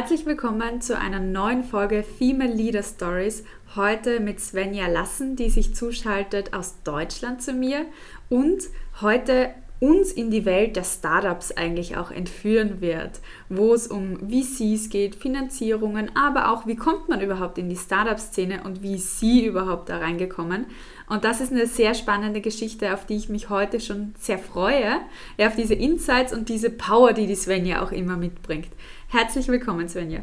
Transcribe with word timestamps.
Herzlich 0.00 0.24
willkommen 0.24 0.80
zu 0.80 0.96
einer 0.96 1.20
neuen 1.20 1.62
Folge 1.62 2.02
Female 2.02 2.54
Leader 2.54 2.82
Stories. 2.82 3.44
Heute 3.76 4.18
mit 4.20 4.40
Svenja 4.40 4.86
Lassen, 4.86 5.36
die 5.36 5.50
sich 5.50 5.74
zuschaltet 5.74 6.54
aus 6.54 6.82
Deutschland 6.84 7.42
zu 7.42 7.52
mir 7.52 7.84
und 8.30 8.62
heute 9.02 9.50
uns 9.78 10.12
in 10.12 10.30
die 10.30 10.46
Welt 10.46 10.76
der 10.76 10.84
Startups 10.84 11.52
eigentlich 11.52 11.96
auch 11.96 12.10
entführen 12.10 12.80
wird, 12.80 13.20
wo 13.48 13.72
es 13.74 13.86
um 13.86 14.18
VCs 14.28 14.90
geht, 14.90 15.16
Finanzierungen, 15.16 16.14
aber 16.14 16.50
auch 16.50 16.66
wie 16.66 16.76
kommt 16.76 17.08
man 17.08 17.20
überhaupt 17.20 17.56
in 17.56 17.68
die 17.68 17.76
Startup-Szene 17.76 18.62
und 18.64 18.82
wie 18.82 18.96
ist 18.96 19.20
sie 19.20 19.44
überhaupt 19.44 19.88
da 19.88 19.98
reingekommen. 19.98 20.66
Und 21.08 21.24
das 21.24 21.40
ist 21.40 21.50
eine 21.50 21.66
sehr 21.66 21.94
spannende 21.94 22.42
Geschichte, 22.42 22.92
auf 22.92 23.06
die 23.06 23.16
ich 23.16 23.30
mich 23.30 23.48
heute 23.48 23.80
schon 23.80 24.14
sehr 24.18 24.38
freue, 24.38 25.00
ja, 25.38 25.46
auf 25.46 25.56
diese 25.56 25.74
Insights 25.74 26.32
und 26.32 26.50
diese 26.50 26.70
Power, 26.70 27.14
die 27.14 27.26
die 27.26 27.34
Svenja 27.34 27.82
auch 27.82 27.90
immer 27.90 28.16
mitbringt. 28.16 28.68
Herzlich 29.12 29.48
willkommen, 29.48 29.88
Svenja. 29.88 30.22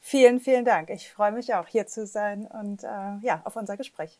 Vielen, 0.00 0.40
vielen 0.40 0.64
Dank. 0.64 0.90
Ich 0.90 1.12
freue 1.12 1.30
mich 1.30 1.54
auch, 1.54 1.68
hier 1.68 1.86
zu 1.86 2.06
sein 2.06 2.44
und 2.60 2.82
äh, 2.82 3.18
ja, 3.22 3.40
auf 3.44 3.54
unser 3.54 3.76
Gespräch. 3.76 4.18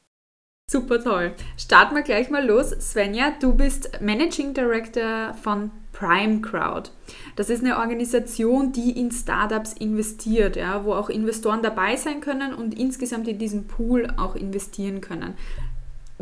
Super 0.70 1.02
toll. 1.02 1.34
Starten 1.56 1.96
wir 1.96 2.02
gleich 2.02 2.30
mal 2.30 2.46
los. 2.46 2.70
Svenja, 2.70 3.32
du 3.40 3.52
bist 3.52 4.00
Managing 4.00 4.54
Director 4.54 5.34
von 5.42 5.72
Prime 5.90 6.40
Crowd. 6.40 6.90
Das 7.34 7.50
ist 7.50 7.64
eine 7.64 7.78
Organisation, 7.78 8.70
die 8.70 8.92
in 8.92 9.10
Startups 9.10 9.72
investiert, 9.72 10.54
ja, 10.54 10.84
wo 10.84 10.92
auch 10.92 11.10
Investoren 11.10 11.60
dabei 11.60 11.96
sein 11.96 12.20
können 12.20 12.54
und 12.54 12.78
insgesamt 12.78 13.26
in 13.26 13.38
diesen 13.38 13.66
Pool 13.66 14.06
auch 14.16 14.36
investieren 14.36 15.00
können. 15.00 15.34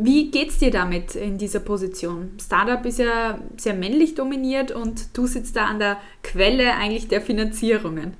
Wie 0.01 0.31
geht's 0.31 0.59
dir 0.59 0.71
damit 0.71 1.15
in 1.15 1.37
dieser 1.37 1.59
Position? 1.59 2.37
Startup 2.41 2.85
ist 2.85 2.99
ja 2.99 3.39
sehr 3.57 3.73
männlich 3.73 4.15
dominiert 4.15 4.71
und 4.71 5.17
du 5.17 5.27
sitzt 5.27 5.57
da 5.57 5.65
an 5.65 5.79
der 5.79 5.97
Quelle 6.23 6.73
eigentlich 6.75 7.09
der 7.09 7.21
Finanzierungen. 7.21 8.15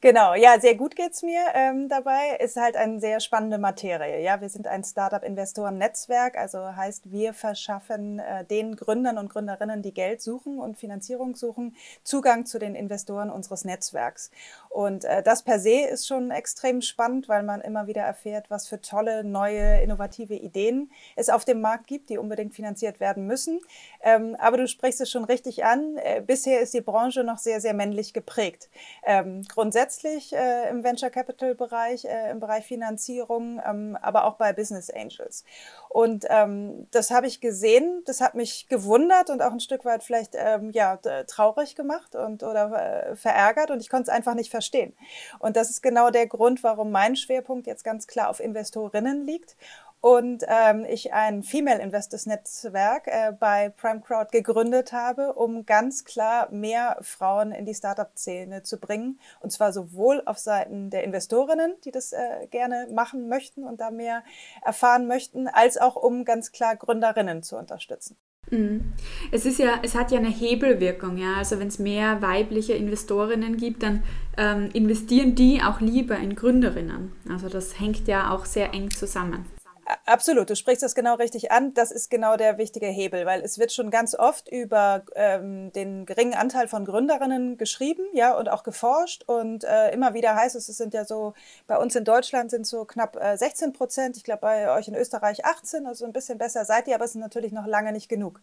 Genau, 0.00 0.34
ja, 0.34 0.60
sehr 0.60 0.76
gut 0.76 0.94
geht's 0.94 1.22
mir 1.22 1.40
ähm, 1.54 1.88
dabei. 1.88 2.36
Ist 2.38 2.56
halt 2.56 2.76
eine 2.76 3.00
sehr 3.00 3.18
spannende 3.20 3.58
Materie. 3.58 4.22
Ja, 4.22 4.40
wir 4.40 4.48
sind 4.48 4.66
ein 4.68 4.84
Startup-Investoren-Netzwerk, 4.84 6.36
also 6.38 6.76
heißt, 6.76 7.10
wir 7.10 7.34
verschaffen 7.34 8.20
äh, 8.20 8.44
den 8.44 8.76
Gründern 8.76 9.18
und 9.18 9.28
Gründerinnen, 9.28 9.82
die 9.82 9.92
Geld 9.92 10.22
suchen 10.22 10.58
und 10.60 10.78
Finanzierung 10.78 11.34
suchen, 11.34 11.76
Zugang 12.04 12.46
zu 12.46 12.58
den 12.58 12.74
Investoren 12.74 13.30
unseres 13.30 13.64
Netzwerks. 13.64 14.30
Und 14.68 15.04
äh, 15.04 15.22
das 15.22 15.42
per 15.42 15.58
se 15.58 15.80
ist 15.80 16.06
schon 16.06 16.30
extrem 16.30 16.80
spannend, 16.80 17.28
weil 17.28 17.42
man 17.42 17.60
immer 17.60 17.86
wieder 17.88 18.02
erfährt, 18.02 18.48
was 18.50 18.68
für 18.68 18.80
tolle, 18.80 19.24
neue, 19.24 19.80
innovative 19.80 20.34
Ideen 20.34 20.90
es 21.16 21.30
auf 21.30 21.44
dem 21.44 21.60
Markt 21.60 21.86
gibt, 21.88 22.10
die 22.10 22.18
unbedingt 22.18 22.54
finanziert 22.54 23.00
werden 23.00 23.26
müssen. 23.26 23.60
Ähm, 24.02 24.36
aber 24.38 24.56
du 24.58 24.68
sprichst 24.68 25.00
es 25.00 25.10
schon 25.10 25.24
richtig 25.24 25.64
an. 25.64 25.96
Äh, 25.96 26.22
bisher 26.24 26.60
ist 26.60 26.74
die 26.74 26.80
Branche 26.80 27.24
noch 27.24 27.38
sehr, 27.38 27.60
sehr 27.60 27.74
männlich 27.74 28.12
geprägt. 28.12 28.68
Ähm, 29.04 29.15
grundsätzlich 29.48 30.32
äh, 30.34 30.68
im 30.68 30.84
Venture 30.84 31.10
Capital 31.10 31.54
Bereich, 31.54 32.04
äh, 32.04 32.30
im 32.30 32.40
Bereich 32.40 32.66
Finanzierung, 32.66 33.60
ähm, 33.66 33.96
aber 34.00 34.24
auch 34.24 34.34
bei 34.34 34.52
Business 34.52 34.90
Angels. 34.90 35.44
Und 35.88 36.26
ähm, 36.28 36.86
das 36.90 37.10
habe 37.10 37.26
ich 37.26 37.40
gesehen, 37.40 38.02
das 38.06 38.20
hat 38.20 38.34
mich 38.34 38.68
gewundert 38.68 39.30
und 39.30 39.42
auch 39.42 39.52
ein 39.52 39.60
Stück 39.60 39.84
weit 39.84 40.02
vielleicht 40.02 40.34
ähm, 40.36 40.70
ja, 40.72 40.96
traurig 41.26 41.76
gemacht 41.76 42.14
und 42.14 42.42
oder 42.42 43.10
äh, 43.10 43.16
verärgert 43.16 43.70
und 43.70 43.80
ich 43.80 43.88
konnte 43.88 44.10
es 44.10 44.16
einfach 44.16 44.34
nicht 44.34 44.50
verstehen. 44.50 44.94
Und 45.38 45.56
das 45.56 45.70
ist 45.70 45.82
genau 45.82 46.10
der 46.10 46.26
Grund, 46.26 46.62
warum 46.62 46.90
mein 46.90 47.16
Schwerpunkt 47.16 47.66
jetzt 47.66 47.84
ganz 47.84 48.06
klar 48.06 48.28
auf 48.28 48.40
Investorinnen 48.40 49.24
liegt 49.24 49.56
und 50.06 50.44
ähm, 50.46 50.86
ich 50.88 51.12
ein 51.12 51.42
Female 51.42 51.82
Investors 51.82 52.26
Netzwerk 52.26 53.08
äh, 53.08 53.32
bei 53.32 53.70
Prime 53.70 54.00
Crowd 54.00 54.28
gegründet 54.30 54.92
habe, 54.92 55.32
um 55.32 55.66
ganz 55.66 56.04
klar 56.04 56.48
mehr 56.52 56.96
Frauen 57.00 57.50
in 57.50 57.66
die 57.66 57.74
Startup-Szene 57.74 58.62
zu 58.62 58.78
bringen. 58.78 59.18
Und 59.40 59.50
zwar 59.50 59.72
sowohl 59.72 60.22
auf 60.26 60.38
Seiten 60.38 60.90
der 60.90 61.02
Investorinnen, 61.02 61.74
die 61.84 61.90
das 61.90 62.12
äh, 62.12 62.46
gerne 62.52 62.86
machen 62.94 63.28
möchten 63.28 63.64
und 63.64 63.80
da 63.80 63.90
mehr 63.90 64.22
erfahren 64.64 65.08
möchten, 65.08 65.48
als 65.48 65.76
auch 65.76 65.96
um 65.96 66.24
ganz 66.24 66.52
klar 66.52 66.76
Gründerinnen 66.76 67.42
zu 67.42 67.56
unterstützen. 67.56 68.16
Mhm. 68.52 68.92
Es 69.32 69.44
ist 69.44 69.58
ja, 69.58 69.80
es 69.82 69.96
hat 69.96 70.12
ja 70.12 70.18
eine 70.18 70.28
Hebelwirkung, 70.28 71.16
ja. 71.16 71.34
Also 71.38 71.58
wenn 71.58 71.66
es 71.66 71.80
mehr 71.80 72.22
weibliche 72.22 72.74
Investorinnen 72.74 73.56
gibt, 73.56 73.82
dann 73.82 74.04
ähm, 74.38 74.68
investieren 74.72 75.34
die 75.34 75.62
auch 75.64 75.80
lieber 75.80 76.16
in 76.16 76.36
Gründerinnen. 76.36 77.10
Also 77.28 77.48
das 77.48 77.80
hängt 77.80 78.06
ja 78.06 78.30
auch 78.30 78.44
sehr 78.44 78.72
eng 78.72 78.92
zusammen. 78.92 79.55
Absolut, 80.04 80.50
du 80.50 80.56
sprichst 80.56 80.82
das 80.82 80.96
genau 80.96 81.14
richtig 81.14 81.52
an. 81.52 81.72
Das 81.74 81.92
ist 81.92 82.10
genau 82.10 82.36
der 82.36 82.58
wichtige 82.58 82.86
Hebel, 82.86 83.24
weil 83.24 83.40
es 83.42 83.58
wird 83.58 83.72
schon 83.72 83.90
ganz 83.90 84.16
oft 84.16 84.48
über 84.48 85.04
ähm, 85.14 85.72
den 85.72 86.06
geringen 86.06 86.34
Anteil 86.34 86.66
von 86.66 86.84
Gründerinnen 86.84 87.56
geschrieben, 87.56 88.02
ja, 88.12 88.36
und 88.36 88.48
auch 88.48 88.64
geforscht. 88.64 89.22
Und 89.28 89.62
äh, 89.62 89.92
immer 89.92 90.12
wieder 90.12 90.34
heißt 90.34 90.56
es, 90.56 90.68
es 90.68 90.76
sind 90.76 90.92
ja 90.92 91.04
so, 91.04 91.34
bei 91.68 91.76
uns 91.76 91.94
in 91.94 92.04
Deutschland 92.04 92.50
sind 92.50 92.66
so 92.66 92.84
knapp 92.84 93.16
äh, 93.16 93.36
16 93.36 93.72
Prozent, 93.74 94.16
ich 94.16 94.24
glaube 94.24 94.40
bei 94.40 94.72
euch 94.76 94.88
in 94.88 94.94
Österreich 94.96 95.44
18, 95.44 95.86
also 95.86 96.04
ein 96.04 96.12
bisschen 96.12 96.38
besser 96.38 96.64
seid 96.64 96.88
ihr, 96.88 96.96
aber 96.96 97.04
es 97.04 97.12
ist 97.12 97.20
natürlich 97.20 97.52
noch 97.52 97.66
lange 97.66 97.92
nicht 97.92 98.08
genug. 98.08 98.40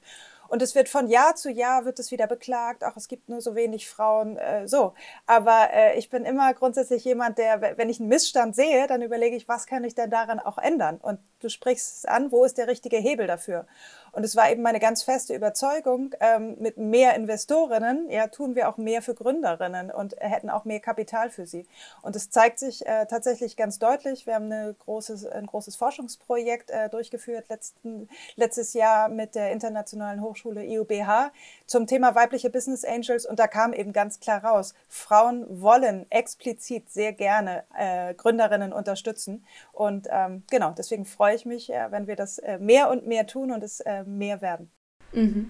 Und 0.53 0.61
es 0.61 0.75
wird 0.75 0.87
von 0.87 1.07
Jahr 1.07 1.33
zu 1.33 1.49
Jahr 1.49 1.83
wird 1.83 1.97
es 1.97 2.11
wieder 2.11 2.27
beklagt, 2.27 2.83
auch 2.83 2.95
es 2.95 3.07
gibt 3.07 3.27
nur 3.27 3.41
so 3.41 3.55
wenig 3.55 3.89
Frauen, 3.89 4.37
äh, 4.37 4.67
so. 4.67 4.93
Aber 5.25 5.69
äh, 5.73 5.97
ich 5.97 6.11
bin 6.11 6.25
immer 6.25 6.53
grundsätzlich 6.53 7.03
jemand, 7.05 7.39
der, 7.39 7.75
wenn 7.79 7.89
ich 7.89 7.99
einen 7.99 8.07
Missstand 8.07 8.55
sehe, 8.55 8.85
dann 8.85 9.01
überlege 9.01 9.35
ich, 9.35 9.47
was 9.47 9.65
kann 9.65 9.83
ich 9.83 9.95
denn 9.95 10.11
daran 10.11 10.39
auch 10.39 10.59
ändern? 10.59 10.97
Und 11.01 11.17
du 11.39 11.49
sprichst 11.49 11.97
es 11.97 12.05
an, 12.05 12.31
wo 12.31 12.45
ist 12.45 12.59
der 12.59 12.67
richtige 12.67 12.97
Hebel 12.97 13.25
dafür? 13.25 13.65
Und 14.13 14.23
es 14.23 14.35
war 14.35 14.49
eben 14.51 14.61
meine 14.61 14.79
ganz 14.79 15.01
feste 15.01 15.33
Überzeugung, 15.33 16.13
ähm, 16.19 16.55
mit 16.59 16.77
mehr 16.77 17.15
Investorinnen, 17.15 18.09
ja, 18.11 18.27
tun 18.27 18.53
wir 18.53 18.69
auch 18.69 18.77
mehr 18.77 19.01
für 19.01 19.15
Gründerinnen 19.15 19.89
und 19.89 20.15
hätten 20.19 20.51
auch 20.51 20.65
mehr 20.65 20.79
Kapital 20.79 21.31
für 21.31 21.47
sie. 21.47 21.65
Und 22.03 22.15
es 22.15 22.29
zeigt 22.29 22.59
sich 22.59 22.85
äh, 22.85 23.07
tatsächlich 23.07 23.57
ganz 23.57 23.79
deutlich. 23.79 24.27
Wir 24.27 24.35
haben 24.35 24.51
eine 24.51 24.75
großes, 24.77 25.25
ein 25.25 25.47
großes 25.47 25.75
Forschungsprojekt 25.75 26.69
äh, 26.69 26.89
durchgeführt 26.89 27.49
letzten, 27.49 28.07
letztes 28.35 28.73
Jahr 28.73 29.09
mit 29.09 29.33
der 29.33 29.51
Internationalen 29.51 30.21
Hochschule 30.21 30.63
IUBH 30.63 31.31
zum 31.65 31.87
Thema 31.87 32.13
weibliche 32.13 32.51
Business 32.51 32.85
Angels. 32.85 33.25
Und 33.25 33.39
da 33.39 33.47
kam 33.47 33.73
eben 33.73 33.93
ganz 33.93 34.19
klar 34.19 34.43
raus, 34.43 34.75
Frauen 34.89 35.45
wollen 35.49 36.05
explizit 36.11 36.91
sehr 36.91 37.13
gerne 37.13 37.63
äh, 37.75 38.13
Gründerinnen 38.13 38.73
unterstützen. 38.73 39.43
Und 39.71 40.07
ähm, 40.11 40.43
genau, 40.51 40.71
deswegen 40.77 41.05
freue 41.05 41.35
ich 41.35 41.47
mich, 41.47 41.73
äh, 41.73 41.91
wenn 41.91 42.05
wir 42.05 42.15
das 42.15 42.37
äh, 42.37 42.59
mehr 42.59 42.91
und 42.91 43.07
mehr 43.07 43.25
tun 43.25 43.51
und 43.51 43.63
es 43.63 43.79
äh, 43.79 44.02
mehr 44.05 44.41
werden. 44.41 44.71
Mhm. 45.13 45.49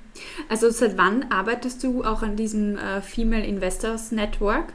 Also 0.49 0.69
seit 0.69 0.97
wann 0.97 1.31
arbeitest 1.31 1.83
du 1.83 2.03
auch 2.03 2.21
an 2.21 2.35
diesem 2.35 2.77
äh, 2.77 3.01
Female 3.01 3.45
Investors 3.45 4.11
Network? 4.11 4.73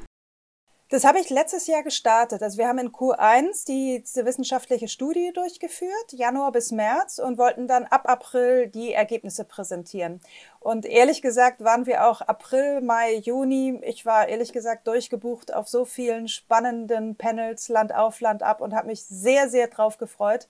Das 0.91 1.05
habe 1.05 1.19
ich 1.21 1.29
letztes 1.29 1.67
Jahr 1.67 1.83
gestartet. 1.83 2.43
Also 2.43 2.57
wir 2.57 2.67
haben 2.67 2.79
in 2.79 2.93
Q1 2.93 3.67
die, 3.67 4.01
diese 4.01 4.25
wissenschaftliche 4.25 4.89
Studie 4.89 5.33
durchgeführt, 5.35 6.13
Januar 6.13 6.51
bis 6.51 6.73
März, 6.73 7.19
und 7.19 7.37
wollten 7.37 7.69
dann 7.69 7.85
ab 7.85 8.09
April 8.09 8.69
die 8.69 8.95
Ergebnisse 8.95 9.45
präsentieren. 9.45 10.23
Und 10.61 10.87
ehrlich 10.87 11.21
gesagt 11.21 11.63
waren 11.63 11.85
wir 11.85 12.09
auch 12.09 12.23
April, 12.23 12.81
Mai, 12.81 13.17
Juni. 13.17 13.79
Ich 13.83 14.07
war 14.07 14.29
ehrlich 14.29 14.55
gesagt 14.55 14.87
durchgebucht 14.87 15.53
auf 15.53 15.69
so 15.69 15.85
vielen 15.85 16.27
spannenden 16.27 17.17
Panels, 17.17 17.69
Land 17.69 17.95
auf, 17.95 18.23
Land 18.23 18.43
ab 18.43 18.63
und 18.63 18.75
habe 18.75 18.87
mich 18.87 19.05
sehr, 19.05 19.51
sehr 19.51 19.67
drauf 19.67 19.99
gefreut. 19.99 20.49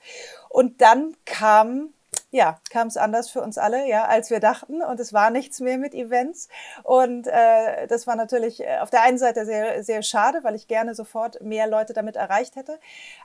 Und 0.49 0.81
dann 0.81 1.17
kam 1.25 1.95
ja, 2.31 2.61
kam 2.71 2.89
es 2.89 2.97
anders 2.97 3.31
für 3.31 3.41
uns 3.41 3.57
alle, 3.57 3.89
ja, 3.89 4.05
als 4.05 4.31
wir 4.31 4.41
dachten. 4.41 4.83
Und 4.83 5.01
es 5.01 5.13
war 5.13 5.31
nichts 5.31 5.61
mehr 5.61 5.79
mit 5.79 5.95
Events. 5.95 6.49
Und 6.83 7.27
äh, 7.27 7.87
das 7.87 8.07
war 8.07 8.17
natürlich 8.17 8.61
äh, 8.61 8.79
auf 8.81 8.91
der 8.91 9.03
einen 9.03 9.19
Seite 9.19 9.47
sehr, 9.47 9.83
sehr 9.83 10.03
schade, 10.03 10.41
weil 10.43 10.55
ich 10.55 10.69
gerne 10.69 10.95
sofort 10.95 11.41
mehr 11.41 11.67
Leute 11.67 11.95
damit 11.95 12.17
erreicht 12.17 12.57
hätte. 12.57 12.79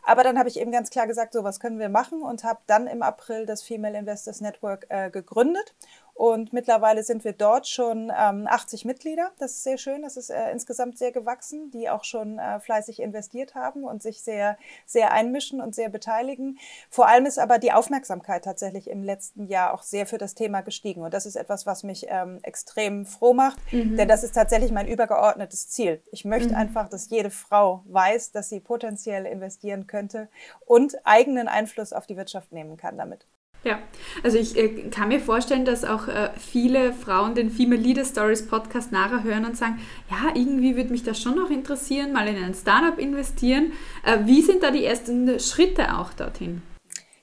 Aber 0.06 0.24
dann 0.24 0.40
habe 0.40 0.48
ich 0.48 0.60
eben 0.60 0.72
ganz 0.72 0.90
klar 0.90 1.08
gesagt, 1.08 1.34
so 1.34 1.44
was 1.44 1.60
können 1.60 1.80
wir 1.80 1.90
machen 1.90 2.22
und 2.22 2.44
habe 2.44 2.60
dann 2.68 2.88
im 2.88 3.04
April 3.04 3.46
das 3.46 3.62
Female 3.62 3.98
Investors 3.98 4.40
Network 4.40 4.86
äh, 4.90 5.10
gegründet 5.10 5.76
und 6.14 6.54
mittlerweile 6.54 7.04
sind 7.04 7.24
wir 7.24 7.34
dort 7.34 7.68
schon 7.68 8.12
ähm, 8.16 8.48
80 8.48 8.86
Mitglieder. 8.86 9.32
Das 9.40 9.52
ist 9.52 9.64
sehr 9.64 9.78
schön. 9.78 10.04
Das 10.04 10.16
ist 10.16 10.30
äh, 10.30 10.52
insgesamt 10.52 10.98
sehr 10.98 11.12
gewachsen, 11.12 11.72
die 11.72 11.90
auch 11.90 12.04
schon 12.04 12.38
äh, 12.38 12.60
fleißig 12.60 13.02
investiert 13.02 13.56
haben 13.56 13.84
und 13.84 14.04
sich 14.04 14.22
sehr, 14.22 14.58
sehr 14.86 15.12
einmischen 15.12 15.60
und 15.60 15.74
sehr 15.74 15.90
beteiligen. 15.90 16.60
Vor 16.90 17.08
allem 17.08 17.26
ist 17.26 17.40
aber 17.40 17.58
die 17.58 17.72
Aufmerksamkeit 17.72 18.44
tatsächlich 18.46 18.90
im 18.90 19.04
letzten 19.04 19.48
Jahr 19.48 19.74
auch 19.74 19.82
sehr 19.82 20.06
für 20.06 20.20
das 20.20 20.36
Thema 20.36 20.62
gestiegen. 20.62 21.02
Und 21.02 21.14
das 21.14 21.26
ist 21.26 21.36
etwas, 21.36 21.66
was 21.66 21.84
mich 21.84 22.06
ähm, 22.10 22.40
extrem 22.44 23.06
froh 23.06 23.34
macht, 23.34 23.60
mhm. 23.72 23.98
denn 23.98 24.08
das 24.08 24.24
ist 24.24 24.34
tatsächlich 24.34 24.72
mein 24.72 24.88
übergeordnetes 24.88 25.70
Ziel. 25.70 26.02
Ich 26.12 26.26
möchte 26.26 26.50
mhm. 26.50 26.56
einfach, 26.56 26.90
dass 26.90 27.10
jede 27.10 27.32
Frau 27.32 27.84
weiß, 27.86 28.32
dass 28.32 28.50
sie 28.50 28.60
potenziell 28.60 29.26
investieren 29.26 29.88
könnte 29.88 30.30
und 30.66 30.96
eigenen 31.06 31.48
Einfluss 31.48 31.92
auf 31.92 32.06
die 32.06 32.18
Wirtschaft 32.18 32.52
nehmen 32.52 32.78
kann 32.78 32.98
damit. 32.98 33.26
Ja, 33.64 33.80
also 34.24 34.38
ich 34.38 34.58
äh, 34.58 34.90
kann 34.90 35.08
mir 35.08 35.22
vorstellen, 35.22 35.64
dass 35.64 35.86
auch 35.86 36.10
äh, 36.10 36.32
viele 36.38 36.92
Frauen 36.92 37.34
den 37.34 37.50
Female 37.50 37.82
Leader 37.82 38.04
Stories 38.04 38.46
Podcast 38.46 38.92
nachher 38.92 39.24
hören 39.24 39.46
und 39.46 39.56
sagen, 39.56 39.80
ja, 40.12 40.36
irgendwie 40.36 40.76
würde 40.76 40.90
mich 40.90 41.04
das 41.04 41.22
schon 41.22 41.36
noch 41.36 41.50
interessieren, 41.50 42.12
mal 42.12 42.28
in 42.28 42.44
ein 42.44 42.54
Startup 42.54 43.00
investieren. 43.00 43.72
Äh, 44.06 44.20
wie 44.26 44.42
sind 44.42 44.64
da 44.64 44.72
die 44.72 44.84
ersten 44.84 45.40
Schritte 45.40 45.98
auch 45.98 46.12
dorthin? 46.12 46.62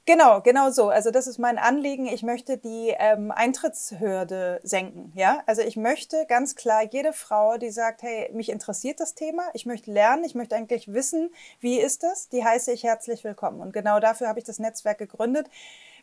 Genau, 0.07 0.41
genau 0.41 0.71
so. 0.71 0.89
Also 0.89 1.11
das 1.11 1.27
ist 1.27 1.39
mein 1.39 1.59
Anliegen. 1.59 2.07
Ich 2.07 2.23
möchte 2.23 2.57
die 2.57 2.95
ähm, 2.99 3.31
Eintrittshürde 3.31 4.61
senken. 4.65 5.13
Ja, 5.15 5.43
also 5.47 5.61
ich 5.61 5.77
möchte 5.77 6.25
ganz 6.27 6.57
klar 6.57 6.83
jede 6.91 7.13
Frau, 7.13 7.59
die 7.59 7.71
sagt, 7.71 8.03
hey, 8.03 8.31
mich 8.33 8.49
interessiert 8.49 8.99
das 8.99 9.15
Thema, 9.15 9.43
ich 9.53 9.67
möchte 9.67 9.93
lernen, 9.93 10.25
ich 10.25 10.35
möchte 10.35 10.57
eigentlich 10.57 10.93
wissen, 10.93 11.31
wie 11.61 11.79
ist 11.79 12.03
das, 12.03 12.29
die 12.31 12.43
heiße 12.43 12.73
ich 12.73 12.83
herzlich 12.83 13.23
willkommen. 13.25 13.61
Und 13.61 13.73
genau 13.73 14.01
dafür 14.01 14.27
habe 14.27 14.39
ich 14.39 14.45
das 14.45 14.59
Netzwerk 14.59 14.99
gegründet 14.99 15.47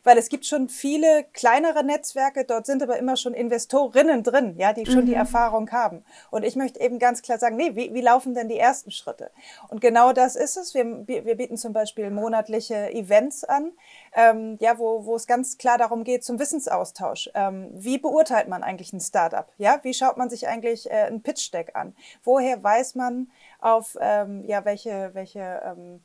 weil 0.04 0.18
es 0.18 0.28
gibt 0.28 0.46
schon 0.46 0.68
viele 0.68 1.24
kleinere 1.32 1.84
Netzwerke, 1.84 2.44
dort 2.44 2.66
sind 2.66 2.82
aber 2.82 2.98
immer 2.98 3.16
schon 3.16 3.34
Investorinnen 3.34 4.22
drin, 4.22 4.54
ja, 4.56 4.72
die 4.72 4.86
schon 4.86 5.02
mhm. 5.02 5.06
die 5.06 5.14
Erfahrung 5.14 5.70
haben. 5.70 6.04
Und 6.30 6.44
ich 6.44 6.56
möchte 6.56 6.80
eben 6.80 6.98
ganz 6.98 7.22
klar 7.22 7.38
sagen, 7.38 7.56
nee, 7.56 7.74
wie, 7.74 7.92
wie 7.94 8.00
laufen 8.00 8.34
denn 8.34 8.48
die 8.48 8.58
ersten 8.58 8.90
Schritte? 8.90 9.30
Und 9.68 9.80
genau 9.80 10.12
das 10.12 10.36
ist 10.36 10.56
es. 10.56 10.74
Wir, 10.74 11.06
wir 11.06 11.36
bieten 11.36 11.56
zum 11.56 11.72
Beispiel 11.72 12.10
monatliche 12.10 12.90
Events 12.92 13.44
an, 13.44 13.72
ähm, 14.14 14.56
ja, 14.60 14.78
wo, 14.78 15.04
wo 15.04 15.16
es 15.16 15.26
ganz 15.26 15.58
klar 15.58 15.78
darum 15.78 16.04
geht, 16.04 16.24
zum 16.24 16.38
Wissensaustausch. 16.38 17.30
Ähm, 17.34 17.70
wie 17.72 17.98
beurteilt 17.98 18.48
man 18.48 18.62
eigentlich 18.62 18.92
ein 18.92 19.00
Startup? 19.00 19.46
Ja, 19.58 19.80
wie 19.82 19.94
schaut 19.94 20.16
man 20.16 20.30
sich 20.30 20.48
eigentlich 20.48 20.90
äh, 20.90 21.06
ein 21.06 21.22
Pitch-Deck 21.22 21.74
an? 21.74 21.94
Woher 22.24 22.62
weiß 22.62 22.94
man 22.94 23.30
auf, 23.60 23.96
ähm, 24.00 24.44
ja, 24.46 24.64
welche, 24.64 25.10
welche, 25.14 25.60
ähm, 25.64 26.00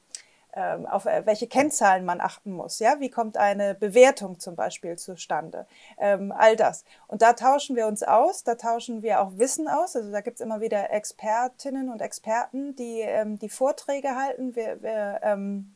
auf 0.56 1.06
äh, 1.06 1.26
welche 1.26 1.48
Kennzahlen 1.48 2.06
man 2.06 2.22
achten 2.22 2.52
muss. 2.52 2.80
Ja, 2.80 3.00
wie 3.00 3.10
kommt 3.10 3.38
eine 3.38 3.76
Bewertung 3.76 4.40
zum 4.40 4.56
Beispiel 4.56 4.98
zustande? 4.98 5.66
Ähm, 5.98 6.32
all 6.32 6.56
das. 6.56 6.84
Und 7.08 7.22
da 7.22 7.34
tauschen 7.34 7.76
wir 7.76 7.88
uns 7.88 8.04
aus, 8.04 8.44
da 8.44 8.56
tauschen 8.56 9.02
wir 9.02 9.22
auch 9.22 9.38
Wissen 9.38 9.68
aus. 9.68 9.96
Also 9.96 10.12
da 10.12 10.22
gibt 10.22 10.40
es 10.40 10.46
immer 10.46 10.62
wieder 10.62 10.92
Expertinnen 10.92 11.90
und 11.90 12.02
Experten, 12.02 12.76
die 12.76 13.02
ähm, 13.02 13.40
die 13.40 13.50
Vorträge 13.50 14.16
halten. 14.16 14.56
Wir, 14.56 14.82
wir 14.82 15.20
ähm, 15.24 15.76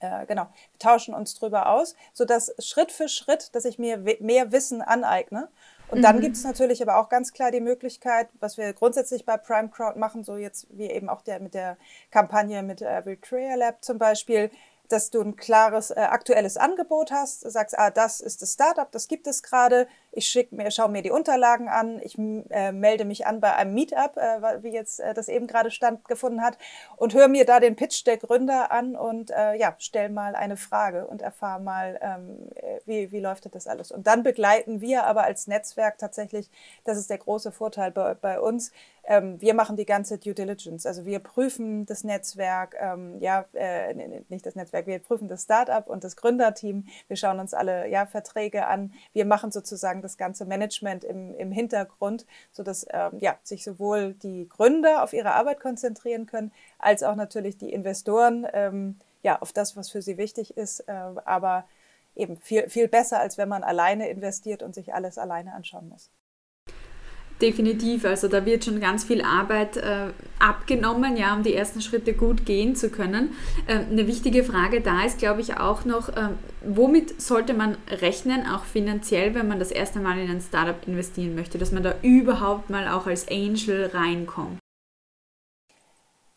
äh, 0.00 0.26
genau, 0.26 0.46
tauschen 0.78 1.14
uns 1.14 1.34
drüber 1.34 1.70
aus, 1.70 1.94
sodass 2.12 2.54
Schritt 2.58 2.92
für 2.92 3.08
Schritt, 3.08 3.54
dass 3.54 3.64
ich 3.64 3.78
mir 3.78 3.98
mehr 4.20 4.52
Wissen 4.52 4.80
aneigne 4.80 5.48
und 5.90 6.02
dann 6.02 6.16
mhm. 6.16 6.20
gibt 6.20 6.36
es 6.36 6.44
natürlich 6.44 6.82
aber 6.82 6.98
auch 6.98 7.08
ganz 7.08 7.32
klar 7.32 7.50
die 7.50 7.60
Möglichkeit, 7.60 8.28
was 8.40 8.58
wir 8.58 8.72
grundsätzlich 8.72 9.24
bei 9.24 9.36
Prime 9.36 9.68
Crowd 9.68 9.98
machen, 9.98 10.24
so 10.24 10.36
jetzt 10.36 10.66
wie 10.70 10.90
eben 10.90 11.08
auch 11.08 11.22
der 11.22 11.40
mit 11.40 11.54
der 11.54 11.76
Kampagne 12.10 12.62
mit 12.62 12.82
äh, 12.82 12.96
Retrea 12.96 13.54
Lab 13.54 13.82
zum 13.82 13.98
Beispiel, 13.98 14.50
dass 14.88 15.10
du 15.10 15.20
ein 15.20 15.36
klares 15.36 15.90
äh, 15.90 16.00
aktuelles 16.00 16.56
Angebot 16.56 17.10
hast, 17.10 17.40
sagst, 17.50 17.78
ah, 17.78 17.90
das 17.90 18.20
ist 18.20 18.42
das 18.42 18.54
Startup, 18.54 18.90
das 18.90 19.08
gibt 19.08 19.26
es 19.26 19.42
gerade, 19.42 19.86
ich 20.18 20.26
schick 20.26 20.50
mir, 20.50 20.70
schaue 20.72 20.88
mir 20.88 21.02
die 21.02 21.12
Unterlagen 21.12 21.68
an, 21.68 22.00
ich 22.02 22.18
äh, 22.18 22.72
melde 22.72 23.04
mich 23.04 23.24
an 23.26 23.40
bei 23.40 23.54
einem 23.54 23.72
Meetup, 23.72 24.16
äh, 24.16 24.62
wie 24.64 24.70
jetzt 24.72 24.98
äh, 24.98 25.14
das 25.14 25.28
eben 25.28 25.46
gerade 25.46 25.70
stattgefunden 25.70 26.42
hat, 26.42 26.58
und 26.96 27.14
höre 27.14 27.28
mir 27.28 27.44
da 27.44 27.60
den 27.60 27.76
Pitch 27.76 28.04
der 28.04 28.16
Gründer 28.16 28.72
an 28.72 28.96
und 28.96 29.30
äh, 29.30 29.54
ja, 29.54 29.76
stell 29.78 30.08
mal 30.08 30.34
eine 30.34 30.56
Frage 30.56 31.06
und 31.06 31.22
erfahre 31.22 31.62
mal, 31.62 32.00
ähm, 32.02 32.50
äh, 32.56 32.80
wie, 32.84 33.12
wie 33.12 33.20
läuft 33.20 33.54
das 33.54 33.68
alles. 33.68 33.92
Und 33.92 34.08
dann 34.08 34.24
begleiten 34.24 34.80
wir 34.80 35.04
aber 35.04 35.22
als 35.22 35.46
Netzwerk 35.46 35.98
tatsächlich, 35.98 36.50
das 36.84 36.98
ist 36.98 37.10
der 37.10 37.18
große 37.18 37.52
Vorteil 37.52 37.92
bei, 37.92 38.14
bei 38.14 38.40
uns, 38.40 38.72
ähm, 39.08 39.40
wir 39.40 39.54
machen 39.54 39.76
die 39.76 39.86
ganze 39.86 40.18
Due 40.18 40.34
Diligence. 40.34 40.84
Also 40.84 41.06
wir 41.06 41.18
prüfen 41.18 41.86
das 41.86 42.04
Netzwerk, 42.04 42.76
ähm, 42.78 43.18
ja, 43.20 43.46
äh, 43.54 43.94
nicht 44.28 44.44
das 44.44 44.54
Netzwerk, 44.54 44.86
wir 44.86 44.98
prüfen 44.98 45.28
das 45.28 45.44
Startup 45.44 45.88
und 45.88 46.04
das 46.04 46.14
Gründerteam. 46.16 46.84
Wir 47.08 47.16
schauen 47.16 47.40
uns 47.40 47.54
alle 47.54 47.88
ja, 47.88 48.04
Verträge 48.04 48.66
an. 48.66 48.92
Wir 49.14 49.24
machen 49.24 49.50
sozusagen 49.50 50.02
das 50.02 50.07
ganze 50.16 50.44
Management 50.44 51.04
im, 51.04 51.34
im 51.34 51.52
Hintergrund, 51.52 52.26
sodass 52.52 52.86
ähm, 52.90 53.18
ja, 53.18 53.36
sich 53.42 53.64
sowohl 53.64 54.14
die 54.14 54.48
Gründer 54.48 55.02
auf 55.02 55.12
ihre 55.12 55.32
Arbeit 55.32 55.60
konzentrieren 55.60 56.26
können, 56.26 56.52
als 56.78 57.02
auch 57.02 57.16
natürlich 57.16 57.58
die 57.58 57.72
Investoren 57.72 58.46
ähm, 58.52 58.96
ja, 59.22 59.40
auf 59.40 59.52
das, 59.52 59.76
was 59.76 59.90
für 59.90 60.02
sie 60.02 60.16
wichtig 60.16 60.56
ist. 60.56 60.80
Äh, 60.80 60.92
aber 61.24 61.64
eben 62.14 62.36
viel, 62.40 62.68
viel 62.68 62.88
besser, 62.88 63.20
als 63.20 63.38
wenn 63.38 63.48
man 63.48 63.62
alleine 63.62 64.08
investiert 64.08 64.62
und 64.62 64.74
sich 64.74 64.94
alles 64.94 65.18
alleine 65.18 65.54
anschauen 65.54 65.88
muss. 65.88 66.10
Definitiv, 67.40 68.04
also 68.04 68.26
da 68.26 68.44
wird 68.44 68.64
schon 68.64 68.80
ganz 68.80 69.04
viel 69.04 69.22
Arbeit 69.22 69.76
äh, 69.76 70.08
abgenommen, 70.40 71.16
ja, 71.16 71.36
um 71.36 71.44
die 71.44 71.54
ersten 71.54 71.80
Schritte 71.80 72.12
gut 72.12 72.44
gehen 72.44 72.74
zu 72.74 72.90
können. 72.90 73.30
Ähm, 73.68 73.86
eine 73.92 74.08
wichtige 74.08 74.42
Frage 74.42 74.80
da 74.80 75.04
ist, 75.04 75.18
glaube 75.18 75.40
ich, 75.40 75.56
auch 75.56 75.84
noch, 75.84 76.08
ähm, 76.16 76.30
womit 76.64 77.20
sollte 77.22 77.54
man 77.54 77.76
rechnen, 77.88 78.44
auch 78.44 78.64
finanziell, 78.64 79.36
wenn 79.36 79.46
man 79.46 79.60
das 79.60 79.70
erste 79.70 80.00
Mal 80.00 80.18
in 80.18 80.28
ein 80.28 80.40
Startup 80.40 80.76
investieren 80.88 81.36
möchte, 81.36 81.58
dass 81.58 81.70
man 81.70 81.84
da 81.84 81.94
überhaupt 82.02 82.70
mal 82.70 82.88
auch 82.88 83.06
als 83.06 83.28
Angel 83.28 83.86
reinkommt? 83.94 84.58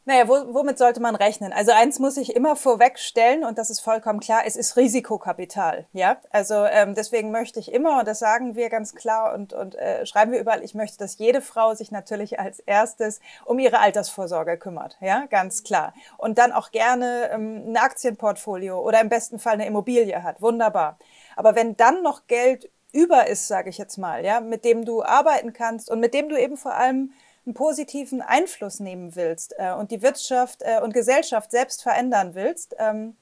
Naja, 0.04 0.28
wo, 0.28 0.54
womit 0.56 0.80
sollte 0.80 1.00
man 1.00 1.16
rechnen? 1.16 1.54
Also 1.54 1.72
eins 1.74 2.00
muss 2.00 2.18
ich 2.18 2.36
immer 2.36 2.56
vorwegstellen 2.56 3.44
und 3.44 3.60
das 3.60 3.70
ist 3.70 3.82
vollkommen 3.82 4.20
klar, 4.20 4.42
es 4.46 4.56
ist 4.56 4.76
Risikokapital. 4.76 5.86
Ja, 5.94 6.18
also 6.32 6.66
ähm, 6.66 6.96
deswegen 6.96 7.30
möchte 7.30 7.60
ich 7.60 7.72
immer, 7.72 8.00
und 8.00 8.08
das 8.08 8.18
sagen 8.18 8.56
wir 8.56 8.70
ganz 8.70 8.96
klar 8.96 9.36
und, 9.36 9.54
und 9.54 9.76
äh, 9.76 10.04
schreiben 10.08 10.32
wir 10.32 10.40
überall, 10.40 10.64
ich 10.64 10.74
möchte, 10.74 10.98
dass 10.98 11.20
jede 11.20 11.40
Frau 11.40 11.76
sich 11.76 11.92
natürlich 11.92 12.40
als 12.40 12.60
erstes 12.60 13.20
um 13.46 13.60
ihre 13.60 13.78
Altersvorsorge 13.78 14.58
kümmert. 14.58 14.98
Ja, 15.02 15.28
ganz 15.28 15.64
klar. 15.64 15.94
Und 16.18 16.40
dann 16.40 16.52
auch 16.52 16.72
gerne 16.72 17.30
ähm, 17.32 17.64
ein 17.68 17.78
Aktienportfolio 17.78 18.80
oder 18.80 19.02
im 19.02 19.10
besten 19.10 19.38
Fall 19.38 19.54
eine 19.54 19.68
Immobilie 19.68 20.24
hat. 20.24 20.42
Wunderbar. 20.42 20.98
Aber 21.36 21.54
wenn 21.56 21.78
dann 21.78 22.02
noch 22.02 22.26
Geld 22.26 22.72
über 22.92 23.28
ist, 23.28 23.48
sage 23.48 23.70
ich 23.70 23.78
jetzt 23.78 23.98
mal, 23.98 24.26
ja, 24.26 24.40
mit 24.42 24.66
dem 24.66 24.84
du 24.84 25.04
arbeiten 25.04 25.54
kannst 25.54 25.92
und 25.92 26.00
mit 26.00 26.16
dem 26.16 26.28
du 26.28 26.38
eben 26.38 26.58
vor 26.58 26.74
allem 26.74 27.14
einen 27.46 27.54
positiven 27.54 28.22
Einfluss 28.22 28.80
nehmen 28.80 29.16
willst 29.16 29.56
äh, 29.58 29.74
und 29.74 29.92
die 29.92 30.02
Wirtschaft 30.02 30.62
äh, 30.62 30.80
und 30.82 30.94
Gesellschaft 30.94 31.52
selbst 31.52 31.82
verändern 31.82 32.36
willst, 32.36 32.76
ähm, 32.78 33.16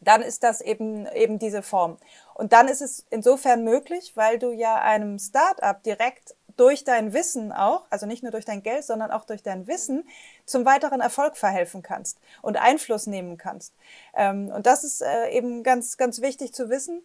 dann 0.00 0.22
ist 0.22 0.42
das 0.42 0.60
eben, 0.60 1.06
eben 1.12 1.38
diese 1.38 1.62
Form. 1.62 1.98
Und 2.34 2.52
dann 2.52 2.68
ist 2.68 2.80
es 2.80 3.06
insofern 3.10 3.64
möglich, 3.64 4.12
weil 4.16 4.38
du 4.38 4.50
ja 4.50 4.80
einem 4.80 5.18
Start-up 5.18 5.82
direkt 5.82 6.34
durch 6.56 6.84
dein 6.84 7.12
Wissen 7.12 7.52
auch, 7.52 7.86
also 7.90 8.06
nicht 8.06 8.22
nur 8.22 8.32
durch 8.32 8.44
dein 8.44 8.62
Geld, 8.62 8.84
sondern 8.84 9.10
auch 9.10 9.24
durch 9.24 9.42
dein 9.42 9.66
Wissen, 9.66 10.06
zum 10.44 10.64
weiteren 10.66 11.00
Erfolg 11.00 11.36
verhelfen 11.36 11.82
kannst 11.82 12.18
und 12.42 12.56
Einfluss 12.56 13.06
nehmen 13.06 13.38
kannst. 13.38 13.74
Ähm, 14.14 14.48
und 14.54 14.66
das 14.66 14.84
ist 14.84 15.00
äh, 15.00 15.30
eben 15.30 15.62
ganz, 15.62 15.96
ganz 15.96 16.20
wichtig 16.20 16.52
zu 16.52 16.68
wissen. 16.68 17.02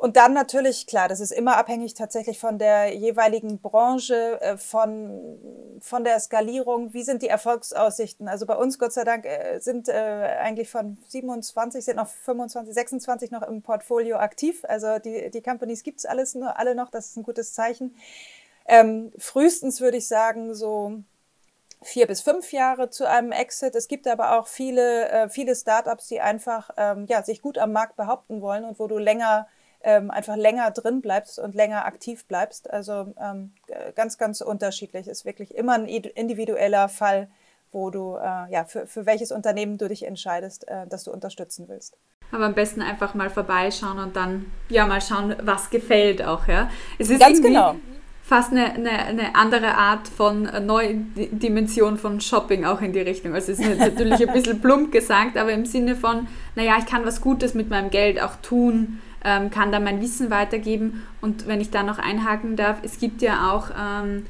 Und 0.00 0.16
dann 0.16 0.32
natürlich, 0.32 0.86
klar, 0.86 1.08
das 1.08 1.20
ist 1.20 1.30
immer 1.30 1.58
abhängig 1.58 1.92
tatsächlich 1.92 2.38
von 2.38 2.58
der 2.58 2.96
jeweiligen 2.96 3.60
Branche, 3.60 4.40
äh, 4.40 4.56
von, 4.56 5.38
von 5.78 6.04
der 6.04 6.18
Skalierung. 6.18 6.94
Wie 6.94 7.02
sind 7.02 7.20
die 7.20 7.28
Erfolgsaussichten? 7.28 8.26
Also 8.26 8.46
bei 8.46 8.56
uns, 8.56 8.78
Gott 8.78 8.94
sei 8.94 9.04
Dank, 9.04 9.26
äh, 9.26 9.58
sind 9.58 9.90
äh, 9.90 10.38
eigentlich 10.40 10.70
von 10.70 10.96
27, 11.08 11.84
sind 11.84 11.96
noch 11.96 12.08
25, 12.08 12.72
26 12.72 13.30
noch 13.30 13.42
im 13.42 13.60
Portfolio 13.60 14.16
aktiv. 14.16 14.64
Also 14.66 14.98
die, 14.98 15.30
die 15.30 15.42
Companies 15.42 15.82
gibt's 15.82 16.06
alles 16.06 16.34
nur, 16.34 16.58
alle 16.58 16.74
noch, 16.74 16.88
das 16.88 17.08
ist 17.08 17.18
ein 17.18 17.22
gutes 17.22 17.52
Zeichen. 17.52 17.94
Ähm, 18.64 19.12
frühestens 19.18 19.82
würde 19.82 19.98
ich 19.98 20.08
sagen, 20.08 20.54
so 20.54 20.94
vier 21.82 22.06
bis 22.06 22.22
fünf 22.22 22.54
Jahre 22.54 22.88
zu 22.88 23.06
einem 23.06 23.32
Exit. 23.32 23.74
Es 23.74 23.86
gibt 23.86 24.08
aber 24.08 24.38
auch 24.38 24.46
viele, 24.46 25.10
äh, 25.10 25.28
viele 25.28 25.54
Startups, 25.54 26.08
die 26.08 26.22
einfach 26.22 26.70
ähm, 26.78 27.04
ja, 27.06 27.22
sich 27.22 27.42
gut 27.42 27.58
am 27.58 27.72
Markt 27.72 27.96
behaupten 27.96 28.40
wollen 28.40 28.64
und 28.64 28.78
wo 28.78 28.86
du 28.86 28.96
länger 28.96 29.46
ähm, 29.82 30.10
einfach 30.10 30.36
länger 30.36 30.70
drin 30.70 31.00
bleibst 31.00 31.38
und 31.38 31.54
länger 31.54 31.84
aktiv 31.84 32.24
bleibst. 32.26 32.70
Also 32.70 33.14
ähm, 33.20 33.52
ganz, 33.94 34.18
ganz 34.18 34.40
unterschiedlich. 34.40 35.08
Ist 35.08 35.24
wirklich 35.24 35.54
immer 35.54 35.74
ein 35.74 35.86
individueller 35.86 36.88
Fall, 36.88 37.28
wo 37.72 37.90
du, 37.90 38.16
äh, 38.16 38.52
ja, 38.52 38.64
für, 38.64 38.86
für 38.86 39.06
welches 39.06 39.32
Unternehmen 39.32 39.78
du 39.78 39.88
dich 39.88 40.06
entscheidest, 40.06 40.68
äh, 40.68 40.86
dass 40.86 41.04
du 41.04 41.12
unterstützen 41.12 41.68
willst. 41.68 41.96
Aber 42.32 42.46
am 42.46 42.54
besten 42.54 42.82
einfach 42.82 43.14
mal 43.14 43.30
vorbeischauen 43.30 43.98
und 43.98 44.16
dann 44.16 44.46
ja 44.68 44.86
mal 44.86 45.00
schauen, 45.00 45.34
was 45.42 45.70
gefällt 45.70 46.22
auch, 46.22 46.46
ja. 46.46 46.70
Es 46.98 47.10
ist 47.10 47.20
ganz 47.20 47.42
genau 47.42 47.76
fast 48.30 48.52
eine, 48.52 48.74
eine, 48.74 48.90
eine, 48.90 49.34
andere 49.34 49.74
Art 49.74 50.06
von 50.06 50.46
äh, 50.46 50.60
neue 50.60 50.94
Dimension 50.94 51.98
von 51.98 52.20
Shopping 52.20 52.64
auch 52.64 52.80
in 52.80 52.92
die 52.92 53.00
Richtung. 53.00 53.34
Also 53.34 53.50
es 53.50 53.58
ist 53.58 53.76
natürlich 53.76 54.20
ein 54.20 54.32
bisschen 54.32 54.60
plump 54.62 54.92
gesagt, 54.92 55.36
aber 55.36 55.50
im 55.50 55.66
Sinne 55.66 55.96
von, 55.96 56.28
naja, 56.54 56.76
ich 56.78 56.86
kann 56.86 57.04
was 57.04 57.20
Gutes 57.20 57.54
mit 57.54 57.70
meinem 57.70 57.90
Geld 57.90 58.22
auch 58.22 58.36
tun 58.36 59.00
ähm, 59.24 59.50
kann 59.50 59.72
da 59.72 59.80
mein 59.80 60.00
Wissen 60.00 60.30
weitergeben. 60.30 61.06
Und 61.20 61.46
wenn 61.46 61.60
ich 61.60 61.70
da 61.70 61.82
noch 61.82 61.98
einhaken 61.98 62.56
darf, 62.56 62.78
es 62.82 62.98
gibt 62.98 63.22
ja 63.22 63.52
auch 63.52 63.70
ähm, 63.78 64.26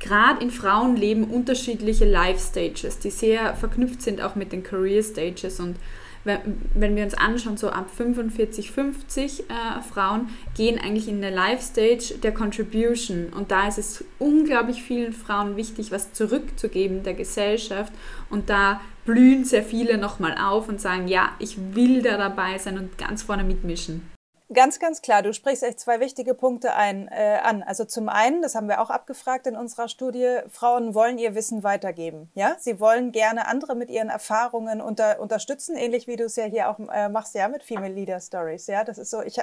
gerade 0.00 0.42
in 0.42 0.50
Frauenleben 0.50 1.24
unterschiedliche 1.24 2.04
Life-Stages, 2.04 2.98
die 2.98 3.10
sehr 3.10 3.54
verknüpft 3.54 4.02
sind 4.02 4.20
auch 4.20 4.34
mit 4.34 4.52
den 4.52 4.62
Career-Stages. 4.62 5.60
Und 5.60 5.76
wenn, 6.24 6.38
wenn 6.74 6.96
wir 6.96 7.04
uns 7.04 7.14
anschauen, 7.14 7.56
so 7.56 7.70
ab 7.70 7.88
45, 7.96 8.70
50 8.70 9.40
äh, 9.40 9.44
Frauen 9.92 10.28
gehen 10.56 10.78
eigentlich 10.78 11.08
in 11.08 11.22
eine 11.22 11.34
Life-Stage 11.34 12.18
der 12.22 12.32
Contribution. 12.32 13.28
Und 13.36 13.50
da 13.50 13.68
ist 13.68 13.78
es 13.78 14.04
unglaublich 14.18 14.82
vielen 14.82 15.12
Frauen 15.12 15.56
wichtig, 15.56 15.90
was 15.90 16.12
zurückzugeben 16.12 17.02
der 17.02 17.14
Gesellschaft. 17.14 17.92
Und 18.30 18.50
da 18.50 18.80
blühen 19.04 19.44
sehr 19.44 19.62
viele 19.62 19.98
nochmal 19.98 20.36
auf 20.38 20.68
und 20.68 20.80
sagen, 20.80 21.08
ja, 21.08 21.30
ich 21.38 21.56
will 21.74 22.02
da 22.02 22.16
dabei 22.16 22.58
sein 22.58 22.78
und 22.78 22.98
ganz 22.98 23.22
vorne 23.22 23.44
mitmischen. 23.44 24.11
Ganz, 24.52 24.78
ganz 24.78 25.02
klar. 25.02 25.22
Du 25.22 25.32
sprichst 25.32 25.62
echt 25.62 25.80
zwei 25.80 26.00
wichtige 26.00 26.34
Punkte 26.34 26.74
ein, 26.74 27.08
äh, 27.08 27.38
an. 27.42 27.62
Also 27.62 27.84
zum 27.84 28.08
einen, 28.08 28.42
das 28.42 28.54
haben 28.54 28.68
wir 28.68 28.80
auch 28.80 28.90
abgefragt 28.90 29.46
in 29.46 29.56
unserer 29.56 29.88
Studie, 29.88 30.38
Frauen 30.50 30.94
wollen 30.94 31.18
ihr 31.18 31.34
Wissen 31.34 31.62
weitergeben. 31.62 32.30
Ja, 32.34 32.56
sie 32.58 32.80
wollen 32.80 33.12
gerne 33.12 33.46
andere 33.46 33.74
mit 33.74 33.90
ihren 33.90 34.08
Erfahrungen 34.08 34.80
unter, 34.80 35.20
unterstützen, 35.20 35.76
ähnlich 35.76 36.06
wie 36.06 36.16
du 36.16 36.24
es 36.24 36.36
ja 36.36 36.44
hier 36.44 36.68
auch 36.68 36.78
äh, 36.92 37.08
machst, 37.08 37.34
ja, 37.34 37.48
mit 37.48 37.62
Female 37.62 37.92
Leader 37.92 38.20
Stories. 38.20 38.66
Ja, 38.66 38.84
das 38.84 38.98
ist 38.98 39.10
so, 39.10 39.22
ich, 39.22 39.38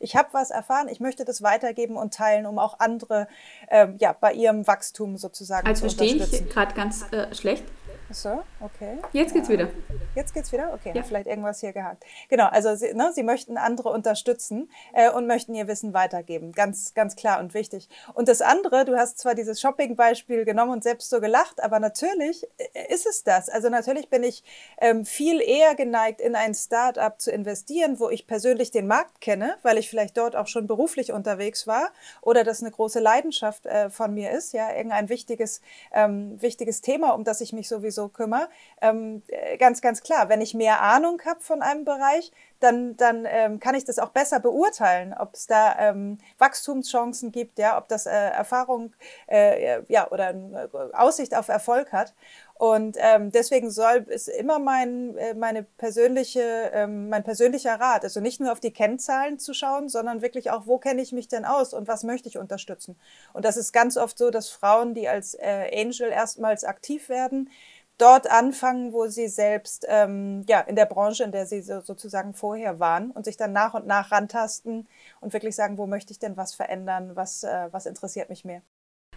ich 0.00 0.16
habe 0.16 0.28
was 0.32 0.50
erfahren, 0.50 0.88
ich 0.88 1.00
möchte 1.00 1.24
das 1.24 1.42
weitergeben 1.42 1.96
und 1.96 2.14
teilen, 2.14 2.46
um 2.46 2.58
auch 2.58 2.78
andere, 2.78 3.28
äh, 3.68 3.88
ja, 3.98 4.12
bei 4.12 4.32
ihrem 4.32 4.66
Wachstum 4.66 5.16
sozusagen 5.16 5.66
also 5.66 5.86
zu 5.86 5.92
unterstützen. 5.92 6.20
Also 6.20 6.30
verstehe 6.30 6.48
ich 6.48 6.54
gerade 6.54 6.74
ganz 6.74 7.04
äh, 7.12 7.34
schlecht. 7.34 7.64
So, 8.12 8.42
okay. 8.60 8.98
Jetzt 9.12 9.32
geht's 9.32 9.48
ja. 9.48 9.54
wieder. 9.54 9.68
Jetzt 10.14 10.34
geht's 10.34 10.52
wieder? 10.52 10.74
Okay, 10.74 10.92
ja. 10.94 11.02
vielleicht 11.02 11.26
irgendwas 11.26 11.60
hier 11.60 11.72
gehakt. 11.72 12.04
Genau, 12.28 12.46
also 12.46 12.74
sie, 12.74 12.92
ne, 12.92 13.10
sie 13.14 13.22
möchten 13.22 13.56
andere 13.56 13.88
unterstützen 13.88 14.70
äh, 14.92 15.10
und 15.10 15.26
möchten 15.26 15.54
ihr 15.54 15.66
Wissen 15.66 15.94
weitergeben. 15.94 16.52
Ganz, 16.52 16.92
ganz 16.92 17.16
klar 17.16 17.40
und 17.40 17.54
wichtig. 17.54 17.88
Und 18.12 18.28
das 18.28 18.42
andere, 18.42 18.84
du 18.84 18.96
hast 18.96 19.18
zwar 19.18 19.34
dieses 19.34 19.60
Shopping-Beispiel 19.60 20.44
genommen 20.44 20.72
und 20.72 20.82
selbst 20.82 21.08
so 21.08 21.20
gelacht, 21.20 21.62
aber 21.62 21.80
natürlich 21.80 22.46
äh, 22.58 22.92
ist 22.92 23.06
es 23.06 23.24
das. 23.24 23.48
Also 23.48 23.70
natürlich 23.70 24.10
bin 24.10 24.22
ich 24.22 24.44
ähm, 24.78 25.06
viel 25.06 25.40
eher 25.40 25.74
geneigt, 25.74 26.20
in 26.20 26.36
ein 26.36 26.54
Start-up 26.54 27.20
zu 27.20 27.30
investieren, 27.30 27.98
wo 27.98 28.10
ich 28.10 28.26
persönlich 28.26 28.70
den 28.70 28.86
Markt 28.86 29.22
kenne, 29.22 29.56
weil 29.62 29.78
ich 29.78 29.88
vielleicht 29.88 30.18
dort 30.18 30.36
auch 30.36 30.46
schon 30.46 30.66
beruflich 30.66 31.12
unterwegs 31.12 31.66
war 31.66 31.90
oder 32.20 32.44
das 32.44 32.60
eine 32.60 32.70
große 32.70 33.00
Leidenschaft 33.00 33.64
äh, 33.64 33.88
von 33.88 34.12
mir 34.12 34.32
ist, 34.32 34.52
ja, 34.52 34.74
irgendein 34.74 35.08
wichtiges, 35.08 35.62
ähm, 35.92 36.40
wichtiges 36.42 36.82
Thema, 36.82 37.14
um 37.14 37.24
das 37.24 37.40
ich 37.40 37.54
mich 37.54 37.68
sowieso 37.68 38.01
so 38.02 38.08
kümmere. 38.08 38.48
Ähm, 38.80 39.22
äh, 39.28 39.56
ganz, 39.56 39.80
ganz 39.80 40.02
klar, 40.02 40.28
wenn 40.28 40.40
ich 40.40 40.54
mehr 40.54 40.82
Ahnung 40.82 41.20
habe 41.24 41.40
von 41.40 41.62
einem 41.62 41.84
Bereich, 41.84 42.32
dann, 42.60 42.96
dann 42.96 43.26
ähm, 43.28 43.60
kann 43.60 43.74
ich 43.74 43.84
das 43.84 43.98
auch 43.98 44.10
besser 44.10 44.40
beurteilen, 44.40 45.14
ob 45.18 45.34
es 45.34 45.46
da 45.46 45.76
ähm, 45.78 46.18
Wachstumschancen 46.38 47.32
gibt, 47.32 47.58
ja, 47.58 47.76
ob 47.76 47.88
das 47.88 48.06
äh, 48.06 48.10
Erfahrung 48.10 48.92
äh, 49.28 49.82
ja, 49.88 50.08
oder 50.10 50.30
äh, 50.30 50.68
Aussicht 50.92 51.34
auf 51.34 51.48
Erfolg 51.48 51.92
hat. 51.92 52.14
Und 52.54 52.96
ähm, 53.00 53.32
deswegen 53.32 53.70
soll 53.70 54.06
es 54.08 54.28
immer 54.28 54.60
mein, 54.60 55.16
äh, 55.16 55.34
meine 55.34 55.64
persönliche, 55.64 56.70
ähm, 56.72 57.08
mein 57.08 57.24
persönlicher 57.24 57.74
Rat, 57.80 58.04
also 58.04 58.20
nicht 58.20 58.38
nur 58.38 58.52
auf 58.52 58.60
die 58.60 58.72
Kennzahlen 58.72 59.40
zu 59.40 59.52
schauen, 59.52 59.88
sondern 59.88 60.22
wirklich 60.22 60.52
auch, 60.52 60.66
wo 60.66 60.78
kenne 60.78 61.02
ich 61.02 61.10
mich 61.10 61.26
denn 61.26 61.44
aus 61.44 61.74
und 61.74 61.88
was 61.88 62.04
möchte 62.04 62.28
ich 62.28 62.38
unterstützen. 62.38 62.96
Und 63.32 63.44
das 63.44 63.56
ist 63.56 63.72
ganz 63.72 63.96
oft 63.96 64.16
so, 64.16 64.30
dass 64.30 64.48
Frauen, 64.48 64.94
die 64.94 65.08
als 65.08 65.34
äh, 65.34 65.70
Angel 65.74 66.10
erstmals 66.10 66.62
aktiv 66.62 67.08
werden, 67.08 67.50
dort 67.98 68.30
anfangen, 68.30 68.92
wo 68.92 69.06
sie 69.06 69.28
selbst 69.28 69.86
ähm, 69.88 70.44
ja 70.48 70.60
in 70.60 70.76
der 70.76 70.86
Branche, 70.86 71.24
in 71.24 71.32
der 71.32 71.46
sie 71.46 71.62
so, 71.62 71.80
sozusagen 71.80 72.34
vorher 72.34 72.80
waren 72.80 73.10
und 73.10 73.24
sich 73.24 73.36
dann 73.36 73.52
nach 73.52 73.74
und 73.74 73.86
nach 73.86 74.10
rantasten 74.10 74.88
und 75.20 75.32
wirklich 75.32 75.54
sagen, 75.54 75.78
wo 75.78 75.86
möchte 75.86 76.12
ich 76.12 76.18
denn 76.18 76.36
was 76.36 76.54
verändern, 76.54 77.12
was, 77.14 77.44
äh, 77.44 77.68
was 77.70 77.86
interessiert 77.86 78.28
mich 78.28 78.44
mehr. 78.44 78.62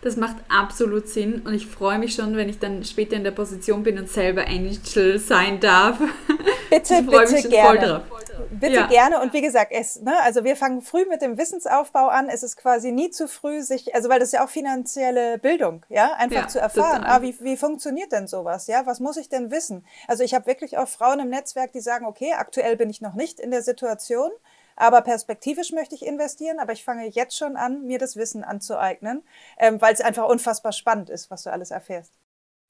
Das 0.01 0.17
macht 0.17 0.36
absolut 0.50 1.08
Sinn 1.08 1.41
und 1.41 1.53
ich 1.53 1.67
freue 1.67 1.98
mich 1.98 2.13
schon, 2.13 2.36
wenn 2.36 2.50
ich 2.50 2.60
dann 2.60 2.84
später 2.84 3.15
in 3.15 3.24
der 3.24 3.32
Position 3.32 3.84
bin 3.84 3.98
und 3.98 4.10
selber 4.10 4.46
Angel 4.48 5.20
sein 5.20 5.60
darf. 5.60 6.00
Bitte, 6.75 7.01
bitte 7.03 7.50
gerne. 7.50 8.03
Bitte 8.51 8.75
ja. 8.75 8.88
gerne. 8.88 9.22
Und 9.22 9.34
wie 9.34 9.41
gesagt, 9.41 9.72
es, 9.72 10.01
ne, 10.01 10.13
also 10.22 10.44
wir 10.44 10.55
fangen 10.55 10.82
früh 10.82 11.05
mit 11.05 11.22
dem 11.22 11.38
Wissensaufbau 11.38 12.08
an. 12.08 12.29
Es 12.29 12.44
ist 12.44 12.58
quasi 12.58 12.91
nie 12.91 13.10
zu 13.10 13.27
früh, 13.27 13.62
sich, 13.62 13.96
also 13.96 14.10
weil 14.10 14.20
das 14.20 14.29
ist 14.29 14.34
ja 14.34 14.46
auch 14.46 14.50
finanzielle 14.50 15.38
Bildung, 15.38 15.86
ja, 15.89 16.13
einfach 16.13 16.44
ja, 16.44 16.48
zu 16.48 16.60
erfahren, 16.60 17.03
ah, 17.05 17.22
wie, 17.22 17.36
wie 17.39 17.58
funktioniert 17.58 18.12
denn 18.12 18.27
sowas, 18.27 18.67
ja, 18.67 18.86
was 18.86 19.00
muss 19.00 19.17
ich 19.17 19.29
denn 19.29 19.51
wissen? 19.51 19.86
Also 20.08 20.24
ich 20.24 20.34
habe 20.34 20.48
wirklich 20.48 20.77
auch 20.77 20.88
Frauen 20.88 21.20
im 21.20 21.29
Netzwerk, 21.29 21.72
die 21.72 21.82
sagen, 21.82 22.05
okay, 22.05 22.34
aktuell 22.34 22.75
bin 22.75 22.89
ich 22.89 23.01
noch 23.01 23.13
nicht 23.13 23.39
in 23.39 23.51
der 23.51 23.62
Situation, 23.62 24.32
aber 24.75 25.01
perspektivisch 25.01 25.72
möchte 25.72 25.96
ich 25.96 26.05
investieren, 26.05 26.60
aber 26.60 26.74
ich 26.74 26.84
fange 26.84 27.08
jetzt 27.08 27.38
schon 27.38 27.55
an, 27.55 27.84
mir 27.84 28.00
das 28.00 28.15
Wissen 28.15 28.44
anzueignen, 28.44 29.24
ähm, 29.58 29.82
weil 29.82 29.94
es 29.94 30.01
einfach 30.01 30.27
unfassbar 30.27 30.72
spannend 30.72 31.10
ist, 31.10 31.32
was 31.32 31.44
du 31.44 31.51
alles 31.51 31.72
erfährst. 31.72 32.13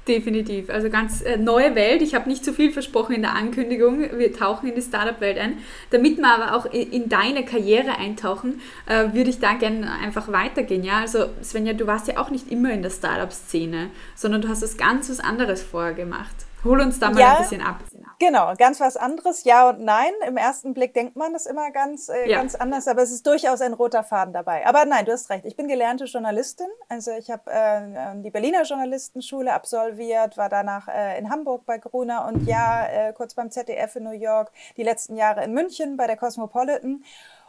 Definitiv. 0.08 0.70
Also 0.70 0.90
ganz 0.92 1.22
äh, 1.22 1.38
neue 1.38 1.74
Welt. 1.74 2.04
Ich 2.04 2.14
habe 2.14 2.30
nicht 2.30 2.46
zu 2.46 2.54
viel 2.54 2.72
versprochen 2.72 3.16
in 3.16 3.24
der 3.24 3.34
Ankündigung. 3.34 4.02
Wir 4.18 4.34
tauchen 4.34 4.70
in 4.70 4.76
die 4.76 4.82
Startup-Welt 4.82 5.40
ein. 5.40 5.58
Damit 5.90 6.18
wir 6.18 6.28
aber 6.28 6.56
auch 6.56 6.66
in, 6.68 6.92
in 6.92 7.10
deine 7.10 7.44
Karriere 7.44 7.98
eintauchen, 7.98 8.62
äh, 8.86 9.14
würde 9.14 9.32
ich 9.32 9.40
da 9.40 9.54
gerne 9.54 9.92
einfach 9.92 10.32
weitergehen. 10.32 10.84
Ja, 10.84 11.00
also 11.00 11.30
Svenja, 11.44 11.74
du 11.74 11.88
warst 11.88 12.08
ja 12.08 12.18
auch 12.18 12.30
nicht 12.30 12.52
immer 12.52 12.72
in 12.72 12.84
der 12.84 12.92
Startup-Szene, 12.92 13.90
sondern 14.14 14.42
du 14.42 14.48
hast 14.48 14.62
was 14.62 14.78
ganz 14.78 15.10
was 15.10 15.20
anderes 15.20 15.64
vorher 15.64 15.94
gemacht. 15.94 16.36
Hol 16.64 16.82
uns 16.82 17.00
da 17.00 17.10
mal 17.10 17.20
ja, 17.20 17.36
ein 17.38 17.42
bisschen 17.42 17.62
ab. 17.62 17.84
Genau, 18.26 18.56
ganz 18.58 18.80
was 18.80 18.98
anderes, 18.98 19.44
ja 19.44 19.70
und 19.70 19.82
nein. 19.82 20.12
Im 20.28 20.36
ersten 20.36 20.74
Blick 20.74 20.96
denkt 20.96 21.16
man 21.16 21.34
das 21.34 21.46
immer 21.46 21.70
ganz, 21.70 22.10
äh, 22.10 22.28
ja. 22.28 22.40
ganz 22.40 22.56
anders, 22.56 22.88
aber 22.88 23.04
es 23.04 23.12
ist 23.12 23.28
durchaus 23.28 23.62
ein 23.62 23.74
roter 23.74 24.04
Faden 24.04 24.34
dabei. 24.34 24.66
Aber 24.66 24.84
nein, 24.86 25.06
du 25.06 25.12
hast 25.12 25.30
recht. 25.30 25.46
Ich 25.46 25.56
bin 25.56 25.68
gelernte 25.68 26.06
Journalistin. 26.06 26.66
Also 26.90 27.12
ich 27.12 27.30
habe 27.30 27.52
äh, 27.52 28.16
die 28.24 28.32
Berliner 28.32 28.64
Journalistenschule 28.64 29.54
absolviert, 29.54 30.38
war 30.38 30.50
danach 30.50 30.88
äh, 30.88 31.20
in 31.20 31.30
Hamburg 31.30 31.68
bei 31.68 31.78
Gruner 31.78 32.26
und 32.26 32.48
ja, 32.48 32.88
äh, 32.88 33.14
kurz 33.14 33.36
beim 33.36 33.52
ZDF 33.52 33.96
in 33.98 34.06
New 34.06 34.10
York, 34.10 34.52
die 34.76 34.84
letzten 34.84 35.16
Jahre 35.18 35.44
in 35.44 35.54
München 35.54 35.96
bei 35.96 36.08
der 36.08 36.18
Cosmopolitan 36.18 37.04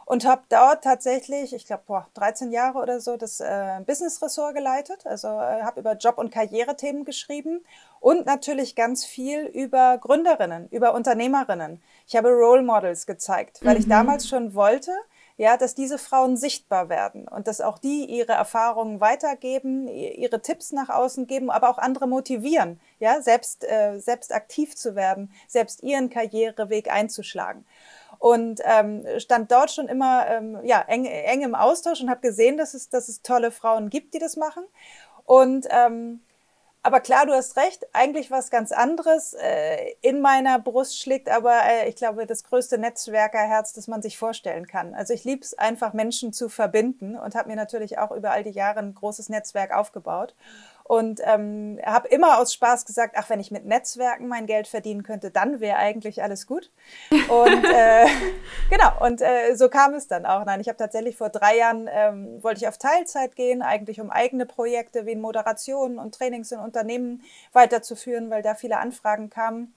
und 0.07 0.25
habe 0.25 0.43
dort 0.47 0.85
tatsächlich, 0.85 1.53
ich 1.53 1.65
glaube, 1.65 2.05
13 2.13 2.53
Jahre 2.53 2.79
oder 2.79 3.01
so, 3.01 3.17
das 3.17 3.41
äh, 3.41 3.81
Business-Ressort 3.85 4.55
geleitet. 4.55 5.05
Also 5.05 5.27
äh, 5.27 5.63
habe 5.63 5.81
über 5.81 5.97
Job- 5.97 6.17
und 6.17 6.31
Karrierethemen 6.31 7.03
geschrieben 7.03 7.59
und 7.99 8.25
natürlich 8.25 8.75
ganz 8.75 9.03
viel 9.03 9.41
über 9.47 9.97
Gründerinnen, 9.97 10.69
über 10.69 10.93
Unternehmerinnen. 10.93 11.81
Ich 12.07 12.15
habe 12.15 12.29
Role 12.29 12.61
Models 12.61 13.05
gezeigt, 13.05 13.59
weil 13.65 13.73
mhm. 13.75 13.81
ich 13.81 13.89
damals 13.89 14.29
schon 14.29 14.53
wollte, 14.53 14.91
ja, 15.35 15.57
dass 15.57 15.75
diese 15.75 15.97
Frauen 15.97 16.37
sichtbar 16.37 16.87
werden 16.87 17.27
und 17.27 17.47
dass 17.47 17.59
auch 17.59 17.77
die 17.77 18.05
ihre 18.05 18.31
Erfahrungen 18.31 19.01
weitergeben, 19.01 19.89
ihre 19.89 20.41
Tipps 20.41 20.71
nach 20.71 20.87
außen 20.87 21.27
geben, 21.27 21.51
aber 21.51 21.69
auch 21.69 21.79
andere 21.79 22.07
motivieren, 22.07 22.79
ja, 22.99 23.21
selbst, 23.21 23.65
äh, 23.69 23.99
selbst 23.99 24.33
aktiv 24.33 24.73
zu 24.73 24.95
werden, 24.95 25.33
selbst 25.49 25.83
ihren 25.83 26.09
Karriereweg 26.09 26.89
einzuschlagen 26.89 27.65
und 28.19 28.61
ähm, 28.63 29.05
stand 29.17 29.51
dort 29.51 29.71
schon 29.71 29.87
immer 29.87 30.27
ähm, 30.27 30.59
ja, 30.63 30.81
eng, 30.87 31.05
eng 31.05 31.41
im 31.41 31.55
Austausch 31.55 32.01
und 32.01 32.09
habe 32.09 32.21
gesehen, 32.21 32.57
dass 32.57 32.73
es, 32.73 32.89
dass 32.89 33.07
es 33.07 33.21
tolle 33.21 33.51
Frauen 33.51 33.89
gibt, 33.89 34.13
die 34.13 34.19
das 34.19 34.37
machen. 34.37 34.63
Und 35.25 35.67
ähm, 35.69 36.21
aber 36.87 37.01
klar, 37.01 37.25
du 37.25 37.33
hast 37.33 37.57
recht, 37.57 37.85
eigentlich 37.91 38.31
was 38.31 38.49
ganz 38.49 38.71
anderes. 38.71 39.33
Äh, 39.33 39.95
in 40.01 40.21
meiner 40.21 40.57
Brust 40.57 40.97
schlägt 40.97 41.27
aber, 41.27 41.59
äh, 41.65 41.89
ich 41.89 41.97
glaube, 41.97 42.25
das 42.25 42.45
größte 42.45 42.77
Netzwerkerherz, 42.77 43.73
das 43.73 43.89
man 43.89 44.01
sich 44.01 44.17
vorstellen 44.17 44.67
kann. 44.67 44.93
Also 44.93 45.13
ich 45.13 45.25
liebe 45.25 45.41
es 45.41 45.53
einfach, 45.53 45.91
Menschen 45.91 46.31
zu 46.31 46.47
verbinden 46.47 47.17
und 47.17 47.35
habe 47.35 47.49
mir 47.49 47.57
natürlich 47.57 47.97
auch 47.97 48.11
über 48.11 48.31
all 48.31 48.43
die 48.43 48.51
Jahre 48.51 48.79
ein 48.79 48.95
großes 48.95 49.27
Netzwerk 49.27 49.73
aufgebaut. 49.73 50.33
Und 50.87 51.19
ähm, 51.25 51.79
habe 51.85 52.07
immer 52.07 52.39
aus 52.39 52.53
Spaß 52.53 52.85
gesagt, 52.85 53.15
ach, 53.17 53.29
wenn 53.29 53.41
ich 53.41 53.51
mit 53.51 53.65
Netzwerken 53.65 54.29
mein 54.29 54.45
Geld 54.45 54.69
verdienen 54.69 55.03
könnte, 55.03 55.31
dann 55.31 55.59
wäre 55.59 55.75
eigentlich 55.77 56.23
alles 56.23 56.47
gut. 56.47 56.71
Und 57.27 57.65
äh, 57.73 58.07
genau, 58.69 59.05
und 59.05 59.21
äh, 59.21 59.53
so 59.55 59.67
kam 59.67 59.95
es 59.95 60.07
dann 60.07 60.25
auch. 60.25 60.45
Nein, 60.45 60.61
ich 60.61 60.69
habe 60.69 60.77
tatsächlich 60.77 61.17
vor 61.17 61.27
drei 61.27 61.57
Jahren, 61.57 61.89
ähm, 61.91 62.41
wollte 62.41 62.61
ich 62.61 62.69
auf 62.69 62.77
Teilzeit 62.77 63.35
gehen, 63.35 63.61
eigentlich 63.61 63.99
um 63.99 64.09
eigene 64.09 64.45
Projekte 64.45 65.05
wie 65.05 65.17
Moderation 65.17 65.99
und 65.99 66.15
Trainings 66.15 66.53
in 66.53 66.59
Unternehmen 66.59 67.21
weiterzuführen, 67.51 68.29
weil 68.29 68.41
da 68.41 68.55
viele 68.55 68.77
Anfragen 68.77 69.29
kamen. 69.29 69.73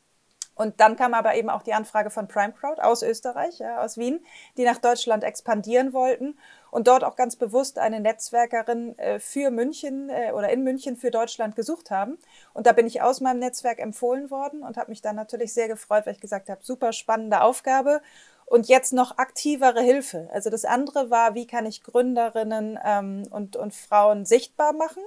Und 0.54 0.78
dann 0.78 0.94
kam 0.94 1.14
aber 1.14 1.34
eben 1.34 1.50
auch 1.50 1.62
die 1.62 1.72
Anfrage 1.74 2.10
von 2.10 2.28
Prime 2.28 2.52
Crowd 2.52 2.80
aus 2.82 3.02
Österreich, 3.02 3.58
ja, 3.58 3.82
aus 3.82 3.96
Wien, 3.96 4.24
die 4.56 4.64
nach 4.64 4.78
Deutschland 4.78 5.24
expandieren 5.24 5.92
wollten 5.92 6.38
und 6.70 6.88
dort 6.88 7.04
auch 7.04 7.16
ganz 7.16 7.36
bewusst 7.36 7.78
eine 7.78 8.00
Netzwerkerin 8.00 8.98
äh, 8.98 9.18
für 9.18 9.50
München 9.50 10.08
äh, 10.08 10.32
oder 10.32 10.50
in 10.50 10.62
München 10.62 10.96
für 10.96 11.10
Deutschland 11.10 11.56
gesucht 11.56 11.90
haben. 11.90 12.18
Und 12.54 12.66
da 12.66 12.72
bin 12.72 12.86
ich 12.86 13.02
aus 13.02 13.20
meinem 13.20 13.38
Netzwerk 13.38 13.78
empfohlen 13.78 14.30
worden 14.30 14.62
und 14.62 14.76
habe 14.76 14.90
mich 14.90 15.02
dann 15.02 15.16
natürlich 15.16 15.52
sehr 15.52 15.68
gefreut, 15.68 16.06
weil 16.06 16.14
ich 16.14 16.20
gesagt 16.20 16.48
habe, 16.48 16.62
super 16.62 16.92
spannende 16.92 17.42
Aufgabe. 17.42 18.00
Und 18.46 18.68
jetzt 18.68 18.92
noch 18.92 19.18
aktivere 19.18 19.80
Hilfe. 19.80 20.28
Also 20.32 20.50
das 20.50 20.64
andere 20.64 21.08
war, 21.08 21.34
wie 21.34 21.46
kann 21.46 21.66
ich 21.66 21.84
Gründerinnen 21.84 22.80
ähm, 22.84 23.22
und, 23.30 23.54
und 23.54 23.72
Frauen 23.72 24.24
sichtbar 24.26 24.72
machen? 24.72 25.04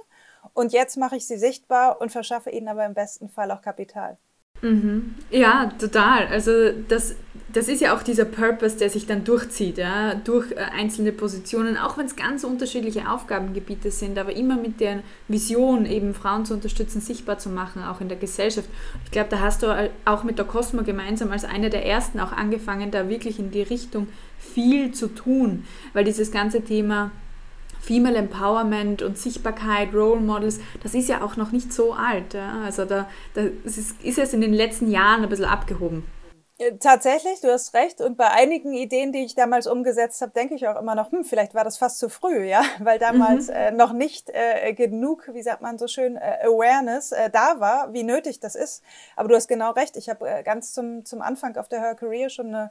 Und 0.54 0.72
jetzt 0.72 0.96
mache 0.96 1.16
ich 1.16 1.26
sie 1.26 1.36
sichtbar 1.36 2.00
und 2.00 2.10
verschaffe 2.10 2.50
ihnen 2.50 2.68
aber 2.68 2.86
im 2.86 2.94
besten 2.94 3.28
Fall 3.28 3.50
auch 3.50 3.60
Kapital. 3.60 4.16
Mhm. 4.64 5.14
Ja, 5.30 5.70
total. 5.78 6.26
Also 6.28 6.50
das, 6.88 7.16
das 7.52 7.68
ist 7.68 7.82
ja 7.82 7.94
auch 7.94 8.02
dieser 8.02 8.24
Purpose, 8.24 8.78
der 8.78 8.88
sich 8.88 9.06
dann 9.06 9.22
durchzieht, 9.22 9.76
ja, 9.76 10.14
durch 10.14 10.52
äh, 10.52 10.56
einzelne 10.56 11.12
Positionen, 11.12 11.76
auch 11.76 11.98
wenn 11.98 12.06
es 12.06 12.16
ganz 12.16 12.44
unterschiedliche 12.44 13.10
Aufgabengebiete 13.10 13.90
sind, 13.90 14.18
aber 14.18 14.34
immer 14.34 14.56
mit 14.56 14.80
der 14.80 15.02
Vision, 15.28 15.84
eben 15.84 16.14
Frauen 16.14 16.46
zu 16.46 16.54
unterstützen, 16.54 17.02
sichtbar 17.02 17.38
zu 17.38 17.50
machen, 17.50 17.84
auch 17.84 18.00
in 18.00 18.08
der 18.08 18.16
Gesellschaft. 18.16 18.68
Ich 19.04 19.10
glaube, 19.10 19.28
da 19.28 19.40
hast 19.40 19.62
du 19.62 19.90
auch 20.06 20.24
mit 20.24 20.38
der 20.38 20.46
Cosmo 20.46 20.82
gemeinsam 20.82 21.30
als 21.30 21.44
eine 21.44 21.68
der 21.68 21.84
ersten 21.84 22.18
auch 22.18 22.32
angefangen, 22.32 22.90
da 22.90 23.10
wirklich 23.10 23.38
in 23.38 23.50
die 23.50 23.62
Richtung 23.62 24.08
viel 24.38 24.92
zu 24.92 25.08
tun, 25.08 25.64
weil 25.92 26.04
dieses 26.04 26.32
ganze 26.32 26.62
Thema 26.62 27.10
Female 27.84 28.16
Empowerment 28.16 29.02
und 29.02 29.18
Sichtbarkeit, 29.18 29.92
Role 29.92 30.20
Models, 30.20 30.58
das 30.82 30.94
ist 30.94 31.08
ja 31.08 31.22
auch 31.22 31.36
noch 31.36 31.52
nicht 31.52 31.70
so 31.70 31.92
alt. 31.92 32.32
Ja? 32.32 32.62
Also 32.64 32.86
da, 32.86 33.08
da 33.34 33.42
ist, 33.64 34.02
ist 34.02 34.18
es 34.18 34.32
in 34.32 34.40
den 34.40 34.54
letzten 34.54 34.90
Jahren 34.90 35.22
ein 35.22 35.28
bisschen 35.28 35.44
abgehoben. 35.44 36.02
Äh, 36.56 36.76
tatsächlich, 36.78 37.40
du 37.40 37.50
hast 37.50 37.74
recht. 37.74 38.00
Und 38.00 38.16
bei 38.16 38.30
einigen 38.30 38.74
Ideen, 38.74 39.10
die 39.10 39.24
ich 39.24 39.34
damals 39.34 39.66
umgesetzt 39.66 40.22
habe, 40.22 40.30
denke 40.30 40.54
ich 40.54 40.68
auch 40.68 40.78
immer 40.80 40.94
noch, 40.94 41.10
hm, 41.10 41.24
vielleicht 41.24 41.52
war 41.52 41.64
das 41.64 41.78
fast 41.78 41.98
zu 41.98 42.08
früh, 42.08 42.44
ja, 42.44 42.62
weil 42.78 43.00
damals 43.00 43.48
mhm. 43.48 43.54
äh, 43.54 43.70
noch 43.72 43.92
nicht 43.92 44.30
äh, 44.30 44.72
genug, 44.72 45.28
wie 45.32 45.42
sagt 45.42 45.62
man 45.62 45.78
so 45.78 45.88
schön, 45.88 46.16
äh, 46.16 46.38
Awareness 46.44 47.10
äh, 47.10 47.28
da 47.28 47.58
war, 47.58 47.92
wie 47.92 48.04
nötig 48.04 48.38
das 48.38 48.54
ist. 48.54 48.84
Aber 49.16 49.28
du 49.28 49.34
hast 49.34 49.48
genau 49.48 49.72
recht. 49.72 49.96
Ich 49.96 50.08
habe 50.08 50.28
äh, 50.28 50.42
ganz 50.44 50.72
zum, 50.72 51.04
zum 51.04 51.22
Anfang 51.22 51.56
auf 51.56 51.68
der 51.68 51.80
Her 51.80 51.96
Career 51.96 52.28
schon 52.30 52.54
eine 52.54 52.70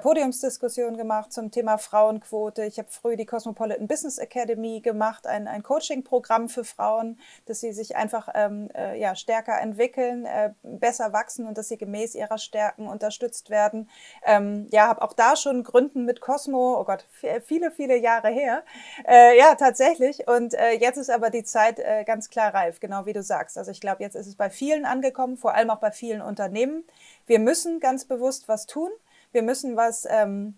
Podiumsdiskussion 0.00 0.96
gemacht 0.96 1.32
zum 1.32 1.50
Thema 1.50 1.78
Frauenquote. 1.78 2.64
Ich 2.64 2.78
habe 2.78 2.88
früh 2.90 3.16
die 3.16 3.26
Cosmopolitan 3.26 3.86
Business 3.86 4.18
Academy 4.18 4.80
gemacht, 4.80 5.26
ein, 5.26 5.46
ein 5.48 5.62
Coaching-Programm 5.62 6.48
für 6.48 6.64
Frauen, 6.64 7.18
dass 7.46 7.60
sie 7.60 7.72
sich 7.72 7.94
einfach 7.96 8.28
ähm, 8.34 8.68
ja, 8.96 9.14
stärker 9.14 9.60
entwickeln, 9.60 10.26
besser 10.62 11.12
wachsen 11.12 11.46
und 11.46 11.56
dass 11.56 11.68
sie 11.68 11.78
gemäß 11.78 12.14
ihrer 12.14 12.38
Stärken 12.38 12.88
unterstützen 12.88 13.15
unterstützt 13.16 13.50
werden. 13.50 13.88
Ähm, 14.24 14.68
ja, 14.70 14.88
habe 14.88 15.02
auch 15.02 15.12
da 15.12 15.36
schon 15.36 15.62
Gründen 15.62 16.04
mit 16.04 16.20
Cosmo, 16.20 16.78
oh 16.80 16.84
Gott, 16.84 17.06
viele, 17.44 17.70
viele 17.70 17.96
Jahre 17.96 18.28
her. 18.28 18.62
Äh, 19.06 19.38
ja, 19.38 19.54
tatsächlich. 19.54 20.28
Und 20.28 20.54
äh, 20.54 20.72
jetzt 20.72 20.98
ist 20.98 21.10
aber 21.10 21.30
die 21.30 21.44
Zeit 21.44 21.78
äh, 21.78 22.04
ganz 22.04 22.28
klar 22.28 22.54
reif, 22.54 22.80
genau 22.80 23.06
wie 23.06 23.12
du 23.12 23.22
sagst. 23.22 23.58
Also 23.58 23.70
ich 23.70 23.80
glaube, 23.80 24.02
jetzt 24.02 24.16
ist 24.16 24.26
es 24.26 24.36
bei 24.36 24.50
vielen 24.50 24.84
angekommen, 24.84 25.36
vor 25.36 25.54
allem 25.54 25.70
auch 25.70 25.80
bei 25.80 25.90
vielen 25.92 26.20
Unternehmen. 26.20 26.84
Wir 27.26 27.38
müssen 27.38 27.80
ganz 27.80 28.04
bewusst 28.04 28.48
was 28.48 28.66
tun. 28.66 28.90
Wir 29.32 29.42
müssen 29.42 29.76
was, 29.76 30.06
ähm, 30.08 30.54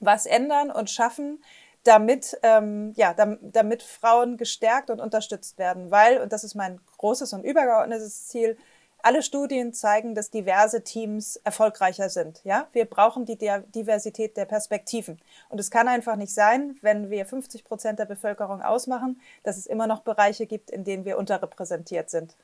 was 0.00 0.26
ändern 0.26 0.70
und 0.70 0.90
schaffen, 0.90 1.42
damit, 1.82 2.38
ähm, 2.42 2.92
ja, 2.96 3.12
damit, 3.12 3.40
damit 3.42 3.82
Frauen 3.82 4.36
gestärkt 4.36 4.90
und 4.90 5.00
unterstützt 5.00 5.58
werden. 5.58 5.90
Weil, 5.90 6.20
und 6.20 6.32
das 6.32 6.44
ist 6.44 6.54
mein 6.54 6.80
großes 6.96 7.32
und 7.34 7.44
übergeordnetes 7.44 8.28
Ziel, 8.28 8.56
alle 9.04 9.22
Studien 9.22 9.72
zeigen, 9.72 10.14
dass 10.14 10.30
diverse 10.30 10.82
Teams 10.82 11.36
erfolgreicher 11.36 12.08
sind. 12.08 12.40
Ja, 12.44 12.68
wir 12.72 12.86
brauchen 12.86 13.26
die 13.26 13.36
Diversität 13.36 14.36
der 14.36 14.46
Perspektiven. 14.46 15.18
Und 15.48 15.60
es 15.60 15.70
kann 15.70 15.88
einfach 15.88 16.16
nicht 16.16 16.32
sein, 16.32 16.76
wenn 16.80 17.10
wir 17.10 17.26
50 17.26 17.64
Prozent 17.64 17.98
der 17.98 18.06
Bevölkerung 18.06 18.62
ausmachen, 18.62 19.20
dass 19.42 19.58
es 19.58 19.66
immer 19.66 19.86
noch 19.86 20.00
Bereiche 20.00 20.46
gibt, 20.46 20.70
in 20.70 20.84
denen 20.84 21.04
wir 21.04 21.18
unterrepräsentiert 21.18 22.08
sind. 22.08 22.34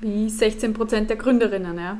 Wie 0.00 0.28
16 0.28 0.74
Prozent 0.74 1.08
der 1.08 1.16
Gründerinnen, 1.16 1.78
ja. 1.78 1.98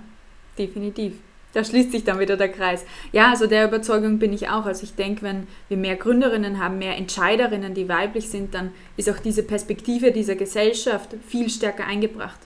Definitiv. 0.58 1.18
Da 1.54 1.64
schließt 1.64 1.92
sich 1.92 2.04
dann 2.04 2.18
wieder 2.18 2.36
der 2.36 2.50
Kreis. 2.50 2.84
Ja, 3.12 3.30
also 3.30 3.46
der 3.46 3.66
Überzeugung 3.66 4.18
bin 4.18 4.32
ich 4.32 4.48
auch. 4.48 4.66
Also 4.66 4.84
ich 4.84 4.94
denke, 4.94 5.22
wenn 5.22 5.46
wir 5.68 5.76
mehr 5.76 5.96
Gründerinnen 5.96 6.62
haben, 6.62 6.78
mehr 6.78 6.96
Entscheiderinnen, 6.96 7.74
die 7.74 7.88
weiblich 7.88 8.28
sind, 8.30 8.54
dann 8.54 8.72
ist 8.96 9.08
auch 9.10 9.18
diese 9.18 9.42
Perspektive 9.42 10.12
dieser 10.12 10.34
Gesellschaft 10.34 11.14
viel 11.26 11.48
stärker 11.50 11.86
eingebracht. 11.86 12.40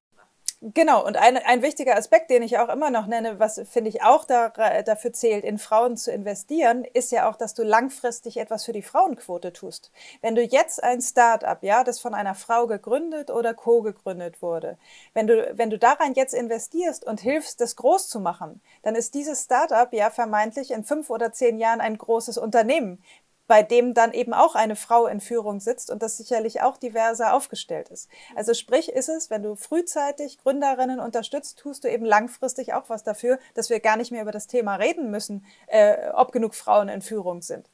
Genau, 0.75 1.07
und 1.07 1.17
ein, 1.17 1.37
ein 1.37 1.63
wichtiger 1.63 1.97
Aspekt, 1.97 2.29
den 2.29 2.43
ich 2.43 2.59
auch 2.59 2.69
immer 2.69 2.91
noch 2.91 3.07
nenne, 3.07 3.39
was 3.39 3.61
finde 3.71 3.89
ich 3.89 4.03
auch 4.03 4.25
da, 4.25 4.49
dafür 4.83 5.13
zählt, 5.13 5.45
in 5.45 5.59
Frauen 5.59 5.97
zu 5.97 6.11
investieren, 6.11 6.85
ist 6.93 7.13
ja 7.13 7.31
auch, 7.31 7.37
dass 7.37 7.55
du 7.55 7.63
langfristig 7.63 8.37
etwas 8.39 8.65
für 8.65 8.73
die 8.73 8.83
Frauenquote 8.83 9.53
tust. 9.53 9.93
Wenn 10.23 10.35
du 10.35 10.43
jetzt 10.43 10.83
ein 10.83 11.01
Start-up, 11.01 11.63
ja, 11.63 11.85
das 11.85 12.01
von 12.01 12.15
einer 12.15 12.35
Frau 12.35 12.67
gegründet 12.67 13.31
oder 13.31 13.55
co-gegründet 13.55 14.43
wurde, 14.43 14.77
wenn 15.15 15.29
du, 15.29 15.53
wenn 15.57 15.71
du 15.71 15.79
daran 15.79 16.15
jetzt 16.15 16.35
investierst 16.35 17.07
und 17.07 17.21
hilfst, 17.21 17.61
das 17.61 17.77
groß 17.77 18.09
zu 18.09 18.19
machen, 18.19 18.61
dann 18.83 18.97
ist 18.97 19.15
dieses 19.15 19.45
Start-up 19.45 19.93
ja 19.93 20.11
vermeintlich 20.11 20.73
in 20.73 20.83
fünf 20.83 21.11
oder 21.11 21.33
zehn 21.33 21.59
Jahren 21.59 21.81
ein 21.81 21.97
großes 21.97 22.39
Unternehmen 22.39 23.01
bei 23.47 23.63
dem 23.63 23.95
dann 23.95 24.13
eben 24.13 24.35
auch 24.35 24.55
eine 24.55 24.77
Frau 24.77 25.07
in 25.07 25.21
Führung 25.21 25.61
sitzt 25.61 25.91
und 25.91 26.03
das 26.03 26.17
sicherlich 26.17 26.63
auch 26.63 26.77
diverser 26.77 27.35
aufgestellt 27.35 27.89
ist. 27.89 28.09
Also 28.35 28.55
sprich 28.55 28.89
ist 28.91 29.09
es, 29.09 29.31
wenn 29.31 29.43
du 29.43 29.57
frühzeitig 29.57 30.39
Gründerinnen 30.39 31.01
unterstützt, 31.01 31.59
tust 31.59 31.85
du 31.85 31.91
eben 31.91 32.05
langfristig 32.05 32.75
auch 32.75 32.89
was 32.89 33.05
dafür, 33.05 33.39
dass 33.55 33.71
wir 33.71 33.81
gar 33.81 33.97
nicht 33.97 34.11
mehr 34.11 34.23
über 34.23 34.33
das 34.33 34.47
Thema 34.47 34.77
reden 34.77 35.11
müssen, 35.11 35.45
äh, 35.69 36.11
ob 36.15 36.33
genug 36.33 36.55
Frauen 36.55 36.89
in 36.89 37.03
Führung 37.03 37.43
sind. 37.43 37.69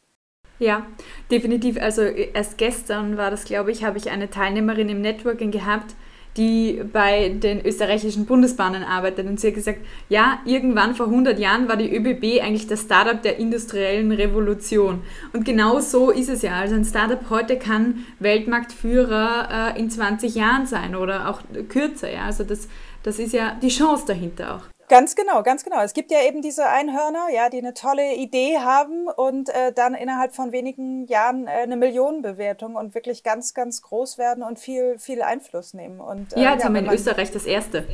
Ja, 0.59 0.87
definitiv. 1.31 1.81
Also 1.81 2.03
erst 2.03 2.57
gestern 2.59 3.17
war 3.17 3.31
das, 3.31 3.45
glaube 3.45 3.73
ich, 3.73 3.85
habe 3.85 3.99
ich 3.99 4.11
eine 4.11 4.31
Teilnehmerin 4.31 4.89
im 4.89 5.01
Networking 5.01 5.51
gehabt, 5.51 5.97
die 6.37 6.83
bei 6.93 7.29
den 7.29 7.65
österreichischen 7.65 8.25
Bundesbahnen 8.27 8.85
arbeitet. 8.85 9.27
Und 9.27 9.39
sie 9.39 9.49
hat 9.49 9.55
gesagt, 9.55 9.81
ja, 10.09 10.39
irgendwann 10.45 10.95
vor 10.95 11.07
100 11.07 11.39
Jahren 11.39 11.69
war 11.69 11.77
die 11.77 11.95
ÖBB 11.95 12.43
eigentlich 12.43 12.67
das 12.67 12.83
Startup 12.83 13.21
der 13.21 13.39
industriellen 13.39 14.13
Revolution. 14.13 15.03
Und 15.33 15.45
genau 15.45 15.81
so 15.81 16.11
ist 16.11 16.29
es 16.29 16.43
ja. 16.43 16.55
Also 16.55 16.75
ein 16.75 16.85
Startup 16.85 17.29
heute 17.29 17.59
kann 17.59 18.07
Weltmarktführer 18.19 19.75
äh, 19.77 19.81
in 19.81 19.91
20 19.91 20.35
Jahren 20.35 20.67
sein 20.67 20.97
oder 20.97 21.29
auch 21.29 21.41
kürzer. 21.69 22.11
Ja? 22.11 22.25
Also 22.25 22.45
das, 22.45 22.69
das 23.03 23.19
ist 23.19 23.33
ja 23.33 23.57
die 23.61 23.69
Chance 23.69 24.05
dahinter 24.07 24.57
auch. 24.57 24.72
Ganz 24.89 25.17
genau, 25.17 25.43
ganz 25.43 25.65
genau. 25.65 25.81
Es 25.83 25.95
gibt 25.95 26.11
ja 26.11 26.23
eben 26.23 26.43
diese 26.43 26.67
Einhörner, 26.67 27.29
ja, 27.33 27.49
die 27.49 27.59
eine 27.59 27.75
tolle 27.75 28.15
Idee 28.15 28.59
haben 28.59 29.07
und 29.07 29.49
äh, 29.49 29.73
dann 29.73 29.95
innerhalb 29.95 30.35
von 30.35 30.53
wenigen 30.53 31.07
Jahren 31.07 31.47
äh, 31.47 31.51
eine 31.63 31.77
Millionenbewertung 31.77 32.75
und 32.77 32.95
wirklich 32.95 33.23
ganz, 33.23 33.55
ganz 33.55 33.83
groß 33.83 34.19
werden 34.19 34.43
und 34.43 34.59
viel, 34.59 34.99
viel 34.99 35.23
Einfluss 35.23 35.73
nehmen. 35.73 36.01
Und, 36.01 36.37
äh, 36.37 36.43
ja, 36.43 36.53
jetzt 36.53 36.61
ja, 36.61 36.67
haben 36.67 36.75
wir 36.75 36.83
in 36.83 36.91
Österreich 36.91 37.31
das 37.31 37.47
erste. 37.47 37.87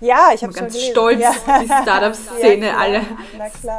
Ja, 0.00 0.30
ich 0.34 0.42
habe 0.42 0.52
ganz 0.52 0.74
gelesen. 0.74 0.92
stolz 0.92 1.20
ja. 1.20 1.32
die 1.60 1.66
Startup-Szene 1.66 2.66
ja, 2.68 2.76
alle 2.76 3.02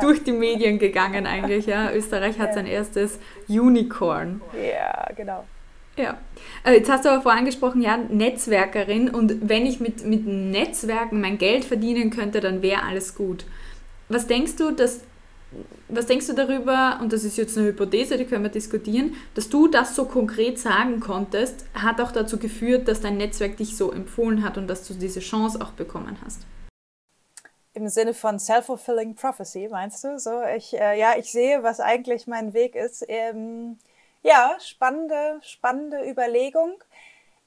durch 0.01 0.23
die 0.23 0.31
Medien 0.31 0.79
gegangen 0.79 1.27
eigentlich. 1.27 1.65
Ja, 1.65 1.91
Österreich 1.91 2.39
hat 2.39 2.53
sein 2.53 2.65
erstes 2.65 3.19
Unicorn. 3.47 4.41
Ja, 4.53 5.07
genau. 5.15 5.43
Ja. 5.97 6.17
Äh, 6.65 6.73
jetzt 6.73 6.89
hast 6.89 7.05
du 7.05 7.09
aber 7.09 7.21
vorhin 7.21 7.39
angesprochen, 7.39 7.81
ja, 7.81 7.97
Netzwerkerin 7.97 9.09
und 9.09 9.49
wenn 9.49 9.65
ich 9.65 9.79
mit, 9.79 10.05
mit 10.05 10.25
Netzwerken 10.25 11.21
mein 11.21 11.37
Geld 11.37 11.65
verdienen 11.65 12.09
könnte, 12.09 12.41
dann 12.41 12.61
wäre 12.61 12.83
alles 12.83 13.15
gut. 13.15 13.45
Was 14.09 14.27
denkst 14.27 14.57
du, 14.57 14.71
dass, 14.71 15.01
was 15.87 16.05
denkst 16.05 16.27
du 16.27 16.33
darüber, 16.33 16.99
und 17.01 17.13
das 17.13 17.23
ist 17.23 17.37
jetzt 17.37 17.57
eine 17.57 17.67
Hypothese, 17.67 18.17
die 18.17 18.25
können 18.25 18.43
wir 18.43 18.51
diskutieren, 18.51 19.15
dass 19.35 19.49
du 19.49 19.67
das 19.67 19.95
so 19.95 20.05
konkret 20.05 20.59
sagen 20.59 20.99
konntest, 20.99 21.65
hat 21.73 22.01
auch 22.01 22.11
dazu 22.11 22.37
geführt, 22.37 22.87
dass 22.87 22.99
dein 22.99 23.17
Netzwerk 23.17 23.57
dich 23.57 23.77
so 23.77 23.91
empfohlen 23.91 24.43
hat 24.43 24.57
und 24.57 24.67
dass 24.67 24.85
du 24.87 24.93
diese 24.93 25.21
Chance 25.21 25.61
auch 25.61 25.71
bekommen 25.71 26.17
hast? 26.25 26.41
Im 27.73 27.89
Sinne 27.89 28.13
von 28.13 28.39
self-fulfilling 28.39 29.15
prophecy, 29.15 29.67
meinst 29.69 30.03
du? 30.03 30.17
So, 30.19 30.41
ich, 30.55 30.73
äh, 30.73 30.99
ja, 30.99 31.15
ich 31.17 31.31
sehe, 31.31 31.61
was 31.63 31.79
eigentlich 31.79 32.27
mein 32.27 32.53
Weg 32.53 32.75
ist. 32.75 33.03
Ähm, 33.07 33.77
ja, 34.25 34.57
spannende, 34.59 35.39
spannende 35.41 36.09
Überlegung. 36.09 36.83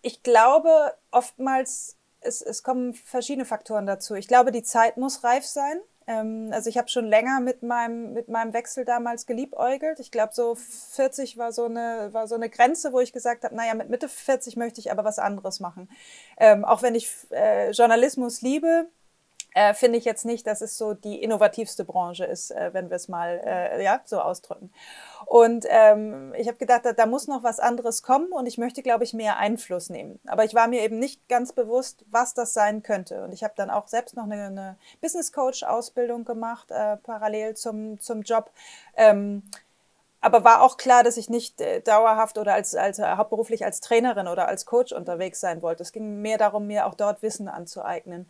Ich 0.01 0.23
glaube, 0.23 0.95
oftmals, 1.11 1.97
es, 2.21 2.41
es 2.41 2.63
kommen 2.63 2.95
verschiedene 2.95 3.45
Faktoren 3.45 3.85
dazu. 3.85 4.15
Ich 4.15 4.29
glaube, 4.29 4.53
die 4.53 4.63
Zeit 4.63 4.97
muss 4.97 5.25
reif 5.25 5.45
sein. 5.45 5.81
Ähm, 6.07 6.51
also 6.53 6.71
ich 6.71 6.79
habe 6.79 6.89
schon 6.89 7.07
länger 7.07 7.41
mit 7.41 7.65
meinem, 7.65 8.13
mit 8.13 8.29
meinem 8.29 8.53
Wechsel 8.53 8.85
damals 8.85 9.27
geliebäugelt. 9.27 9.99
Ich 9.99 10.13
glaube, 10.13 10.33
so 10.35 10.55
40 10.55 11.37
war 11.37 11.51
so 11.51 11.65
eine, 11.65 12.11
war 12.13 12.29
so 12.29 12.37
eine 12.37 12.49
Grenze, 12.49 12.93
wo 12.93 13.01
ich 13.01 13.13
gesagt 13.13 13.43
habe, 13.43 13.57
naja, 13.57 13.75
mit 13.75 13.91
Mitte 13.91 14.09
40 14.09 14.57
möchte 14.57 14.81
ich 14.81 14.93
aber 14.93 15.03
was 15.03 15.19
anderes 15.19 15.59
machen. 15.59 15.91
Ähm, 16.37 16.65
auch 16.65 16.83
wenn 16.83 16.95
ich 16.95 17.11
äh, 17.33 17.73
Journalismus 17.73 18.41
liebe, 18.41 18.89
äh, 19.59 19.75
finde 19.75 19.99
ich 19.99 20.05
jetzt 20.05 20.25
nicht, 20.25 20.47
dass 20.47 20.61
es 20.61 20.79
so 20.79 20.95
die 20.95 21.21
innovativste 21.21 21.85
Branche 21.85 22.25
ist, 22.25 22.53
äh, 22.53 22.71
wenn 22.73 22.91
wir 22.91 22.95
es 22.95 23.09
mal 23.09 23.43
äh, 23.45 23.83
ja, 23.83 24.01
so 24.05 24.21
ausdrücken. 24.21 24.71
Und 25.27 25.67
ähm, 25.69 26.33
ich 26.39 26.47
habe 26.47 26.59
gedacht, 26.59 26.85
da, 26.85 26.93
da, 26.93 27.07
muss 27.07 27.27
noch 27.27 27.43
was 27.43 27.59
anderes 27.59 28.05
kommen 28.05 28.31
und 28.31 28.47
ich 28.47 28.57
möchte, 28.57 28.85
glaube 28.85 29.03
ich, 29.03 29.15
mehr 29.15 29.37
Einfluss 29.39 29.91
nehmen. 29.91 30.21
Aber 30.29 30.45
ich 30.45 30.55
war 30.55 30.69
mir 30.69 30.83
eben 30.83 31.01
nicht 31.01 31.29
ganz 31.29 31.53
bewusst, 31.53 32.05
was 32.09 32.35
das 32.35 32.55
sein 32.55 32.85
könnte. 32.85 33.25
Und 33.25 33.33
ich 33.33 33.43
habe 33.43 33.55
dann 33.57 33.69
auch 33.69 33.89
selbst 33.89 34.15
noch 34.15 34.25
eine, 34.25 34.45
eine 34.45 34.77
Business 35.01 35.33
Coach-Ausbildung 35.33 36.25
gemacht, 36.25 36.71
äh, 36.71 36.97
parallel 36.99 37.57
zum, 37.57 37.99
zum 37.99 38.23
Job. 38.23 38.53
Ähm, 38.97 39.43
aber 40.21 40.45
war 40.45 40.63
auch 40.63 40.77
klar, 40.77 41.03
dass 41.03 41.17
ich 41.17 41.29
nicht 41.29 41.61
äh, 41.61 41.81
dauerhaft 41.81 42.39
oder 42.39 42.55
als, 42.55 42.77
als 42.77 43.01
äh, 43.01 43.17
hauptberuflich 43.17 43.65
als 43.65 43.81
Trainerin 43.81 44.29
oder 44.29 44.47
als 44.47 44.67
Coach 44.67 44.93
unterwegs 44.93 45.41
sein 45.41 45.63
wollte. 45.63 45.83
Es 45.83 45.91
ging 45.91 46.23
mehr 46.23 46.39
darum, 46.39 46.69
mir 46.69 46.87
auch 46.87 46.95
dort 46.95 47.23
Wissen 47.23 47.49
anzueignen. 47.49 48.29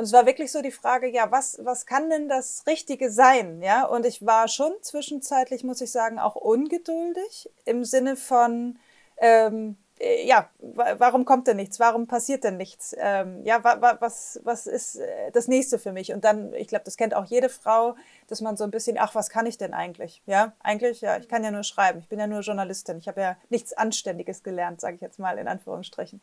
Und 0.00 0.04
es 0.04 0.14
war 0.14 0.24
wirklich 0.24 0.50
so 0.50 0.62
die 0.62 0.70
Frage, 0.70 1.08
ja, 1.08 1.30
was, 1.30 1.60
was 1.62 1.84
kann 1.84 2.08
denn 2.08 2.26
das 2.26 2.64
Richtige 2.66 3.10
sein? 3.10 3.60
Ja, 3.60 3.84
und 3.84 4.06
ich 4.06 4.24
war 4.24 4.48
schon 4.48 4.72
zwischenzeitlich, 4.80 5.62
muss 5.62 5.82
ich 5.82 5.92
sagen, 5.92 6.18
auch 6.18 6.36
ungeduldig 6.36 7.50
im 7.66 7.84
Sinne 7.84 8.16
von, 8.16 8.78
ähm, 9.18 9.76
äh, 9.89 9.89
ja, 10.00 10.48
warum 10.58 11.26
kommt 11.26 11.46
denn 11.46 11.56
nichts? 11.56 11.78
Warum 11.78 12.06
passiert 12.06 12.44
denn 12.44 12.56
nichts? 12.56 12.94
Ähm, 12.98 13.44
ja, 13.44 13.62
wa, 13.62 13.82
wa, 13.82 13.98
was, 14.00 14.40
was 14.44 14.66
ist 14.66 14.96
äh, 14.96 15.30
das 15.32 15.46
nächste 15.46 15.78
für 15.78 15.92
mich? 15.92 16.12
Und 16.12 16.24
dann, 16.24 16.54
ich 16.54 16.68
glaube, 16.68 16.84
das 16.86 16.96
kennt 16.96 17.14
auch 17.14 17.26
jede 17.26 17.50
Frau, 17.50 17.96
dass 18.26 18.40
man 18.40 18.56
so 18.56 18.64
ein 18.64 18.70
bisschen, 18.70 18.96
ach, 18.98 19.14
was 19.14 19.28
kann 19.28 19.44
ich 19.44 19.58
denn 19.58 19.74
eigentlich? 19.74 20.22
Ja, 20.24 20.52
eigentlich, 20.60 21.02
ja, 21.02 21.18
ich 21.18 21.28
kann 21.28 21.44
ja 21.44 21.50
nur 21.50 21.64
schreiben. 21.64 21.98
Ich 21.98 22.08
bin 22.08 22.18
ja 22.18 22.26
nur 22.26 22.40
Journalistin. 22.40 22.96
Ich 22.96 23.08
habe 23.08 23.20
ja 23.20 23.36
nichts 23.50 23.74
Anständiges 23.74 24.42
gelernt, 24.42 24.80
sage 24.80 24.94
ich 24.94 25.02
jetzt 25.02 25.18
mal 25.18 25.36
in 25.36 25.48
Anführungsstrichen. 25.48 26.22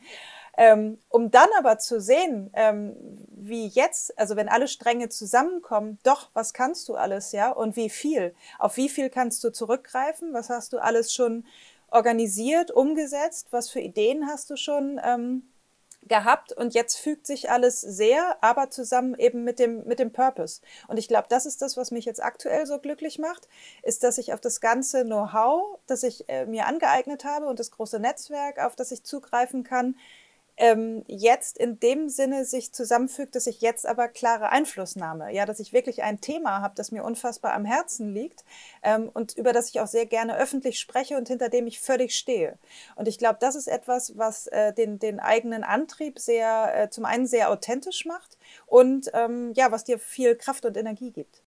Ähm, 0.58 0.98
um 1.10 1.30
dann 1.30 1.50
aber 1.60 1.78
zu 1.78 2.02
sehen, 2.02 2.50
ähm, 2.54 2.96
wie 3.30 3.68
jetzt, 3.68 4.18
also 4.18 4.36
wenn 4.36 4.50
alle 4.50 4.68
Stränge 4.68 5.10
zusammenkommen, 5.10 6.00
doch, 6.02 6.32
was 6.34 6.54
kannst 6.54 6.90
du 6.90 6.96
alles, 6.96 7.32
ja? 7.32 7.52
Und 7.52 7.76
wie 7.76 7.92
viel? 7.92 8.34
Auf 8.58 8.78
wie 8.78 8.90
viel 8.90 9.12
kannst 9.12 9.44
du 9.44 9.52
zurückgreifen? 9.52 10.34
Was 10.34 10.50
hast 10.50 10.74
du 10.74 10.80
alles 10.80 11.14
schon 11.14 11.46
organisiert, 11.90 12.72
umgesetzt? 12.72 13.48
Was 13.52 13.70
für 13.70 13.80
Ideen 13.80 14.28
hast 14.28 14.50
du 14.50 14.56
schon 14.56 15.00
ähm, 15.04 15.44
gehabt 16.08 16.54
und 16.54 16.74
jetzt 16.74 16.98
fügt 16.98 17.28
sich 17.28 17.50
alles 17.50 17.82
sehr, 17.82 18.38
aber 18.42 18.70
zusammen 18.70 19.16
eben 19.18 19.44
mit 19.44 19.60
dem, 19.60 19.86
mit 19.86 20.00
dem 20.00 20.12
Purpose. 20.12 20.62
Und 20.88 20.98
ich 20.98 21.08
glaube, 21.08 21.28
das 21.30 21.46
ist 21.46 21.62
das, 21.62 21.78
was 21.78 21.92
mich 21.92 22.06
jetzt 22.06 22.24
aktuell 22.24 22.66
so 22.66 22.80
glücklich 22.80 23.20
macht, 23.20 23.48
ist, 23.84 24.04
dass 24.04 24.18
ich 24.18 24.34
auf 24.34 24.42
das 24.42 24.62
ganze 24.62 25.04
Know-how, 25.04 25.80
das 25.88 26.04
ich 26.04 26.28
äh, 26.30 26.46
mir 26.46 26.68
angeeignet 26.68 27.24
habe 27.24 27.48
und 27.48 27.60
das 27.60 27.72
große 27.72 28.00
Netzwerk, 28.00 28.60
auf 28.60 28.76
das 28.76 28.92
ich 28.92 29.04
zugreifen 29.04 29.64
kann, 29.64 29.96
ähm, 30.58 31.04
jetzt 31.08 31.58
in 31.58 31.80
dem 31.80 32.10
Sinne 32.10 32.44
sich 32.44 32.74
zusammenfügt, 32.74 33.36
dass 33.36 33.48
ich 33.48 33.62
jetzt 33.62 33.86
aber 33.86 34.08
klare 34.08 34.50
Einflussnahme, 34.50 35.32
ja, 35.34 35.46
dass 35.46 35.60
ich 35.60 35.72
wirklich 35.72 36.04
ein 36.04 36.20
Thema 36.20 36.62
habe, 36.62 36.74
das 36.76 36.92
mir 36.92 37.04
unfassbar 37.04 37.54
am 37.54 37.64
Herzen 37.64 38.14
liegt 38.14 38.44
ähm, 38.84 39.10
und 39.14 39.38
über 39.38 39.54
das 39.54 39.70
ich 39.70 39.80
auch 39.80 39.88
sehr 39.88 40.08
gerne 40.08 40.36
öffentlich 40.38 40.80
spreche 40.80 41.16
und 41.18 41.28
hinter 41.28 41.50
dem 41.50 41.68
ich 41.68 41.80
völlig 41.80 42.16
stehe. 42.16 42.58
Und 42.96 43.08
ich 43.08 43.20
glaube, 43.20 43.38
das 43.40 43.56
ist 43.56 43.68
etwas, 43.68 44.18
was 44.18 44.48
äh, 44.48 44.74
den, 44.74 45.00
den 45.00 45.20
eigenen 45.20 45.64
Antrieb 45.64 46.20
sehr, 46.20 46.74
äh, 46.76 46.90
zum 46.90 47.06
einen 47.06 47.28
sehr 47.28 47.52
authentisch 47.52 48.06
macht 48.06 48.38
und 48.66 49.12
ähm, 49.14 49.54
ja, 49.54 49.72
was 49.72 49.84
dir 49.84 50.00
viel 50.00 50.36
Kraft 50.36 50.66
und 50.66 50.76
Energie 50.76 51.12
gibt. 51.12 51.44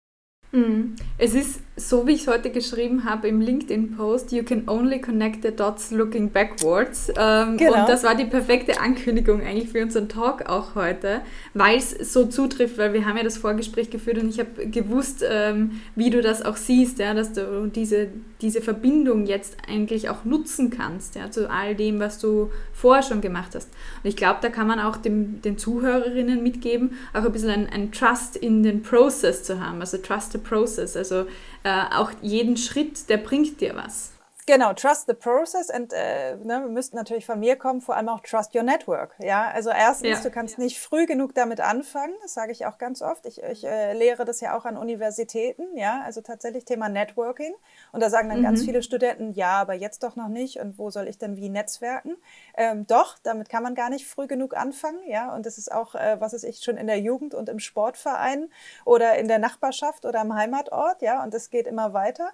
Mhm. 0.52 0.96
Es 1.18 1.34
ist 1.34 1.60
so, 1.76 2.06
wie 2.06 2.12
ich 2.12 2.22
es 2.22 2.26
heute 2.26 2.50
geschrieben 2.50 3.04
habe 3.04 3.28
im 3.28 3.40
LinkedIn-Post, 3.40 4.32
you 4.32 4.42
can 4.42 4.68
only 4.68 5.00
connect 5.00 5.42
the 5.42 5.50
dots 5.50 5.90
looking 5.90 6.30
backwards. 6.30 7.10
Ähm, 7.16 7.56
genau. 7.56 7.80
Und 7.80 7.88
das 7.88 8.04
war 8.04 8.14
die 8.14 8.24
perfekte 8.24 8.80
Ankündigung 8.80 9.40
eigentlich 9.40 9.70
für 9.70 9.82
unseren 9.82 10.08
Talk 10.08 10.46
auch 10.46 10.74
heute, 10.74 11.22
weil 11.54 11.78
es 11.78 11.90
so 12.12 12.26
zutrifft, 12.26 12.78
weil 12.78 12.92
wir 12.92 13.06
haben 13.06 13.16
ja 13.16 13.22
das 13.22 13.38
Vorgespräch 13.38 13.90
geführt 13.90 14.18
und 14.18 14.28
ich 14.28 14.40
habe 14.40 14.66
gewusst, 14.66 15.24
ähm, 15.26 15.80
wie 15.94 16.10
du 16.10 16.20
das 16.20 16.42
auch 16.42 16.56
siehst, 16.56 16.98
ja, 16.98 17.14
dass 17.14 17.32
du 17.32 17.70
diese, 17.74 18.08
diese 18.42 18.60
Verbindung 18.60 19.26
jetzt 19.26 19.56
eigentlich 19.68 20.10
auch 20.10 20.24
nutzen 20.24 20.70
kannst, 20.70 21.14
ja, 21.14 21.30
zu 21.30 21.48
all 21.48 21.74
dem, 21.74 22.00
was 22.00 22.18
du 22.18 22.50
vorher 22.72 23.02
schon 23.02 23.20
gemacht 23.20 23.54
hast. 23.54 23.68
Und 24.02 24.08
ich 24.08 24.16
glaube, 24.16 24.40
da 24.42 24.48
kann 24.48 24.66
man 24.66 24.80
auch 24.80 24.96
dem, 24.96 25.40
den 25.42 25.56
Zuhörerinnen 25.56 26.42
mitgeben, 26.42 26.92
auch 27.14 27.24
ein 27.24 27.32
bisschen 27.32 27.50
ein, 27.50 27.68
ein 27.68 27.92
Trust 27.92 28.36
in 28.36 28.62
den 28.62 28.82
Process 28.82 29.44
zu 29.44 29.60
haben, 29.60 29.80
also 29.80 29.96
Trust 29.98 30.39
process, 30.42 30.96
also 30.96 31.26
äh, 31.62 31.83
auch 31.94 32.11
jeden 32.22 32.57
Schritt, 32.57 33.09
der 33.09 33.18
bringt 33.18 33.61
dir 33.61 33.74
was. 33.74 34.12
Genau, 34.46 34.72
trust 34.72 35.07
the 35.07 35.14
process 35.14 35.70
und 35.70 35.92
äh, 35.92 36.37
ne, 36.37 36.61
wir 36.61 36.68
müssten 36.68 36.96
natürlich 36.96 37.26
von 37.26 37.38
mir 37.38 37.57
kommen, 37.57 37.81
vor 37.81 37.96
allem 37.96 38.09
auch 38.09 38.20
trust 38.20 38.55
your 38.55 38.62
network. 38.62 39.14
Ja, 39.18 39.50
also 39.50 39.70
erstens, 39.70 40.09
ja. 40.09 40.20
du 40.22 40.31
kannst 40.31 40.59
nicht 40.59 40.81
früh 40.81 41.07
genug 41.07 41.35
damit 41.35 41.61
anfangen, 41.61 42.14
das 42.22 42.35
sage 42.35 42.53
ich 42.53 42.66
auch 42.66 42.79
ganz 42.79 43.03
oft. 43.03 43.26
Ich, 43.26 43.42
ich 43.42 43.64
äh, 43.64 43.92
lehre 43.92 44.24
das 44.24 44.40
ja 44.40 44.57
auch 44.57 44.64
an 44.64 44.76
Universitäten, 44.76 45.76
ja, 45.76 46.03
also 46.05 46.20
tatsächlich 46.20 46.64
Thema 46.64 46.88
Networking. 46.88 47.55
Und 47.92 48.03
da 48.03 48.11
sagen 48.11 48.29
dann 48.29 48.38
mhm. 48.38 48.44
ganz 48.44 48.64
viele 48.64 48.83
Studenten, 48.83 49.33
ja, 49.35 49.53
aber 49.61 49.74
jetzt 49.74 50.03
doch 50.03 50.16
noch 50.16 50.29
nicht 50.29 50.59
und 50.59 50.79
wo 50.79 50.90
soll 50.90 51.07
ich 51.07 51.18
denn 51.18 51.37
wie 51.37 51.48
netzwerken? 51.48 52.16
Ähm, 52.57 52.87
doch, 52.87 53.18
damit 53.22 53.48
kann 53.48 53.62
man 53.62 53.74
gar 53.74 53.90
nicht 53.90 54.07
früh 54.07 54.26
genug 54.26 54.57
anfangen, 54.57 55.00
ja, 55.07 55.35
und 55.35 55.46
das 55.46 55.59
ist 55.59 55.70
auch, 55.70 55.94
äh, 55.94 56.20
was 56.20 56.33
ist 56.33 56.44
ich, 56.44 56.61
schon 56.64 56.76
in 56.76 56.87
der 56.87 56.98
Jugend 56.98 57.35
und 57.35 57.48
im 57.48 57.59
Sportverein 57.59 58.50
oder 58.85 59.16
in 59.16 59.29
der 59.29 59.38
Nachbarschaft 59.38 60.07
oder 60.07 60.20
am 60.20 60.35
Heimatort, 60.35 61.03
ja, 61.03 61.22
und 61.22 61.35
das 61.35 61.50
geht 61.50 61.66
immer 61.66 61.92
weiter. 61.92 62.31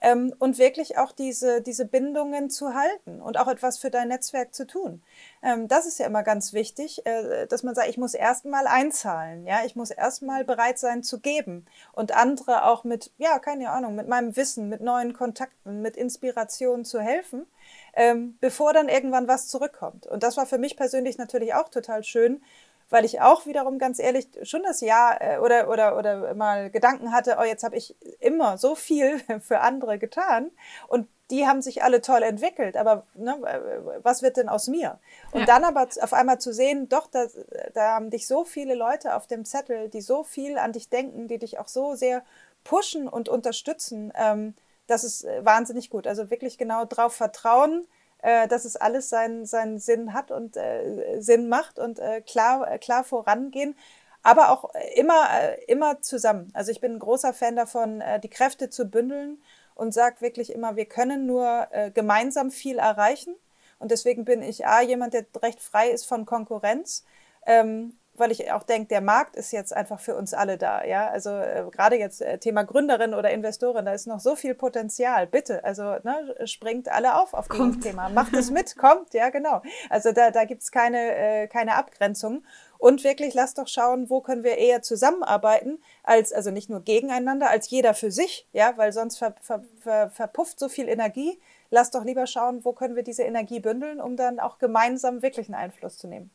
Ähm, 0.00 0.34
und 0.38 0.58
wirklich 0.58 0.98
auch 0.98 1.12
diese 1.12 1.59
diese, 1.60 1.84
Bindungen 1.84 2.50
zu 2.50 2.74
halten 2.74 3.20
und 3.20 3.38
auch 3.38 3.48
etwas 3.48 3.78
für 3.78 3.90
dein 3.90 4.08
Netzwerk 4.08 4.54
zu 4.54 4.66
tun. 4.66 5.02
Ähm, 5.42 5.68
das 5.68 5.86
ist 5.86 5.98
ja 5.98 6.06
immer 6.06 6.22
ganz 6.22 6.52
wichtig, 6.52 7.04
äh, 7.06 7.46
dass 7.46 7.62
man 7.62 7.74
sagt, 7.74 7.88
ich 7.88 7.98
muss 7.98 8.14
erstmal 8.14 8.66
einzahlen, 8.66 9.46
ja, 9.46 9.60
ich 9.64 9.76
muss 9.76 9.90
erstmal 9.90 10.44
bereit 10.44 10.78
sein 10.78 11.02
zu 11.02 11.20
geben 11.20 11.66
und 11.92 12.16
andere 12.16 12.64
auch 12.64 12.84
mit, 12.84 13.12
ja, 13.18 13.38
keine 13.38 13.70
Ahnung, 13.70 13.94
mit 13.94 14.08
meinem 14.08 14.36
Wissen, 14.36 14.68
mit 14.68 14.80
neuen 14.80 15.14
Kontakten, 15.14 15.82
mit 15.82 15.96
Inspiration 15.96 16.84
zu 16.84 17.00
helfen, 17.00 17.46
ähm, 17.94 18.36
bevor 18.40 18.72
dann 18.72 18.88
irgendwann 18.88 19.28
was 19.28 19.48
zurückkommt. 19.48 20.06
Und 20.06 20.22
das 20.22 20.36
war 20.36 20.46
für 20.46 20.58
mich 20.58 20.76
persönlich 20.76 21.18
natürlich 21.18 21.54
auch 21.54 21.68
total 21.68 22.04
schön, 22.04 22.42
weil 22.90 23.04
ich 23.04 23.20
auch 23.20 23.46
wiederum 23.46 23.78
ganz 23.78 23.98
ehrlich 23.98 24.28
schon 24.42 24.62
das 24.62 24.80
Jahr 24.80 25.20
äh, 25.20 25.38
oder, 25.38 25.70
oder, 25.70 25.96
oder 25.96 26.34
mal 26.34 26.70
Gedanken 26.70 27.12
hatte, 27.12 27.36
oh, 27.40 27.44
jetzt 27.44 27.62
habe 27.62 27.76
ich 27.76 27.96
immer 28.18 28.58
so 28.58 28.74
viel 28.74 29.18
für 29.40 29.60
andere 29.60 29.98
getan 29.98 30.50
und 30.88 31.08
die 31.30 31.46
haben 31.46 31.62
sich 31.62 31.84
alle 31.84 32.00
toll 32.00 32.24
entwickelt, 32.24 32.76
aber 32.76 33.06
ne, 33.14 34.00
was 34.02 34.20
wird 34.20 34.36
denn 34.36 34.48
aus 34.48 34.66
mir? 34.66 34.98
Und 35.30 35.40
ja. 35.40 35.46
dann 35.46 35.62
aber 35.62 35.86
auf 36.00 36.12
einmal 36.12 36.40
zu 36.40 36.52
sehen, 36.52 36.88
doch, 36.88 37.06
da, 37.06 37.26
da 37.72 37.94
haben 37.94 38.10
dich 38.10 38.26
so 38.26 38.44
viele 38.44 38.74
Leute 38.74 39.14
auf 39.14 39.28
dem 39.28 39.44
Zettel, 39.44 39.88
die 39.88 40.00
so 40.00 40.24
viel 40.24 40.58
an 40.58 40.72
dich 40.72 40.88
denken, 40.88 41.28
die 41.28 41.38
dich 41.38 41.60
auch 41.60 41.68
so 41.68 41.94
sehr 41.94 42.24
pushen 42.64 43.06
und 43.06 43.28
unterstützen, 43.28 44.12
ähm, 44.16 44.54
das 44.88 45.04
ist 45.04 45.24
äh, 45.24 45.44
wahnsinnig 45.44 45.88
gut. 45.88 46.06
Also 46.06 46.30
wirklich 46.30 46.58
genau 46.58 46.84
drauf 46.84 47.14
vertrauen, 47.14 47.86
äh, 48.22 48.48
dass 48.48 48.64
es 48.64 48.76
alles 48.76 49.08
seinen, 49.08 49.46
seinen 49.46 49.78
Sinn 49.78 50.12
hat 50.12 50.30
und 50.30 50.56
äh, 50.56 51.20
Sinn 51.20 51.48
macht 51.48 51.78
und 51.78 51.98
äh, 51.98 52.20
klar, 52.20 52.78
klar 52.78 53.04
vorangehen 53.04 53.76
aber 54.22 54.50
auch 54.50 54.70
immer, 54.96 55.28
äh, 55.32 55.64
immer 55.64 56.02
zusammen. 56.02 56.50
Also 56.52 56.70
ich 56.70 56.82
bin 56.82 56.92
ein 56.92 56.98
großer 56.98 57.32
Fan 57.32 57.56
davon, 57.56 58.02
die 58.22 58.28
Kräfte 58.28 58.68
zu 58.68 58.84
bündeln 58.84 59.38
und 59.80 59.94
sage 59.94 60.20
wirklich 60.20 60.52
immer, 60.52 60.76
wir 60.76 60.84
können 60.84 61.24
nur 61.24 61.68
äh, 61.70 61.90
gemeinsam 61.90 62.50
viel 62.50 62.78
erreichen. 62.78 63.34
Und 63.78 63.90
deswegen 63.90 64.26
bin 64.26 64.42
ich 64.42 64.66
A, 64.66 64.82
jemand, 64.82 65.14
der 65.14 65.24
recht 65.42 65.62
frei 65.62 65.88
ist 65.88 66.04
von 66.04 66.26
Konkurrenz. 66.26 67.06
Ähm, 67.46 67.96
weil 68.20 68.30
ich 68.30 68.52
auch 68.52 68.62
denke, 68.62 68.88
der 68.88 69.00
Markt 69.00 69.34
ist 69.34 69.50
jetzt 69.50 69.74
einfach 69.74 69.98
für 69.98 70.14
uns 70.14 70.34
alle 70.34 70.58
da. 70.58 70.84
Ja, 70.84 71.08
also 71.08 71.30
äh, 71.30 71.64
gerade 71.72 71.96
jetzt 71.96 72.22
äh, 72.22 72.38
Thema 72.38 72.62
Gründerin 72.62 73.14
oder 73.14 73.30
Investorin, 73.30 73.86
da 73.86 73.92
ist 73.92 74.06
noch 74.06 74.20
so 74.20 74.36
viel 74.36 74.54
Potenzial. 74.54 75.26
Bitte, 75.26 75.64
also 75.64 75.82
ne, 75.82 76.36
springt 76.44 76.88
alle 76.88 77.16
auf 77.16 77.34
auf 77.34 77.48
kommt. 77.48 77.76
dieses 77.76 77.92
Thema, 77.92 78.08
macht 78.10 78.34
es 78.34 78.50
mit, 78.50 78.76
kommt, 78.76 79.14
ja 79.14 79.30
genau. 79.30 79.62
Also 79.88 80.12
da, 80.12 80.30
da 80.30 80.44
gibt 80.44 80.62
es 80.62 80.70
keine, 80.70 81.16
äh, 81.16 81.46
keine 81.48 81.74
Abgrenzung. 81.74 82.44
Und 82.78 83.04
wirklich, 83.04 83.34
lass 83.34 83.54
doch 83.54 83.68
schauen, 83.68 84.08
wo 84.08 84.20
können 84.20 84.44
wir 84.44 84.56
eher 84.56 84.80
zusammenarbeiten, 84.80 85.82
als, 86.02 86.32
also 86.32 86.50
nicht 86.50 86.70
nur 86.70 86.80
gegeneinander, 86.80 87.50
als 87.50 87.68
jeder 87.68 87.94
für 87.94 88.10
sich, 88.10 88.46
ja, 88.52 88.72
weil 88.76 88.92
sonst 88.92 89.18
ver, 89.18 89.34
ver, 89.42 89.64
ver, 89.82 90.10
verpufft 90.10 90.58
so 90.58 90.68
viel 90.68 90.88
Energie. 90.88 91.38
Lass 91.70 91.90
doch 91.90 92.04
lieber 92.04 92.26
schauen, 92.26 92.64
wo 92.64 92.72
können 92.72 92.96
wir 92.96 93.02
diese 93.02 93.22
Energie 93.22 93.60
bündeln, 93.60 94.00
um 94.00 94.16
dann 94.16 94.40
auch 94.40 94.58
gemeinsam 94.58 95.22
wirklich 95.22 95.48
einen 95.48 95.56
Einfluss 95.56 95.98
zu 95.98 96.06
nehmen 96.06 96.30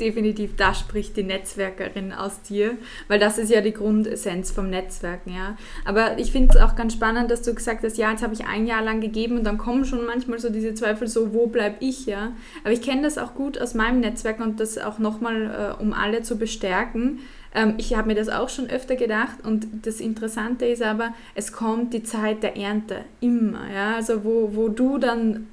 definitiv, 0.00 0.56
da 0.56 0.74
spricht 0.74 1.16
die 1.16 1.22
Netzwerkerin 1.22 2.12
aus 2.12 2.42
dir, 2.42 2.76
weil 3.08 3.18
das 3.18 3.38
ist 3.38 3.50
ja 3.50 3.60
die 3.60 3.72
Grundessenz 3.72 4.50
vom 4.50 4.70
Netzwerken, 4.70 5.34
ja. 5.34 5.56
Aber 5.84 6.18
ich 6.18 6.32
finde 6.32 6.54
es 6.54 6.60
auch 6.60 6.76
ganz 6.76 6.92
spannend, 6.92 7.30
dass 7.30 7.42
du 7.42 7.54
gesagt 7.54 7.84
hast, 7.84 7.96
ja, 7.96 8.10
jetzt 8.10 8.22
habe 8.22 8.34
ich 8.34 8.46
ein 8.46 8.66
Jahr 8.66 8.82
lang 8.82 9.00
gegeben 9.00 9.38
und 9.38 9.44
dann 9.44 9.58
kommen 9.58 9.84
schon 9.84 10.04
manchmal 10.06 10.38
so 10.38 10.50
diese 10.50 10.74
Zweifel, 10.74 11.08
so, 11.08 11.32
wo 11.32 11.46
bleibe 11.46 11.76
ich, 11.80 12.06
ja. 12.06 12.32
Aber 12.62 12.72
ich 12.72 12.82
kenne 12.82 13.02
das 13.02 13.18
auch 13.18 13.34
gut 13.34 13.60
aus 13.60 13.74
meinem 13.74 14.00
Netzwerk 14.00 14.40
und 14.40 14.60
das 14.60 14.78
auch 14.78 14.98
nochmal, 14.98 15.76
äh, 15.78 15.82
um 15.82 15.92
alle 15.92 16.22
zu 16.22 16.36
bestärken. 16.36 17.20
Ähm, 17.54 17.74
ich 17.78 17.94
habe 17.94 18.08
mir 18.08 18.14
das 18.14 18.28
auch 18.28 18.48
schon 18.48 18.68
öfter 18.68 18.96
gedacht 18.96 19.38
und 19.44 19.66
das 19.86 20.00
Interessante 20.00 20.66
ist 20.66 20.82
aber, 20.82 21.14
es 21.34 21.52
kommt 21.52 21.94
die 21.94 22.02
Zeit 22.02 22.42
der 22.42 22.56
Ernte, 22.56 23.04
immer, 23.20 23.70
ja. 23.72 23.94
Also 23.96 24.24
wo, 24.24 24.50
wo 24.54 24.68
du 24.68 24.98
dann 24.98 25.46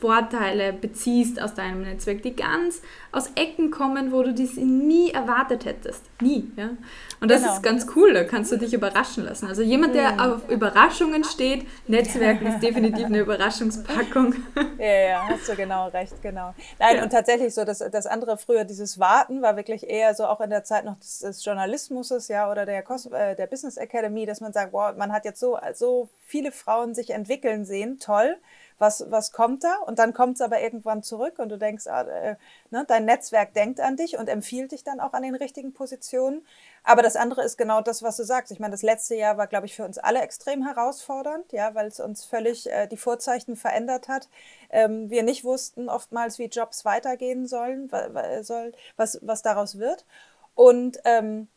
Vorteile 0.00 0.72
beziehst 0.72 1.40
aus 1.40 1.54
deinem 1.54 1.82
Netzwerk, 1.82 2.22
die 2.22 2.34
ganz 2.34 2.80
aus 3.12 3.30
Ecken 3.34 3.70
kommen, 3.70 4.12
wo 4.12 4.22
du 4.22 4.32
das 4.32 4.56
nie 4.56 5.10
erwartet 5.10 5.64
hättest. 5.64 6.02
Nie. 6.20 6.50
Ja? 6.56 6.70
Und 7.20 7.30
das 7.30 7.42
genau. 7.42 7.54
ist 7.54 7.62
ganz 7.62 7.86
cool, 7.96 8.14
da 8.14 8.24
kannst 8.24 8.50
du 8.50 8.56
dich 8.56 8.72
überraschen 8.72 9.24
lassen. 9.24 9.46
Also 9.46 9.62
jemand, 9.62 9.94
der 9.94 10.12
auf 10.20 10.48
Überraschungen 10.48 11.24
steht, 11.24 11.66
Netzwerken 11.86 12.46
ist 12.46 12.60
definitiv 12.60 13.06
eine 13.06 13.20
Überraschungspackung. 13.20 14.34
Ja, 14.78 14.86
ja, 14.86 15.28
hast 15.28 15.46
du 15.46 15.56
genau 15.56 15.88
recht, 15.88 16.22
genau. 16.22 16.54
Nein, 16.78 16.96
ja. 16.96 17.02
und 17.02 17.10
tatsächlich 17.10 17.54
so, 17.54 17.64
das, 17.64 17.78
das 17.78 18.06
andere 18.06 18.38
früher, 18.38 18.64
dieses 18.64 18.98
Warten, 18.98 19.42
war 19.42 19.56
wirklich 19.56 19.88
eher 19.88 20.14
so 20.14 20.24
auch 20.24 20.40
in 20.40 20.48
der 20.48 20.64
Zeit 20.64 20.86
noch 20.86 20.98
des, 20.98 21.18
des 21.18 21.44
Journalismus 21.44 22.28
ja, 22.28 22.50
oder 22.50 22.64
der, 22.64 22.82
Kos 22.82 23.06
äh, 23.06 23.36
der 23.36 23.46
Business 23.46 23.76
Academy, 23.76 24.24
dass 24.24 24.40
man 24.40 24.54
sagt, 24.54 24.72
boah, 24.72 24.94
man 24.96 25.12
hat 25.12 25.26
jetzt 25.26 25.40
so, 25.40 25.58
so 25.74 26.08
viele 26.24 26.50
Frauen 26.50 26.94
sich 26.94 27.10
entwickeln 27.10 27.66
sehen, 27.66 27.98
toll 27.98 28.36
was, 28.80 29.04
was 29.10 29.30
kommt 29.30 29.62
da? 29.62 29.76
Und 29.86 29.98
dann 29.98 30.14
kommt 30.14 30.36
es 30.36 30.40
aber 30.40 30.60
irgendwann 30.60 31.02
zurück 31.02 31.38
und 31.38 31.50
du 31.50 31.58
denkst, 31.58 31.86
ah, 31.86 32.02
äh, 32.02 32.36
ne, 32.70 32.84
dein 32.88 33.04
Netzwerk 33.04 33.52
denkt 33.52 33.78
an 33.78 33.96
dich 33.96 34.16
und 34.16 34.28
empfiehlt 34.28 34.72
dich 34.72 34.82
dann 34.84 35.00
auch 35.00 35.12
an 35.12 35.22
den 35.22 35.34
richtigen 35.34 35.74
Positionen. 35.74 36.46
Aber 36.82 37.02
das 37.02 37.14
andere 37.14 37.42
ist 37.44 37.58
genau 37.58 37.82
das, 37.82 38.02
was 38.02 38.16
du 38.16 38.24
sagst. 38.24 38.50
Ich 38.50 38.58
meine, 38.58 38.72
das 38.72 38.82
letzte 38.82 39.14
Jahr 39.14 39.36
war, 39.36 39.46
glaube 39.46 39.66
ich, 39.66 39.76
für 39.76 39.84
uns 39.84 39.98
alle 39.98 40.22
extrem 40.22 40.66
herausfordernd, 40.66 41.52
ja, 41.52 41.74
weil 41.74 41.88
es 41.88 42.00
uns 42.00 42.24
völlig 42.24 42.70
äh, 42.70 42.86
die 42.86 42.96
Vorzeichen 42.96 43.54
verändert 43.54 44.08
hat. 44.08 44.28
Ähm, 44.70 45.10
wir 45.10 45.22
nicht 45.22 45.44
wussten 45.44 45.90
oftmals, 45.90 46.38
wie 46.38 46.46
Jobs 46.46 46.86
weitergehen 46.86 47.46
sollen, 47.46 47.90
soll, 48.40 48.72
was, 48.96 49.18
was 49.22 49.42
daraus 49.42 49.78
wird. 49.78 50.06
Und 50.54 51.00
ähm, 51.04 51.48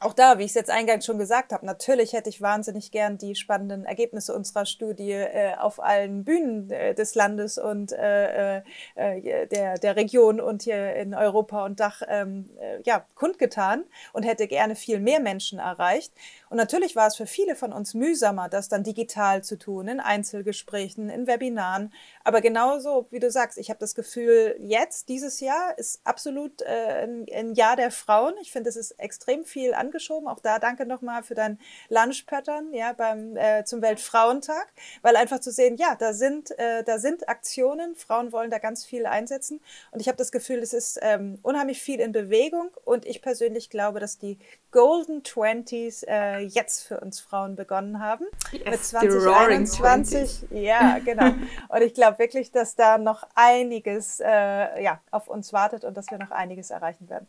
auch 0.00 0.12
da, 0.12 0.38
wie 0.38 0.42
ich 0.42 0.50
es 0.50 0.54
jetzt 0.54 0.70
eingangs 0.70 1.06
schon 1.06 1.18
gesagt 1.18 1.52
habe, 1.52 1.64
natürlich 1.64 2.12
hätte 2.12 2.28
ich 2.28 2.40
wahnsinnig 2.42 2.90
gern 2.90 3.16
die 3.16 3.34
spannenden 3.34 3.84
Ergebnisse 3.84 4.34
unserer 4.34 4.66
Studie 4.66 5.12
äh, 5.12 5.54
auf 5.56 5.82
allen 5.82 6.24
Bühnen 6.24 6.70
äh, 6.70 6.94
des 6.94 7.14
Landes 7.14 7.58
und 7.58 7.92
äh, 7.92 8.58
äh 8.58 8.62
der, 9.46 9.78
der 9.78 9.96
Region 9.96 10.40
und 10.40 10.62
hier 10.62 10.94
in 10.96 11.14
Europa 11.14 11.64
und 11.64 11.80
Dach 11.80 12.02
ähm, 12.08 12.50
äh, 12.60 12.80
ja, 12.84 13.06
kundgetan 13.14 13.84
und 14.12 14.24
hätte 14.24 14.46
gerne 14.46 14.74
viel 14.74 15.00
mehr 15.00 15.20
Menschen 15.20 15.58
erreicht. 15.58 16.12
Und 16.50 16.58
natürlich 16.58 16.94
war 16.94 17.08
es 17.08 17.16
für 17.16 17.26
viele 17.26 17.56
von 17.56 17.72
uns 17.72 17.94
mühsamer, 17.94 18.48
das 18.48 18.68
dann 18.68 18.84
digital 18.84 19.42
zu 19.42 19.58
tun, 19.58 19.88
in 19.88 20.00
Einzelgesprächen, 20.00 21.08
in 21.08 21.26
Webinaren. 21.26 21.92
Aber 22.22 22.40
genauso, 22.40 23.06
wie 23.10 23.18
du 23.18 23.30
sagst, 23.30 23.58
ich 23.58 23.70
habe 23.70 23.80
das 23.80 23.94
Gefühl, 23.94 24.56
jetzt, 24.60 25.08
dieses 25.08 25.40
Jahr, 25.40 25.76
ist 25.78 26.00
absolut 26.04 26.62
äh, 26.62 27.04
ein, 27.04 27.26
ein, 27.34 27.54
Jahr 27.54 27.74
der 27.74 27.90
Frauen. 27.90 28.34
Ich 28.40 28.52
finde, 28.52 28.70
es 28.70 28.76
ist 28.76 28.92
extrem 28.92 29.44
viel 29.44 29.74
angeschoben. 29.84 30.28
Auch 30.28 30.40
da 30.40 30.58
danke 30.58 30.86
nochmal 30.86 31.22
für 31.22 31.34
dein 31.34 31.58
Lunch-Pattern 31.88 32.72
ja, 32.72 32.92
beim, 32.92 33.36
äh, 33.36 33.64
zum 33.64 33.82
Weltfrauentag, 33.82 34.66
weil 35.02 35.16
einfach 35.16 35.40
zu 35.40 35.50
sehen, 35.50 35.76
ja, 35.76 35.94
da 35.96 36.12
sind, 36.12 36.56
äh, 36.58 36.82
da 36.84 36.98
sind 36.98 37.28
Aktionen, 37.28 37.94
Frauen 37.94 38.32
wollen 38.32 38.50
da 38.50 38.58
ganz 38.58 38.84
viel 38.84 39.06
einsetzen. 39.06 39.60
Und 39.90 40.00
ich 40.00 40.08
habe 40.08 40.16
das 40.16 40.32
Gefühl, 40.32 40.58
es 40.58 40.72
ist 40.72 40.98
ähm, 41.02 41.38
unheimlich 41.42 41.80
viel 41.80 42.00
in 42.00 42.12
Bewegung. 42.12 42.70
Und 42.84 43.04
ich 43.06 43.22
persönlich 43.22 43.70
glaube, 43.70 44.00
dass 44.00 44.18
die 44.18 44.38
Golden 44.70 45.22
Twenties 45.22 46.02
äh, 46.02 46.38
jetzt 46.38 46.82
für 46.82 46.98
uns 46.98 47.20
Frauen 47.20 47.54
begonnen 47.54 48.00
haben. 48.00 48.24
Yes, 48.50 48.64
mit 48.64 48.84
2021. 48.84 50.48
Ja, 50.50 50.98
genau. 50.98 51.26
Und 51.68 51.82
ich 51.82 51.94
glaube 51.94 52.18
wirklich, 52.18 52.50
dass 52.50 52.74
da 52.74 52.98
noch 52.98 53.24
einiges 53.34 54.20
äh, 54.20 54.82
ja, 54.82 55.00
auf 55.10 55.28
uns 55.28 55.52
wartet 55.52 55.84
und 55.84 55.96
dass 55.96 56.10
wir 56.10 56.18
noch 56.18 56.30
einiges 56.30 56.70
erreichen 56.70 57.08
werden. 57.08 57.28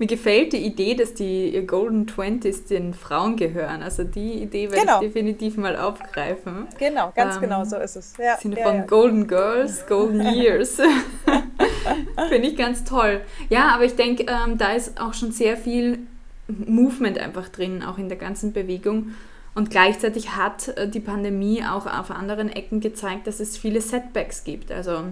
Mir 0.00 0.06
gefällt 0.06 0.52
die 0.52 0.64
Idee, 0.64 0.94
dass 0.94 1.14
die 1.14 1.60
Golden 1.66 2.06
Twenties 2.06 2.64
den 2.64 2.94
Frauen 2.94 3.34
gehören. 3.36 3.82
Also 3.82 4.04
die 4.04 4.42
Idee 4.42 4.70
werde 4.70 4.86
genau. 4.86 5.02
ich 5.02 5.08
definitiv 5.08 5.56
mal 5.56 5.76
aufgreifen. 5.76 6.68
Genau, 6.78 7.12
ganz 7.16 7.34
ähm, 7.36 7.40
genau 7.42 7.64
so 7.64 7.76
ist 7.76 7.96
es. 7.96 8.14
Ja, 8.16 8.36
Sinne 8.36 8.60
ja, 8.60 8.64
von 8.64 8.76
ja. 8.76 8.82
Golden 8.84 9.26
Girls, 9.26 9.86
Golden 9.88 10.20
Years. 10.34 10.76
Finde 12.28 12.48
ich 12.48 12.56
ganz 12.56 12.84
toll. 12.84 13.22
Ja, 13.50 13.70
aber 13.74 13.84
ich 13.86 13.96
denke, 13.96 14.26
ähm, 14.28 14.56
da 14.56 14.72
ist 14.72 15.00
auch 15.00 15.14
schon 15.14 15.32
sehr 15.32 15.56
viel 15.56 15.98
Movement 16.46 17.18
einfach 17.18 17.48
drin, 17.48 17.82
auch 17.82 17.98
in 17.98 18.08
der 18.08 18.18
ganzen 18.18 18.52
Bewegung. 18.52 19.14
Und 19.56 19.70
gleichzeitig 19.70 20.36
hat 20.36 20.68
äh, 20.68 20.88
die 20.88 21.00
Pandemie 21.00 21.64
auch 21.64 21.86
auf 21.86 22.12
anderen 22.12 22.50
Ecken 22.50 22.78
gezeigt, 22.78 23.26
dass 23.26 23.40
es 23.40 23.58
viele 23.58 23.80
Setbacks 23.80 24.44
gibt. 24.44 24.70
Also 24.70 25.06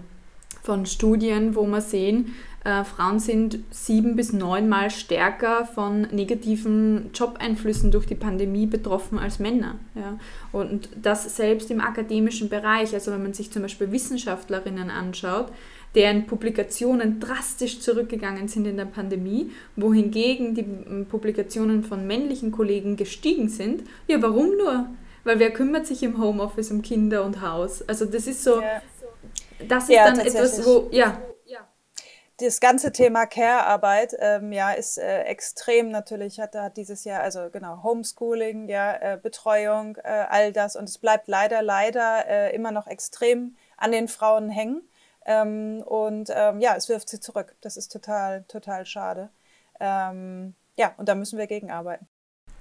von 0.66 0.85
Studien, 0.85 1.55
wo 1.55 1.64
man 1.64 1.81
sehen, 1.81 2.35
äh, 2.64 2.83
Frauen 2.83 3.20
sind 3.20 3.61
sieben 3.70 4.16
bis 4.16 4.33
neunmal 4.33 4.90
stärker 4.90 5.64
von 5.64 6.02
negativen 6.11 7.11
Jobeinflüssen 7.14 7.92
durch 7.92 8.07
die 8.07 8.16
Pandemie 8.16 8.66
betroffen 8.66 9.20
als 9.20 9.38
Männer. 9.38 9.76
Ja. 9.94 10.18
Und 10.50 10.88
das 11.00 11.37
selbst 11.37 11.70
im 11.70 11.81
akademischen 11.81 12.48
Bereich. 12.48 12.92
Also 12.92 13.12
wenn 13.12 13.22
man 13.22 13.35
sich 13.35 13.52
zum 13.52 13.62
Beispiel 13.62 13.92
Wissenschaftlerinnen 13.92 14.90
anschaut, 14.90 15.52
deren 15.94 16.26
Publikationen 16.26 17.20
drastisch 17.20 17.79
zurückgegangen 17.79 18.48
sind 18.48 18.66
in 18.66 18.76
der 18.76 18.85
Pandemie, 18.87 19.52
wohingegen 19.76 20.57
die 20.57 20.64
Publikationen 21.05 21.85
von 21.85 22.09
männlichen 22.09 22.50
Kollegen 22.50 22.96
gestiegen 22.96 23.48
sind. 23.48 23.85
Ja, 24.09 24.20
warum 24.20 24.57
nur? 24.59 24.87
Weil 25.26 25.40
wer 25.40 25.50
kümmert 25.50 25.87
sich 25.87 26.05
im 26.05 26.22
Homeoffice 26.22 26.70
um 26.70 26.83
Kinder 26.83 27.24
und 27.24 27.40
Haus? 27.40 27.83
Also 27.88 28.05
das 28.05 28.29
ist 28.29 28.44
so, 28.44 28.61
ja. 28.61 28.81
Das 29.68 29.84
ist 29.84 29.90
ja, 29.90 30.04
dann 30.04 30.20
etwas, 30.20 30.64
wo, 30.64 30.88
ja. 30.90 31.20
Das 32.38 32.60
ganze 32.60 32.92
Thema 32.92 33.24
Care-Arbeit, 33.24 34.14
ähm, 34.18 34.52
ja, 34.52 34.72
ist 34.72 34.98
äh, 34.98 35.22
extrem 35.22 35.90
natürlich, 35.90 36.38
hat, 36.38 36.54
hat 36.54 36.76
dieses 36.76 37.04
Jahr, 37.04 37.22
also 37.22 37.48
genau, 37.50 37.82
Homeschooling, 37.82 38.68
ja, 38.68 38.94
äh, 38.94 39.18
Betreuung, 39.22 39.96
äh, 39.96 40.26
all 40.28 40.52
das 40.52 40.76
und 40.76 40.86
es 40.86 40.98
bleibt 40.98 41.28
leider, 41.28 41.62
leider 41.62 42.26
äh, 42.28 42.54
immer 42.54 42.72
noch 42.72 42.88
extrem 42.88 43.56
an 43.78 43.90
den 43.90 44.06
Frauen 44.06 44.50
hängen. 44.50 44.86
Ähm, 45.24 45.82
und 45.86 46.30
ähm, 46.34 46.60
ja, 46.60 46.76
es 46.76 46.90
wirft 46.90 47.08
sie 47.08 47.20
zurück. 47.20 47.56
Das 47.62 47.78
ist 47.78 47.90
total, 47.90 48.44
total 48.48 48.84
schade. 48.84 49.30
Ähm, 49.80 50.54
ja, 50.76 50.92
und 50.98 51.08
da 51.08 51.14
müssen 51.14 51.38
wir 51.38 51.46
gegenarbeiten. 51.46 52.06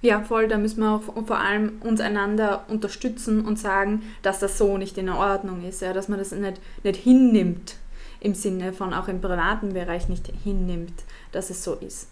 Ja, 0.02 0.20
voll, 0.20 0.48
da 0.48 0.58
müssen 0.58 0.80
wir 0.80 0.90
auch 0.90 1.26
vor 1.26 1.38
allem 1.38 1.80
uns 1.82 2.00
einander 2.00 2.64
unterstützen 2.68 3.44
und 3.44 3.58
sagen, 3.58 4.02
dass 4.22 4.38
das 4.38 4.58
so 4.58 4.76
nicht 4.78 4.98
in 4.98 5.08
Ordnung 5.08 5.64
ist, 5.64 5.80
ja, 5.80 5.92
dass 5.92 6.08
man 6.08 6.18
das 6.18 6.32
nicht, 6.32 6.60
nicht 6.84 7.00
hinnimmt, 7.00 7.76
im 8.20 8.34
Sinne 8.34 8.72
von 8.72 8.92
auch 8.92 9.08
im 9.08 9.20
privaten 9.20 9.72
Bereich 9.72 10.08
nicht 10.08 10.30
hinnimmt, 10.44 11.04
dass 11.32 11.50
es 11.50 11.64
so 11.64 11.74
ist. 11.74 12.08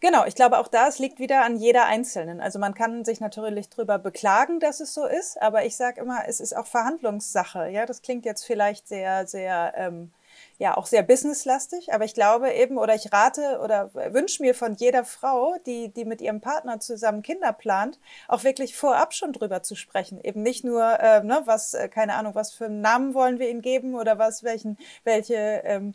Genau, 0.00 0.26
ich 0.26 0.34
glaube 0.34 0.58
auch 0.58 0.68
da, 0.68 0.88
es 0.88 0.98
liegt 0.98 1.18
wieder 1.18 1.44
an 1.44 1.56
jeder 1.56 1.86
Einzelnen. 1.86 2.40
Also 2.40 2.58
man 2.58 2.74
kann 2.74 3.04
sich 3.04 3.18
natürlich 3.20 3.70
darüber 3.70 3.98
beklagen, 3.98 4.60
dass 4.60 4.80
es 4.80 4.92
so 4.92 5.06
ist, 5.06 5.40
aber 5.40 5.64
ich 5.64 5.76
sage 5.76 6.02
immer, 6.02 6.28
es 6.28 6.38
ist 6.38 6.54
auch 6.54 6.66
Verhandlungssache. 6.66 7.70
Ja, 7.70 7.86
das 7.86 8.02
klingt 8.02 8.26
jetzt 8.26 8.44
vielleicht 8.44 8.86
sehr, 8.88 9.26
sehr, 9.26 9.72
ähm, 9.74 10.12
ja, 10.58 10.76
auch 10.76 10.86
sehr 10.86 11.02
businesslastig, 11.02 11.92
aber 11.92 12.04
ich 12.04 12.14
glaube 12.14 12.50
eben, 12.52 12.78
oder 12.78 12.94
ich 12.94 13.12
rate 13.12 13.60
oder 13.62 13.92
wünsche 13.94 14.42
mir 14.42 14.54
von 14.54 14.74
jeder 14.74 15.04
Frau, 15.04 15.56
die, 15.66 15.92
die 15.92 16.04
mit 16.04 16.20
ihrem 16.20 16.40
Partner 16.40 16.80
zusammen 16.80 17.22
Kinder 17.22 17.52
plant, 17.52 17.98
auch 18.26 18.42
wirklich 18.42 18.74
vorab 18.74 19.12
schon 19.12 19.32
drüber 19.32 19.62
zu 19.62 19.74
sprechen. 19.74 20.18
Eben 20.22 20.42
nicht 20.42 20.64
nur, 20.64 20.98
äh, 21.00 21.22
ne, 21.22 21.42
was, 21.44 21.74
äh, 21.74 21.88
keine 21.88 22.14
Ahnung, 22.14 22.34
was 22.34 22.52
für 22.52 22.66
einen 22.66 22.80
Namen 22.80 23.12
wollen 23.14 23.38
wir 23.38 23.50
ihnen 23.50 23.62
geben 23.62 23.94
oder 23.94 24.18
was, 24.18 24.42
welchen, 24.44 24.78
welche, 25.04 25.34
ähm, 25.34 25.94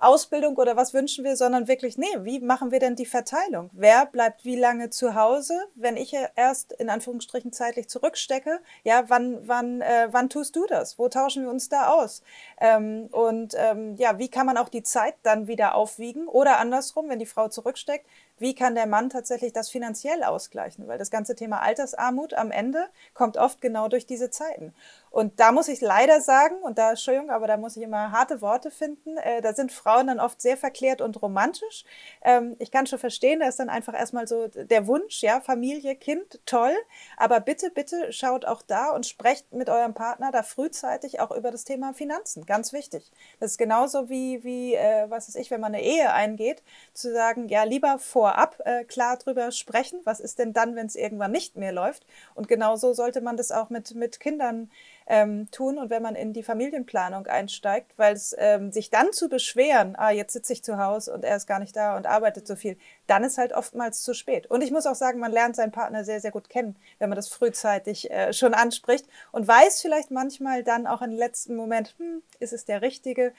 Ausbildung 0.00 0.56
oder 0.56 0.76
was 0.76 0.94
wünschen 0.94 1.24
wir, 1.24 1.36
sondern 1.36 1.68
wirklich, 1.68 1.98
nee, 1.98 2.06
wie 2.20 2.40
machen 2.40 2.70
wir 2.70 2.78
denn 2.78 2.96
die 2.96 3.06
Verteilung? 3.06 3.70
Wer 3.72 4.06
bleibt 4.06 4.44
wie 4.44 4.56
lange 4.56 4.90
zu 4.90 5.14
Hause, 5.14 5.54
wenn 5.74 5.96
ich 5.96 6.14
erst 6.36 6.72
in 6.72 6.88
Anführungsstrichen 6.88 7.52
zeitlich 7.52 7.88
zurückstecke? 7.88 8.60
Ja, 8.82 9.04
wann, 9.08 9.46
wann, 9.46 9.80
äh, 9.82 10.08
wann 10.10 10.30
tust 10.30 10.56
du 10.56 10.66
das? 10.66 10.98
Wo 10.98 11.08
tauschen 11.08 11.44
wir 11.44 11.50
uns 11.50 11.68
da 11.68 11.88
aus? 11.88 12.22
Ähm, 12.60 13.08
und 13.12 13.54
ähm, 13.56 13.96
ja, 13.96 14.18
wie 14.18 14.28
kann 14.28 14.46
man 14.46 14.56
auch 14.56 14.68
die 14.68 14.82
Zeit 14.82 15.14
dann 15.22 15.46
wieder 15.46 15.74
aufwiegen? 15.74 16.28
Oder 16.28 16.58
andersrum, 16.58 17.08
wenn 17.08 17.18
die 17.18 17.26
Frau 17.26 17.48
zurücksteckt, 17.48 18.06
wie 18.40 18.54
kann 18.54 18.74
der 18.74 18.86
Mann 18.86 19.10
tatsächlich 19.10 19.52
das 19.52 19.68
finanziell 19.68 20.24
ausgleichen? 20.24 20.88
Weil 20.88 20.96
das 20.96 21.10
ganze 21.10 21.36
Thema 21.36 21.60
Altersarmut 21.60 22.32
am 22.32 22.50
Ende 22.50 22.88
kommt 23.12 23.36
oft 23.36 23.60
genau 23.60 23.88
durch 23.88 24.06
diese 24.06 24.30
Zeiten. 24.30 24.74
Und 25.10 25.40
da 25.40 25.50
muss 25.50 25.68
ich 25.68 25.80
leider 25.80 26.20
sagen, 26.20 26.56
und 26.62 26.78
da, 26.78 26.90
Entschuldigung, 26.90 27.30
aber 27.30 27.48
da 27.48 27.56
muss 27.56 27.76
ich 27.76 27.82
immer 27.82 28.12
harte 28.12 28.40
Worte 28.40 28.70
finden, 28.70 29.16
äh, 29.16 29.40
da 29.40 29.52
sind 29.54 29.72
Frauen 29.72 30.06
dann 30.06 30.20
oft 30.20 30.40
sehr 30.40 30.56
verklärt 30.56 31.00
und 31.00 31.20
romantisch. 31.20 31.84
Ähm, 32.22 32.54
ich 32.60 32.70
kann 32.70 32.86
schon 32.86 33.00
verstehen, 33.00 33.40
da 33.40 33.48
ist 33.48 33.58
dann 33.58 33.68
einfach 33.68 33.94
erstmal 33.94 34.28
so 34.28 34.46
der 34.46 34.86
Wunsch, 34.86 35.22
ja, 35.22 35.40
Familie, 35.40 35.96
Kind, 35.96 36.40
toll. 36.46 36.74
Aber 37.16 37.40
bitte, 37.40 37.70
bitte 37.70 38.12
schaut 38.12 38.44
auch 38.44 38.62
da 38.62 38.90
und 38.90 39.04
sprecht 39.04 39.52
mit 39.52 39.68
eurem 39.68 39.94
Partner 39.94 40.30
da 40.30 40.44
frühzeitig 40.44 41.18
auch 41.18 41.32
über 41.32 41.50
das 41.50 41.64
Thema 41.64 41.92
Finanzen. 41.92 42.46
Ganz 42.46 42.72
wichtig. 42.72 43.10
Das 43.40 43.52
ist 43.52 43.58
genauso 43.58 44.08
wie, 44.08 44.44
wie 44.44 44.74
äh, 44.74 45.10
was 45.10 45.26
weiß 45.26 45.34
ich, 45.34 45.50
wenn 45.50 45.60
man 45.60 45.74
eine 45.74 45.82
Ehe 45.82 46.12
eingeht, 46.12 46.62
zu 46.94 47.12
sagen, 47.12 47.48
ja, 47.48 47.64
lieber 47.64 47.98
vorab 47.98 48.60
äh, 48.64 48.84
klar 48.84 49.16
drüber 49.16 49.50
sprechen. 49.50 50.00
Was 50.04 50.20
ist 50.20 50.38
denn 50.38 50.52
dann, 50.52 50.76
wenn 50.76 50.86
es 50.86 50.94
irgendwann 50.94 51.32
nicht 51.32 51.56
mehr 51.56 51.72
läuft? 51.72 52.06
Und 52.34 52.46
genauso 52.46 52.92
sollte 52.92 53.20
man 53.20 53.36
das 53.36 53.50
auch 53.50 53.70
mit, 53.70 53.94
mit 53.96 54.20
Kindern 54.20 54.70
ähm, 55.06 55.50
tun 55.50 55.78
und 55.78 55.90
wenn 55.90 56.02
man 56.02 56.14
in 56.14 56.32
die 56.32 56.42
Familienplanung 56.42 57.26
einsteigt, 57.26 57.92
weil 57.96 58.14
es 58.14 58.34
ähm, 58.38 58.72
sich 58.72 58.90
dann 58.90 59.12
zu 59.12 59.28
beschweren, 59.28 59.96
ah, 59.96 60.10
jetzt 60.10 60.32
sitze 60.32 60.52
ich 60.52 60.62
zu 60.62 60.78
Hause 60.78 61.12
und 61.12 61.24
er 61.24 61.36
ist 61.36 61.46
gar 61.46 61.58
nicht 61.58 61.74
da 61.76 61.96
und 61.96 62.06
arbeitet 62.06 62.46
so 62.46 62.56
viel, 62.56 62.76
dann 63.06 63.24
ist 63.24 63.38
halt 63.38 63.52
oftmals 63.52 64.02
zu 64.02 64.14
spät. 64.14 64.46
Und 64.46 64.62
ich 64.62 64.70
muss 64.70 64.86
auch 64.86 64.94
sagen, 64.94 65.18
man 65.18 65.32
lernt 65.32 65.56
seinen 65.56 65.72
Partner 65.72 66.04
sehr, 66.04 66.20
sehr 66.20 66.30
gut 66.30 66.48
kennen, 66.48 66.76
wenn 66.98 67.08
man 67.08 67.16
das 67.16 67.28
frühzeitig 67.28 68.10
äh, 68.10 68.32
schon 68.32 68.54
anspricht 68.54 69.06
und 69.32 69.46
weiß 69.46 69.80
vielleicht 69.80 70.10
manchmal 70.10 70.62
dann 70.62 70.86
auch 70.86 71.02
im 71.02 71.12
letzten 71.12 71.56
Moment, 71.56 71.94
hm, 71.98 72.22
ist 72.38 72.52
es 72.52 72.64
der 72.64 72.82
Richtige? 72.82 73.32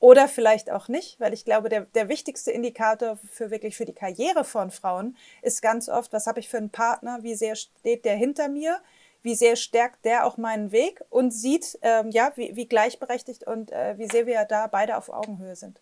Oder 0.00 0.28
vielleicht 0.28 0.70
auch 0.70 0.86
nicht, 0.86 1.18
weil 1.18 1.34
ich 1.34 1.44
glaube, 1.44 1.68
der, 1.68 1.80
der 1.82 2.08
wichtigste 2.08 2.52
Indikator 2.52 3.18
für 3.32 3.50
wirklich 3.50 3.76
für 3.76 3.84
die 3.84 3.94
Karriere 3.94 4.44
von 4.44 4.70
Frauen 4.70 5.16
ist 5.42 5.60
ganz 5.60 5.88
oft, 5.88 6.12
was 6.12 6.28
habe 6.28 6.38
ich 6.38 6.48
für 6.48 6.58
einen 6.58 6.70
Partner, 6.70 7.18
wie 7.22 7.34
sehr 7.34 7.56
steht 7.56 8.04
der 8.04 8.14
hinter 8.14 8.48
mir, 8.48 8.80
wie 9.22 9.34
sehr 9.34 9.56
stärkt 9.56 10.04
der 10.04 10.26
auch 10.26 10.36
meinen 10.36 10.72
Weg 10.72 11.02
und 11.10 11.32
sieht, 11.32 11.78
ähm, 11.82 12.10
ja, 12.10 12.32
wie, 12.36 12.54
wie 12.54 12.66
gleichberechtigt 12.66 13.46
und 13.46 13.72
äh, 13.72 13.96
wie 13.98 14.06
sehr 14.06 14.26
wir 14.26 14.44
da 14.44 14.66
beide 14.66 14.96
auf 14.96 15.08
Augenhöhe 15.08 15.56
sind. 15.56 15.80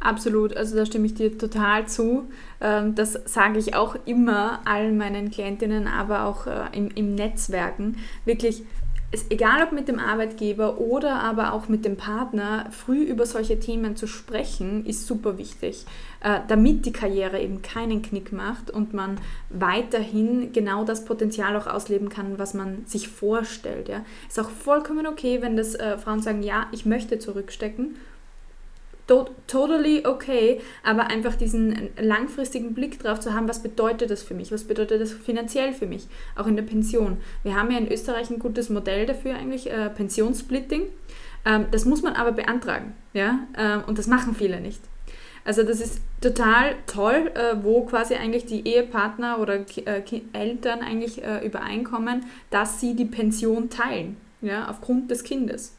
Absolut, 0.00 0.56
also 0.56 0.76
da 0.76 0.86
stimme 0.86 1.06
ich 1.06 1.14
dir 1.14 1.36
total 1.36 1.86
zu. 1.86 2.28
Ähm, 2.60 2.94
das 2.94 3.12
sage 3.12 3.58
ich 3.58 3.74
auch 3.74 3.96
immer 4.06 4.60
allen 4.64 4.96
meinen 4.96 5.30
Klientinnen, 5.30 5.86
aber 5.86 6.24
auch 6.24 6.46
äh, 6.46 6.66
im, 6.72 6.88
im 6.94 7.14
Netzwerken. 7.14 7.98
Wirklich 8.24 8.62
es, 9.10 9.26
egal 9.30 9.62
ob 9.62 9.72
mit 9.72 9.88
dem 9.88 9.98
Arbeitgeber 9.98 10.78
oder 10.78 11.20
aber 11.20 11.54
auch 11.54 11.68
mit 11.68 11.84
dem 11.84 11.96
Partner, 11.96 12.66
früh 12.70 13.02
über 13.02 13.24
solche 13.24 13.58
Themen 13.58 13.96
zu 13.96 14.06
sprechen, 14.06 14.84
ist 14.84 15.06
super 15.06 15.38
wichtig, 15.38 15.86
äh, 16.20 16.40
damit 16.48 16.84
die 16.84 16.92
Karriere 16.92 17.40
eben 17.40 17.62
keinen 17.62 18.02
Knick 18.02 18.32
macht 18.32 18.70
und 18.70 18.92
man 18.92 19.18
weiterhin 19.48 20.52
genau 20.52 20.84
das 20.84 21.06
Potenzial 21.06 21.56
auch 21.56 21.66
ausleben 21.66 22.10
kann, 22.10 22.38
was 22.38 22.52
man 22.52 22.84
sich 22.84 23.08
vorstellt. 23.08 23.88
Ja. 23.88 24.04
Ist 24.28 24.38
auch 24.38 24.50
vollkommen 24.50 25.06
okay, 25.06 25.40
wenn 25.40 25.56
das 25.56 25.74
äh, 25.74 25.96
Frauen 25.96 26.20
sagen, 26.20 26.42
ja, 26.42 26.66
ich 26.72 26.84
möchte 26.84 27.18
zurückstecken 27.18 27.96
totally 29.46 30.06
okay, 30.06 30.60
aber 30.84 31.06
einfach 31.08 31.34
diesen 31.34 31.88
langfristigen 32.00 32.74
Blick 32.74 33.00
drauf 33.00 33.20
zu 33.20 33.34
haben, 33.34 33.48
was 33.48 33.62
bedeutet 33.62 34.10
das 34.10 34.22
für 34.22 34.34
mich, 34.34 34.52
was 34.52 34.64
bedeutet 34.64 35.00
das 35.00 35.12
finanziell 35.12 35.72
für 35.72 35.86
mich, 35.86 36.06
auch 36.36 36.46
in 36.46 36.56
der 36.56 36.62
Pension. 36.62 37.16
Wir 37.42 37.56
haben 37.56 37.70
ja 37.70 37.78
in 37.78 37.90
Österreich 37.90 38.30
ein 38.30 38.38
gutes 38.38 38.68
Modell 38.68 39.06
dafür 39.06 39.34
eigentlich, 39.34 39.70
äh, 39.70 39.88
Pensionssplitting. 39.90 40.82
Ähm, 41.44 41.66
das 41.70 41.84
muss 41.84 42.02
man 42.02 42.14
aber 42.14 42.32
beantragen, 42.32 42.94
ja, 43.14 43.40
ähm, 43.56 43.82
und 43.86 43.98
das 43.98 44.06
machen 44.06 44.34
viele 44.34 44.60
nicht. 44.60 44.80
Also 45.44 45.62
das 45.62 45.80
ist 45.80 46.02
total 46.20 46.74
toll, 46.86 47.30
äh, 47.34 47.56
wo 47.62 47.86
quasi 47.86 48.14
eigentlich 48.14 48.44
die 48.44 48.68
Ehepartner 48.68 49.38
oder 49.40 49.64
äh, 49.76 50.02
Eltern 50.34 50.80
eigentlich 50.80 51.24
äh, 51.24 51.46
übereinkommen, 51.46 52.26
dass 52.50 52.80
sie 52.80 52.94
die 52.94 53.06
Pension 53.06 53.70
teilen, 53.70 54.18
ja, 54.42 54.68
aufgrund 54.68 55.10
des 55.10 55.24
Kindes. 55.24 55.77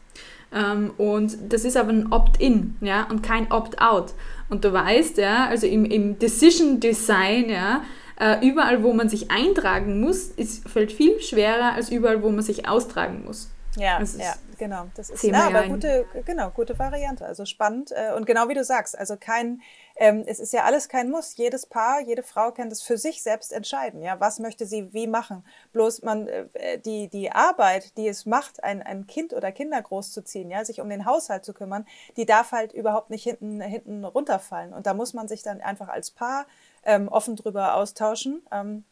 Ähm, 0.53 0.91
und 0.97 1.37
das 1.49 1.63
ist 1.63 1.77
aber 1.77 1.89
ein 1.89 2.11
Opt-in, 2.11 2.75
ja, 2.81 3.07
und 3.09 3.21
kein 3.21 3.51
Opt-out. 3.51 4.13
Und 4.49 4.65
du 4.65 4.73
weißt, 4.73 5.17
ja, 5.17 5.45
also 5.47 5.67
im, 5.67 5.85
im 5.85 6.17
Decision 6.17 6.79
Design, 6.79 7.49
ja, 7.49 7.83
äh, 8.19 8.45
überall, 8.45 8.83
wo 8.83 8.93
man 8.93 9.09
sich 9.09 9.31
eintragen 9.31 10.01
muss, 10.01 10.27
ist, 10.27 10.67
fällt 10.67 10.91
viel 10.91 11.21
schwerer 11.21 11.73
als 11.73 11.89
überall, 11.89 12.23
wo 12.23 12.29
man 12.29 12.41
sich 12.41 12.67
austragen 12.67 13.23
muss. 13.25 13.49
Ja, 13.79 14.01
ja, 14.17 14.35
genau. 14.57 14.85
Das 14.95 15.09
ist 15.09 15.23
ja, 15.23 15.47
aber 15.47 15.67
gute, 15.67 16.05
genau, 16.25 16.49
gute 16.49 16.77
Variante. 16.77 17.25
Also 17.25 17.45
spannend. 17.45 17.91
Äh, 17.91 18.13
und 18.15 18.25
genau 18.25 18.49
wie 18.49 18.53
du 18.53 18.63
sagst, 18.63 18.97
also 18.97 19.15
kein, 19.17 19.61
ähm, 19.95 20.23
es 20.27 20.39
ist 20.39 20.53
ja 20.53 20.63
alles 20.65 20.89
kein 20.89 21.09
Muss. 21.09 21.37
Jedes 21.37 21.65
Paar, 21.65 22.01
jede 22.01 22.23
Frau 22.23 22.51
kann 22.51 22.69
das 22.69 22.81
für 22.81 22.97
sich 22.97 23.23
selbst 23.23 23.53
entscheiden. 23.53 24.01
Ja, 24.01 24.19
was 24.19 24.39
möchte 24.39 24.65
sie 24.65 24.93
wie 24.93 25.07
machen? 25.07 25.45
Bloß 25.71 26.01
man, 26.03 26.27
äh, 26.27 26.79
die, 26.79 27.07
die 27.07 27.31
Arbeit, 27.31 27.97
die 27.97 28.07
es 28.07 28.25
macht, 28.25 28.63
ein, 28.63 28.81
ein 28.81 29.07
Kind 29.07 29.33
oder 29.33 29.51
Kinder 29.51 29.81
großzuziehen, 29.81 30.51
ja, 30.51 30.65
sich 30.65 30.81
um 30.81 30.89
den 30.89 31.05
Haushalt 31.05 31.45
zu 31.45 31.53
kümmern, 31.53 31.85
die 32.17 32.25
darf 32.25 32.51
halt 32.51 32.73
überhaupt 32.73 33.09
nicht 33.09 33.23
hinten, 33.23 33.61
hinten 33.61 34.03
runterfallen. 34.03 34.73
Und 34.73 34.87
da 34.87 34.93
muss 34.93 35.13
man 35.13 35.27
sich 35.27 35.41
dann 35.41 35.61
einfach 35.61 35.87
als 35.87 36.11
Paar 36.11 36.45
ähm, 36.83 37.07
offen 37.07 37.35
drüber 37.35 37.75
austauschen. 37.75 38.41
Ähm, 38.51 38.83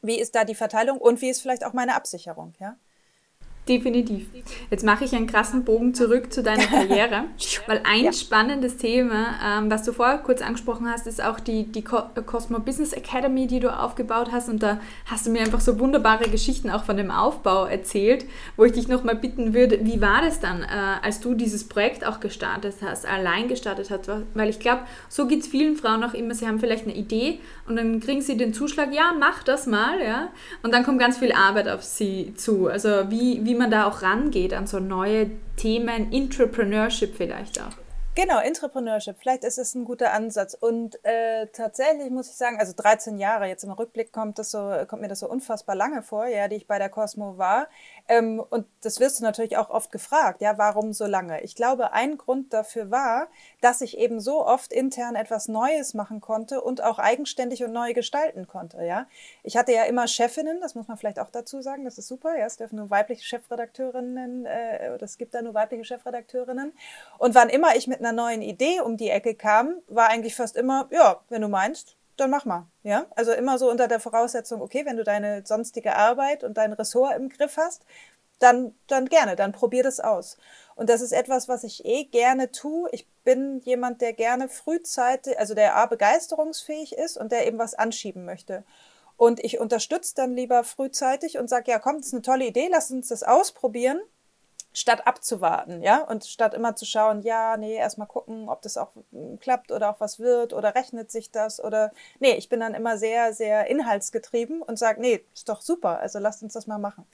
wie 0.00 0.18
ist 0.18 0.34
da 0.34 0.44
die 0.44 0.54
Verteilung 0.54 0.98
und 0.98 1.20
wie 1.20 1.28
ist 1.28 1.40
vielleicht 1.40 1.64
auch 1.64 1.72
meine 1.72 1.96
Absicherung, 1.96 2.54
ja? 2.60 2.76
Definitiv. 3.68 4.26
Jetzt 4.70 4.84
mache 4.84 5.04
ich 5.04 5.14
einen 5.14 5.26
krassen 5.26 5.64
Bogen 5.64 5.92
zurück 5.92 6.32
zu 6.32 6.42
deiner 6.42 6.64
Karriere, 6.64 7.24
weil 7.66 7.82
ein 7.84 8.04
ja. 8.04 8.12
spannendes 8.14 8.78
Thema, 8.78 9.34
ähm, 9.44 9.70
was 9.70 9.82
du 9.82 9.92
vorher 9.92 10.18
kurz 10.18 10.40
angesprochen 10.40 10.88
hast, 10.88 11.06
ist 11.06 11.22
auch 11.22 11.38
die, 11.38 11.64
die 11.64 11.82
Cosmo 11.82 12.60
Business 12.60 12.94
Academy, 12.94 13.46
die 13.46 13.60
du 13.60 13.68
aufgebaut 13.68 14.30
hast. 14.32 14.48
Und 14.48 14.62
da 14.62 14.80
hast 15.04 15.26
du 15.26 15.30
mir 15.30 15.40
einfach 15.40 15.60
so 15.60 15.78
wunderbare 15.78 16.30
Geschichten 16.30 16.70
auch 16.70 16.84
von 16.84 16.96
dem 16.96 17.10
Aufbau 17.10 17.66
erzählt, 17.66 18.24
wo 18.56 18.64
ich 18.64 18.72
dich 18.72 18.88
nochmal 18.88 19.16
bitten 19.16 19.52
würde, 19.52 19.80
wie 19.82 20.00
war 20.00 20.22
das 20.22 20.40
dann, 20.40 20.62
äh, 20.62 20.66
als 21.02 21.20
du 21.20 21.34
dieses 21.34 21.68
Projekt 21.68 22.06
auch 22.06 22.20
gestartet 22.20 22.76
hast, 22.82 23.06
allein 23.06 23.48
gestartet 23.48 23.90
hast? 23.90 24.10
Weil 24.32 24.48
ich 24.48 24.60
glaube, 24.60 24.82
so 25.10 25.26
geht 25.26 25.40
es 25.40 25.46
vielen 25.46 25.76
Frauen 25.76 26.02
auch 26.02 26.14
immer, 26.14 26.34
sie 26.34 26.46
haben 26.46 26.58
vielleicht 26.58 26.84
eine 26.84 26.94
Idee 26.94 27.40
und 27.68 27.76
dann 27.76 28.00
kriegen 28.00 28.20
sie 28.20 28.36
den 28.36 28.54
Zuschlag, 28.54 28.92
ja, 28.92 29.12
mach 29.18 29.42
das 29.42 29.66
mal, 29.66 30.00
ja. 30.02 30.28
Und 30.62 30.72
dann 30.72 30.84
kommt 30.84 30.98
ganz 30.98 31.18
viel 31.18 31.32
Arbeit 31.32 31.68
auf 31.68 31.82
sie 31.82 32.34
zu. 32.34 32.68
Also 32.68 33.10
wie, 33.10 33.44
wie 33.44 33.54
man 33.54 33.70
da 33.70 33.86
auch 33.86 34.02
rangeht 34.02 34.54
an 34.54 34.66
so 34.66 34.80
neue 34.80 35.30
Themen, 35.56 36.12
Entrepreneurship 36.12 37.16
vielleicht 37.16 37.60
auch. 37.60 37.76
Genau, 38.20 38.40
Entrepreneurship, 38.40 39.16
vielleicht 39.20 39.44
ist 39.44 39.58
es 39.58 39.76
ein 39.76 39.84
guter 39.84 40.12
Ansatz. 40.12 40.54
Und 40.54 40.98
äh, 41.04 41.46
tatsächlich 41.52 42.10
muss 42.10 42.28
ich 42.28 42.34
sagen, 42.34 42.58
also 42.58 42.72
13 42.74 43.16
Jahre, 43.16 43.46
jetzt 43.46 43.62
im 43.62 43.70
Rückblick 43.70 44.12
kommt, 44.12 44.40
das 44.40 44.50
so, 44.50 44.72
kommt 44.88 45.02
mir 45.02 45.08
das 45.08 45.20
so 45.20 45.30
unfassbar 45.30 45.76
lange 45.76 46.02
vor, 46.02 46.26
ja, 46.26 46.48
die 46.48 46.56
ich 46.56 46.66
bei 46.66 46.80
der 46.80 46.88
Cosmo 46.88 47.38
war. 47.38 47.68
Ähm, 48.08 48.42
und 48.50 48.66
das 48.80 49.00
wirst 49.00 49.20
du 49.20 49.24
natürlich 49.24 49.58
auch 49.58 49.68
oft 49.68 49.92
gefragt, 49.92 50.40
ja, 50.40 50.56
warum 50.56 50.94
so 50.94 51.04
lange? 51.04 51.42
Ich 51.42 51.54
glaube, 51.54 51.92
ein 51.92 52.16
Grund 52.16 52.54
dafür 52.54 52.90
war, 52.90 53.28
dass 53.60 53.82
ich 53.82 53.98
eben 53.98 54.18
so 54.18 54.46
oft 54.46 54.72
intern 54.72 55.14
etwas 55.14 55.46
Neues 55.46 55.92
machen 55.92 56.22
konnte 56.22 56.62
und 56.62 56.82
auch 56.82 56.98
eigenständig 56.98 57.62
und 57.64 57.72
neu 57.72 57.92
gestalten 57.92 58.46
konnte, 58.46 58.82
ja. 58.82 59.06
Ich 59.42 59.58
hatte 59.58 59.72
ja 59.72 59.84
immer 59.84 60.08
Chefinnen, 60.08 60.60
das 60.62 60.74
muss 60.74 60.88
man 60.88 60.96
vielleicht 60.96 61.18
auch 61.18 61.30
dazu 61.30 61.60
sagen, 61.60 61.84
das 61.84 61.98
ist 61.98 62.08
super, 62.08 62.36
ja, 62.38 62.46
es 62.46 62.56
dürfen 62.56 62.76
nur 62.76 62.88
weibliche 62.88 63.24
Chefredakteurinnen, 63.24 64.46
äh, 64.46 64.96
es 65.00 65.18
gibt 65.18 65.34
da 65.34 65.42
nur 65.42 65.52
weibliche 65.52 65.84
Chefredakteurinnen. 65.84 66.72
Und 67.18 67.34
wann 67.34 67.50
immer 67.50 67.76
ich 67.76 67.86
mit 67.86 68.00
einer 68.00 68.12
neuen 68.12 68.40
Idee 68.40 68.80
um 68.80 68.96
die 68.96 69.10
Ecke 69.10 69.34
kam, 69.34 69.76
war 69.86 70.08
eigentlich 70.08 70.34
fast 70.34 70.56
immer, 70.56 70.88
ja, 70.90 71.20
wenn 71.28 71.42
du 71.42 71.48
meinst, 71.48 71.97
dann 72.20 72.30
mach 72.30 72.44
mal. 72.44 72.66
Ja, 72.82 73.06
also 73.16 73.32
immer 73.32 73.58
so 73.58 73.70
unter 73.70 73.88
der 73.88 74.00
Voraussetzung, 74.00 74.60
okay, 74.60 74.84
wenn 74.86 74.96
du 74.96 75.04
deine 75.04 75.44
sonstige 75.46 75.96
Arbeit 75.96 76.44
und 76.44 76.56
dein 76.56 76.72
Ressort 76.72 77.16
im 77.16 77.28
Griff 77.28 77.56
hast, 77.56 77.84
dann, 78.38 78.74
dann 78.86 79.06
gerne, 79.06 79.36
dann 79.36 79.52
probier 79.52 79.82
das 79.82 80.00
aus. 80.00 80.36
Und 80.76 80.88
das 80.90 81.00
ist 81.00 81.12
etwas, 81.12 81.48
was 81.48 81.64
ich 81.64 81.84
eh 81.84 82.04
gerne 82.04 82.52
tue. 82.52 82.88
Ich 82.92 83.08
bin 83.24 83.60
jemand, 83.60 84.00
der 84.00 84.12
gerne 84.12 84.48
frühzeitig, 84.48 85.38
also 85.38 85.54
der 85.54 85.76
A, 85.76 85.86
begeisterungsfähig 85.86 86.92
ist 86.96 87.16
und 87.16 87.32
der 87.32 87.46
eben 87.46 87.58
was 87.58 87.74
anschieben 87.74 88.24
möchte. 88.24 88.64
Und 89.16 89.42
ich 89.42 89.58
unterstütze 89.58 90.14
dann 90.14 90.34
lieber 90.34 90.62
frühzeitig 90.62 91.38
und 91.38 91.48
sage, 91.48 91.72
ja, 91.72 91.80
komm, 91.80 91.96
das 91.96 92.06
ist 92.06 92.14
eine 92.14 92.22
tolle 92.22 92.46
Idee, 92.46 92.68
lass 92.70 92.92
uns 92.92 93.08
das 93.08 93.24
ausprobieren 93.24 94.00
statt 94.72 95.06
abzuwarten, 95.06 95.82
ja, 95.82 96.02
und 96.04 96.24
statt 96.24 96.54
immer 96.54 96.76
zu 96.76 96.84
schauen, 96.84 97.22
ja, 97.22 97.56
nee, 97.56 97.74
erstmal 97.74 98.06
gucken, 98.06 98.48
ob 98.48 98.62
das 98.62 98.76
auch 98.76 98.92
hm, 99.12 99.38
klappt 99.40 99.72
oder 99.72 99.90
auch 99.90 100.00
was 100.00 100.18
wird 100.18 100.52
oder 100.52 100.74
rechnet 100.74 101.10
sich 101.10 101.30
das 101.30 101.62
oder 101.62 101.90
nee, 102.20 102.34
ich 102.34 102.48
bin 102.48 102.60
dann 102.60 102.74
immer 102.74 102.98
sehr, 102.98 103.32
sehr 103.32 103.66
inhaltsgetrieben 103.68 104.62
und 104.62 104.78
sage, 104.78 105.00
nee, 105.00 105.24
ist 105.34 105.48
doch 105.48 105.62
super, 105.62 105.98
also 105.98 106.18
lasst 106.18 106.42
uns 106.42 106.52
das 106.52 106.66
mal 106.66 106.78
machen. 106.78 107.06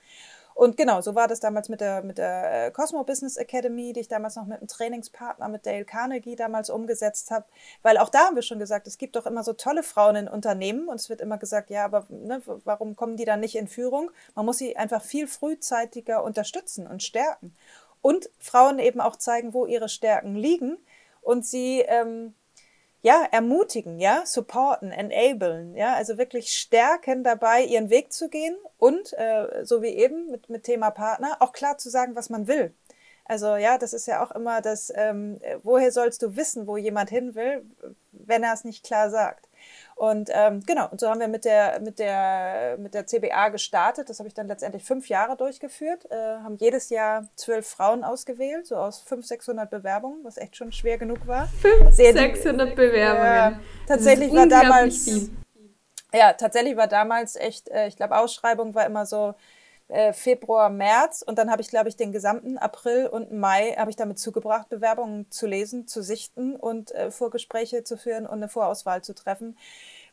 Und 0.55 0.77
genau, 0.77 1.01
so 1.01 1.17
war 1.17 1.27
das 1.27 1.41
damals 1.41 1.69
mit 1.69 1.81
der, 1.81 2.03
mit 2.03 2.17
der 2.17 2.67
äh, 2.67 2.71
Cosmo 2.71 3.03
Business 3.03 3.37
Academy, 3.37 3.93
die 3.93 4.01
ich 4.01 4.09
damals 4.09 4.37
noch 4.37 4.47
mit 4.47 4.59
einem 4.59 4.69
Trainingspartner, 4.69 5.49
mit 5.49 5.67
Dale 5.67 5.85
Carnegie 5.85 6.37
damals 6.37 6.71
umgesetzt 6.71 7.33
habe. 7.33 7.47
Weil 7.83 7.99
auch 7.99 8.09
da 8.09 8.27
haben 8.27 8.37
wir 8.37 8.43
schon 8.43 8.61
gesagt, 8.61 8.87
es 8.87 8.97
gibt 8.97 9.17
doch 9.17 9.27
immer 9.27 9.43
so 9.43 9.53
tolle 9.53 9.83
Frauen 9.83 10.15
in 10.15 10.29
Unternehmen 10.29 10.89
und 10.89 10.97
es 10.97 11.09
wird 11.09 11.21
immer 11.21 11.39
gesagt, 11.39 11.71
ja, 11.71 11.85
aber 11.85 12.07
ne, 12.09 12.41
warum 12.65 12.95
kommen 12.95 13.17
die 13.17 13.25
dann 13.25 13.41
nicht 13.41 13.57
in 13.57 13.67
Führung? 13.67 14.13
Man 14.37 14.47
muss 14.47 14.59
sie 14.59 14.77
einfach 14.77 15.03
viel 15.03 15.27
frühzeitiger 15.27 16.23
unterstützen 16.23 16.87
und 16.87 17.03
stärken. 17.03 17.57
Und 18.01 18.31
Frauen 18.39 18.79
eben 18.79 19.01
auch 19.01 19.17
zeigen, 19.17 19.55
wo 19.55 19.67
ihre 19.67 19.89
Stärken 19.89 20.37
liegen 20.37 20.79
und 21.21 21.45
sie 21.45 21.81
ähm, 21.81 22.35
ja, 23.05 23.29
ermutigen, 23.31 24.01
ja, 24.01 24.25
supporten, 24.25 24.91
enablen, 24.91 25.77
ja, 25.77 25.93
also 25.93 26.17
wirklich 26.17 26.49
stärken 26.55 27.23
dabei, 27.23 27.63
ihren 27.63 27.91
Weg 27.91 28.15
zu 28.15 28.31
gehen 28.31 28.57
und, 28.79 29.13
äh, 29.19 29.63
so 29.63 29.83
wie 29.83 29.89
eben 29.91 30.31
mit, 30.31 30.49
mit 30.49 30.65
Thema 30.65 30.91
Partner, 30.91 31.37
auch 31.41 31.53
klar 31.53 31.77
zu 31.77 31.91
sagen, 31.91 32.17
was 32.17 32.31
man 32.31 32.47
will. 32.47 32.73
Also 33.27 33.57
ja, 33.57 33.77
das 33.77 33.93
ist 33.93 34.07
ja 34.07 34.25
auch 34.25 34.31
immer 34.31 34.63
das, 34.63 34.91
ähm, 34.97 35.39
woher 35.63 35.93
sollst 35.93 36.23
du 36.23 36.35
wissen, 36.35 36.67
wo 36.67 36.79
jemand 36.79 37.11
hin 37.11 37.35
will, 37.35 37.67
wenn 38.13 38.43
er 38.43 38.55
es 38.55 38.65
nicht 38.65 38.87
klar 38.87 39.11
sagt. 39.11 39.51
Und 39.97 40.29
ähm, 40.33 40.61
genau, 40.67 40.89
und 40.91 41.01
so 41.01 41.09
haben 41.09 41.21
wir 41.21 41.29
mit 41.29 41.45
der, 41.45 41.81
mit 41.81 41.99
der, 41.99 42.77
mit 42.79 42.95
der 42.95 43.07
CBA 43.07 43.51
gestartet. 43.51 44.11
Das 44.11 44.19
habe 44.19 44.29
ich 44.29 44.35
dann 44.35 44.49
letztendlich 44.49 44.85
fünf 44.85 45.09
Jahre 45.09 45.37
durchgeführt. 45.37 46.11
Äh, 46.11 46.17
haben 46.17 46.57
jedes 46.57 46.91
Jahr 46.91 47.29
zwölf 47.37 47.67
Frauen 47.67 48.03
ausgewählt, 48.03 48.67
so 48.67 48.77
aus 48.77 49.01
500, 49.01 49.27
600 49.27 49.71
Bewerbungen, 49.71 50.25
was 50.25 50.37
echt 50.37 50.57
schon 50.57 50.73
schwer 50.73 50.99
genug 50.99 51.27
war. 51.27 51.47
500, 51.61 51.95
600 51.95 52.75
Bewerbungen. 52.75 53.25
Ja, 53.25 53.61
tatsächlich 53.87 54.33
war 54.33 54.47
damals. 54.47 55.05
Viel. 55.05 55.31
Ja, 56.13 56.33
tatsächlich 56.33 56.77
war 56.77 56.87
damals 56.87 57.35
echt, 57.37 57.69
äh, 57.69 57.89
ich 57.89 57.97
glaube, 57.97 58.17
Ausschreibung 58.17 58.75
war 58.75 58.87
immer 58.87 59.05
so 59.05 59.35
äh, 59.95 60.13
Februar, 60.13 60.71
März. 60.71 61.23
Und 61.23 61.39
dann 61.39 61.51
habe 61.51 61.63
ich, 61.63 61.69
glaube 61.69 61.89
ich, 61.89 61.97
den 61.97 62.11
gesamten 62.11 62.59
April 62.59 63.07
und 63.07 63.33
Mai 63.33 63.75
habe 63.79 63.91
ich 63.91 63.97
damit 63.97 64.19
zugebracht, 64.19 64.69
Bewerbungen 64.69 65.31
zu 65.31 65.47
lesen, 65.47 65.87
zu 65.87 66.03
sichten 66.03 66.57
und 66.57 66.93
äh, 66.93 67.11
Vorgespräche 67.11 67.85
zu 67.85 67.97
führen 67.97 68.27
und 68.27 68.35
eine 68.35 68.49
Vorauswahl 68.49 69.03
zu 69.03 69.15
treffen 69.15 69.57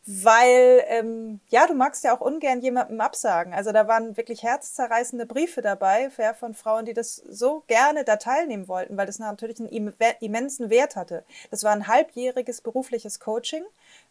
weil 0.06 0.84
ähm, 0.88 1.42
ja, 1.50 1.68
du 1.68 1.76
magst 1.76 2.04
ja 2.04 2.16
auch 2.16 2.22
ungern 2.22 2.62
jemandem 2.62 3.00
absagen. 3.02 3.54
Also 3.54 3.72
da 3.72 3.88
waren 3.88 4.18
wirklich 4.18 4.42
herzzerreißende 4.42 5.28
Briefe 5.28 5.62
dabei 5.62 6.10
ja, 6.18 6.34
von 6.34 6.56
Frauen, 6.56 6.86
die 6.86 6.94
das 6.94 7.16
so 7.16 7.64
gerne 7.68 8.04
da 8.04 8.16
teilnehmen 8.16 8.68
wollten, 8.68 8.98
weil 8.98 9.06
das 9.06 9.20
natürlich 9.20 9.60
einen 9.60 9.94
immensen 10.20 10.72
Wert 10.72 10.96
hatte. 10.96 11.24
Das 11.52 11.64
war 11.64 11.72
ein 11.72 11.88
halbjähriges 11.88 12.62
berufliches 12.62 13.20
Coaching, 13.20 13.64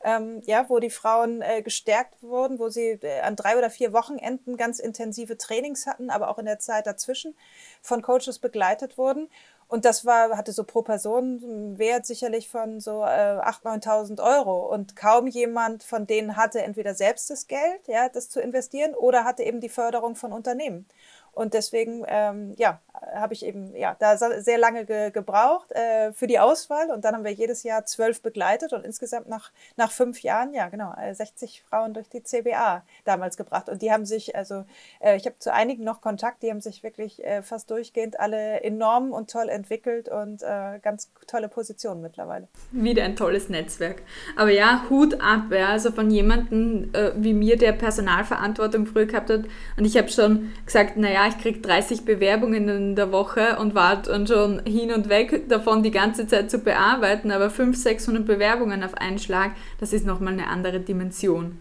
ähm, 0.04 0.42
ja, 0.46 0.68
wo 0.68 0.78
die 0.78 0.90
Frauen 0.90 1.42
äh, 1.42 1.60
gestärkt 1.60 2.22
wurden, 2.22 2.60
wo 2.60 2.68
sie 2.68 3.00
äh, 3.02 3.20
an 3.22 3.34
drei 3.34 3.58
oder 3.58 3.70
vier 3.70 3.92
Wochenenden 3.92 4.56
ganz 4.56 4.78
intensive 4.78 5.38
Trainings 5.38 5.88
hatten, 5.88 6.10
aber 6.10 6.28
auch 6.28 6.38
in 6.38 6.46
der 6.46 6.60
Zeit 6.60 6.86
dazwischen 6.86 7.34
von 7.82 8.00
Coaches 8.00 8.38
begleitet 8.38 8.96
wurden. 8.96 9.28
Und 9.70 9.84
das 9.84 10.04
war, 10.04 10.36
hatte 10.36 10.50
so 10.50 10.64
pro 10.64 10.82
Person 10.82 11.40
einen 11.44 11.78
Wert 11.78 12.04
sicherlich 12.04 12.48
von 12.48 12.80
so 12.80 13.04
äh, 13.04 13.38
8.000, 13.38 13.84
9.000 13.84 14.20
Euro. 14.20 14.66
Und 14.66 14.96
kaum 14.96 15.28
jemand 15.28 15.84
von 15.84 16.08
denen 16.08 16.36
hatte 16.36 16.60
entweder 16.64 16.92
selbst 16.92 17.30
das 17.30 17.46
Geld, 17.46 17.86
ja, 17.86 18.08
das 18.08 18.28
zu 18.28 18.40
investieren, 18.40 18.94
oder 18.96 19.24
hatte 19.24 19.44
eben 19.44 19.60
die 19.60 19.68
Förderung 19.68 20.16
von 20.16 20.32
Unternehmen. 20.32 20.86
Und 21.30 21.54
deswegen, 21.54 22.04
ähm, 22.08 22.52
ja, 22.58 22.80
habe 23.14 23.34
ich 23.34 23.44
eben 23.44 23.74
ja 23.74 23.96
da 23.98 24.16
sehr 24.16 24.58
lange 24.58 24.84
ge 24.84 25.10
gebraucht 25.10 25.72
äh, 25.72 26.12
für 26.12 26.26
die 26.26 26.38
Auswahl 26.38 26.90
und 26.90 27.04
dann 27.04 27.14
haben 27.14 27.24
wir 27.24 27.32
jedes 27.32 27.62
Jahr 27.62 27.84
zwölf 27.84 28.22
begleitet 28.22 28.72
und 28.72 28.84
insgesamt 28.84 29.28
nach, 29.28 29.50
nach 29.76 29.90
fünf 29.90 30.22
Jahren, 30.22 30.54
ja 30.54 30.68
genau, 30.68 30.94
60 31.12 31.62
äh, 31.64 31.68
Frauen 31.68 31.94
durch 31.94 32.08
die 32.08 32.22
CBA 32.22 32.82
damals 33.04 33.36
gebracht 33.36 33.68
und 33.68 33.82
die 33.82 33.92
haben 33.92 34.04
sich, 34.04 34.36
also 34.36 34.64
äh, 35.00 35.16
ich 35.16 35.26
habe 35.26 35.38
zu 35.38 35.52
einigen 35.52 35.84
noch 35.84 36.00
Kontakt, 36.00 36.42
die 36.42 36.50
haben 36.50 36.60
sich 36.60 36.82
wirklich 36.82 37.24
äh, 37.24 37.42
fast 37.42 37.70
durchgehend 37.70 38.20
alle 38.20 38.60
enorm 38.62 39.12
und 39.12 39.30
toll 39.30 39.48
entwickelt 39.48 40.08
und 40.08 40.42
äh, 40.42 40.78
ganz 40.80 41.10
tolle 41.26 41.48
Positionen 41.48 42.02
mittlerweile. 42.02 42.48
Wieder 42.70 43.04
ein 43.04 43.16
tolles 43.16 43.48
Netzwerk. 43.48 44.02
Aber 44.36 44.50
ja, 44.50 44.84
Hut 44.90 45.20
ab, 45.20 45.44
ja, 45.50 45.68
also 45.68 45.90
von 45.90 46.10
jemandem 46.10 46.90
äh, 46.94 47.12
wie 47.16 47.34
mir, 47.34 47.56
der 47.56 47.72
Personalverantwortung 47.72 48.86
früher 48.86 49.06
gehabt 49.06 49.30
hat 49.30 49.44
und 49.76 49.84
ich 49.84 49.96
habe 49.96 50.08
schon 50.08 50.52
gesagt, 50.66 50.96
naja, 50.96 51.26
ich 51.28 51.38
kriege 51.38 51.60
30 51.60 52.04
Bewerbungen 52.04 52.89
der 52.96 53.12
Woche 53.12 53.58
und 53.58 53.74
war 53.74 53.96
dann 54.02 54.26
schon 54.26 54.64
hin 54.64 54.92
und 54.92 55.08
weg 55.08 55.48
davon, 55.48 55.82
die 55.82 55.90
ganze 55.90 56.26
Zeit 56.26 56.50
zu 56.50 56.58
bearbeiten, 56.58 57.30
aber 57.30 57.50
500, 57.50 57.76
600 57.82 58.26
Bewerbungen 58.26 58.82
auf 58.82 58.94
einen 58.94 59.18
Schlag, 59.18 59.52
das 59.78 59.92
ist 59.92 60.06
nochmal 60.06 60.34
eine 60.34 60.48
andere 60.48 60.80
Dimension. 60.80 61.60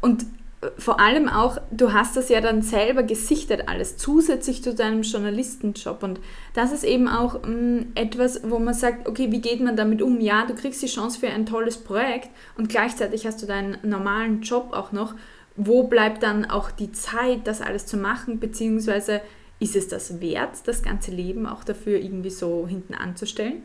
Und 0.00 0.26
äh, 0.60 0.70
vor 0.78 1.00
allem 1.00 1.28
auch, 1.28 1.58
du 1.70 1.92
hast 1.92 2.16
das 2.16 2.28
ja 2.28 2.40
dann 2.40 2.62
selber 2.62 3.02
gesichtet 3.02 3.68
alles, 3.68 3.96
zusätzlich 3.96 4.62
zu 4.62 4.74
deinem 4.74 5.02
Journalistenjob. 5.02 6.02
Und 6.02 6.20
das 6.52 6.72
ist 6.72 6.84
eben 6.84 7.08
auch 7.08 7.42
mh, 7.42 7.48
mm, 7.48 7.86
etwas, 7.94 8.40
wo 8.44 8.58
man 8.58 8.74
sagt, 8.74 9.08
okay, 9.08 9.32
wie 9.32 9.40
geht 9.40 9.60
man 9.60 9.76
damit 9.76 10.02
um? 10.02 10.20
Ja, 10.20 10.44
du 10.46 10.54
kriegst 10.54 10.82
die 10.82 10.86
Chance 10.86 11.20
für 11.20 11.28
ein 11.28 11.46
tolles 11.46 11.78
Projekt 11.78 12.28
und 12.58 12.68
gleichzeitig 12.68 13.26
hast 13.26 13.42
du 13.42 13.46
deinen 13.46 13.78
normalen 13.82 14.42
Job 14.42 14.72
auch 14.72 14.92
noch. 14.92 15.14
Wo 15.56 15.84
bleibt 15.84 16.22
dann 16.22 16.44
auch 16.44 16.70
die 16.70 16.90
Zeit, 16.92 17.46
das 17.46 17.60
alles 17.60 17.86
zu 17.86 17.96
machen, 17.96 18.40
beziehungsweise 18.40 19.20
ist 19.60 19.76
es 19.76 19.88
das 19.88 20.20
wert, 20.20 20.66
das 20.66 20.82
ganze 20.82 21.10
Leben 21.10 21.46
auch 21.46 21.64
dafür 21.64 21.98
irgendwie 21.98 22.30
so 22.30 22.66
hinten 22.66 22.94
anzustellen? 22.94 23.62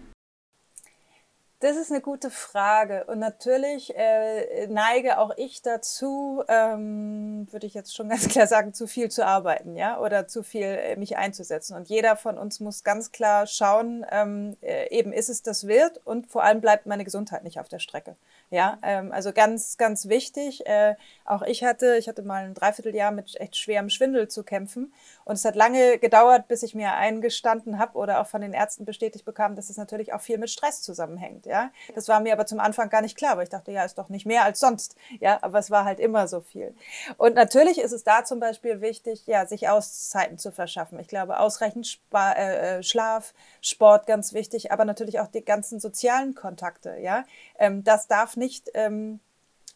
Das 1.62 1.76
ist 1.76 1.92
eine 1.92 2.00
gute 2.00 2.32
Frage. 2.32 3.04
Und 3.08 3.20
natürlich 3.20 3.94
äh, 3.94 4.68
neige 4.68 5.18
auch 5.18 5.32
ich 5.36 5.62
dazu, 5.62 6.42
ähm, 6.48 7.48
würde 7.52 7.68
ich 7.68 7.74
jetzt 7.74 7.94
schon 7.94 8.08
ganz 8.10 8.30
klar 8.30 8.48
sagen, 8.48 8.74
zu 8.74 8.88
viel 8.88 9.12
zu 9.12 9.26
arbeiten, 9.26 9.76
ja, 9.76 10.00
oder 10.00 10.26
zu 10.26 10.42
viel 10.42 10.64
äh, 10.64 10.96
mich 10.96 11.18
einzusetzen. 11.18 11.76
Und 11.76 11.90
jeder 11.90 12.16
von 12.16 12.38
uns 12.38 12.62
muss 12.62 12.86
ganz 12.86 13.12
klar 13.12 13.46
schauen, 13.46 14.06
ähm, 14.10 14.56
äh, 14.62 14.90
eben 14.90 15.12
ist 15.12 15.28
es 15.28 15.42
das 15.42 15.68
wert 15.68 16.00
und 16.06 16.28
vor 16.32 16.44
allem 16.44 16.62
bleibt 16.62 16.86
meine 16.86 17.04
Gesundheit 17.04 17.44
nicht 17.44 17.60
auf 17.60 17.68
der 17.68 17.80
Strecke. 17.80 18.16
Ja, 18.52 18.80
ähm, 18.82 19.12
also 19.12 19.34
ganz, 19.34 19.78
ganz 19.78 20.08
wichtig. 20.08 20.66
Äh, 20.66 20.96
auch 21.26 21.42
ich 21.42 21.66
hatte, 21.66 21.98
ich 21.98 22.08
hatte 22.08 22.22
mal 22.22 22.46
ein 22.46 22.54
Dreivierteljahr 22.54 23.12
mit 23.12 23.36
echt 23.40 23.58
schwerem 23.58 23.90
Schwindel 23.90 24.30
zu 24.30 24.44
kämpfen. 24.44 24.94
Und 25.26 25.36
es 25.36 25.44
hat 25.44 25.58
lange 25.58 26.00
gedauert, 26.00 26.48
bis 26.48 26.64
ich 26.64 26.74
mir 26.74 26.94
eingestanden 26.94 27.80
habe 27.80 27.98
oder 27.98 28.22
auch 28.22 28.28
von 28.28 28.40
den 28.40 28.54
Ärzten 28.54 28.86
bestätigt 28.86 29.26
bekam, 29.26 29.58
dass 29.58 29.70
es 29.70 29.76
natürlich 29.76 30.14
auch 30.14 30.22
viel 30.22 30.38
mit 30.38 30.50
Stress 30.50 30.82
zusammenhängt. 30.82 31.49
Ja, 31.50 31.72
das 31.96 32.08
war 32.08 32.20
mir 32.20 32.32
aber 32.34 32.46
zum 32.46 32.60
Anfang 32.60 32.90
gar 32.90 33.02
nicht 33.02 33.18
klar, 33.18 33.36
weil 33.36 33.44
ich 33.44 33.50
dachte, 33.50 33.72
ja, 33.72 33.84
ist 33.84 33.98
doch 33.98 34.10
nicht 34.10 34.28
mehr 34.28 34.44
als 34.44 34.60
sonst. 34.60 34.96
Ja, 35.20 35.40
aber 35.42 35.58
es 35.58 35.72
war 35.72 35.84
halt 35.84 36.00
immer 36.00 36.28
so 36.28 36.42
viel. 36.42 36.76
Und 37.18 37.34
natürlich 37.34 37.80
ist 37.80 37.92
es 37.92 38.04
da 38.04 38.24
zum 38.24 38.40
Beispiel 38.40 38.82
wichtig, 38.82 39.26
ja, 39.26 39.48
sich 39.48 39.68
Auszeiten 39.68 40.38
zu 40.38 40.52
verschaffen. 40.52 41.00
Ich 41.00 41.08
glaube, 41.08 41.40
ausreichend 41.40 41.88
Spa 41.88 42.34
äh, 42.34 42.78
äh 42.78 42.84
Schlaf, 42.84 43.34
Sport 43.62 44.06
ganz 44.06 44.34
wichtig, 44.34 44.72
aber 44.72 44.86
natürlich 44.86 45.20
auch 45.20 45.28
die 45.28 45.44
ganzen 45.44 45.80
sozialen 45.80 46.36
Kontakte. 46.36 46.98
Ja, 47.00 47.26
ähm, 47.58 47.84
das 47.84 48.08
darf 48.08 48.38
nicht 48.38 48.70
ähm, 48.76 49.20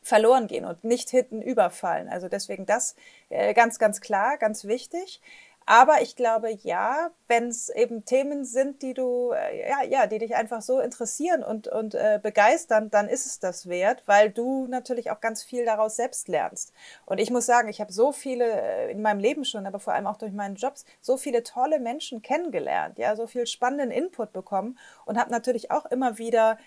verloren 0.04 0.48
gehen 0.48 0.66
und 0.66 0.84
nicht 0.84 1.10
hinten 1.10 1.42
überfallen. 1.42 2.08
Also 2.08 2.28
deswegen 2.28 2.68
das 2.68 2.96
äh, 3.30 3.54
ganz, 3.56 3.80
ganz 3.80 4.00
klar, 4.00 4.38
ganz 4.38 4.66
wichtig. 4.66 5.22
Aber 5.66 6.02
ich 6.02 6.16
glaube, 6.16 6.52
ja, 6.52 7.12
wenn 7.28 7.48
es 7.48 7.70
eben 7.70 8.06
Themen 8.06 8.44
sind, 8.44 8.82
die 8.82 8.94
du, 8.94 9.32
äh, 9.32 9.70
ja, 9.70 9.84
ja, 9.84 10.08
die 10.08 10.20
dich 10.20 10.36
einfach 10.36 10.62
so 10.62 10.80
interessieren 10.80 11.44
und, 11.44 11.68
und 11.68 11.96
äh, 11.96 12.20
begeistern, 12.22 12.90
dann 12.90 13.08
ist 13.08 13.26
es 13.26 13.40
das 13.40 13.68
wert, 13.70 14.04
weil 14.06 14.30
du 14.30 14.68
natürlich 14.68 15.12
auch 15.12 15.22
ganz 15.22 15.44
viel 15.44 15.66
daraus 15.66 15.96
selbst 15.96 16.28
lernst. 16.28 16.74
Und 17.06 17.20
ich 17.20 17.32
muss 17.32 17.46
sagen, 17.46 17.70
ich 17.70 17.80
habe 17.80 17.94
so 17.94 18.12
viele 18.12 18.46
äh, 18.46 18.92
in 18.92 19.02
meinem 19.02 19.20
Leben 19.20 19.46
schon, 19.46 19.66
aber 19.66 19.80
vor 19.80 19.94
allem 19.94 20.08
auch 20.08 20.18
durch 20.18 20.34
meinen 20.34 20.56
Jobs, 20.56 20.86
so 21.02 21.18
viele 21.18 21.44
tolle 21.44 21.80
Menschen 21.80 22.22
kennengelernt, 22.22 22.98
ja, 22.98 23.16
so 23.16 23.28
viel 23.28 23.48
spannenden 23.48 23.92
Input 23.92 24.34
bekommen 24.34 24.78
und 25.06 25.18
habe 25.18 25.32
natürlich 25.32 25.72
auch 25.72 25.86
immer 25.86 26.18
wieder 26.18 26.58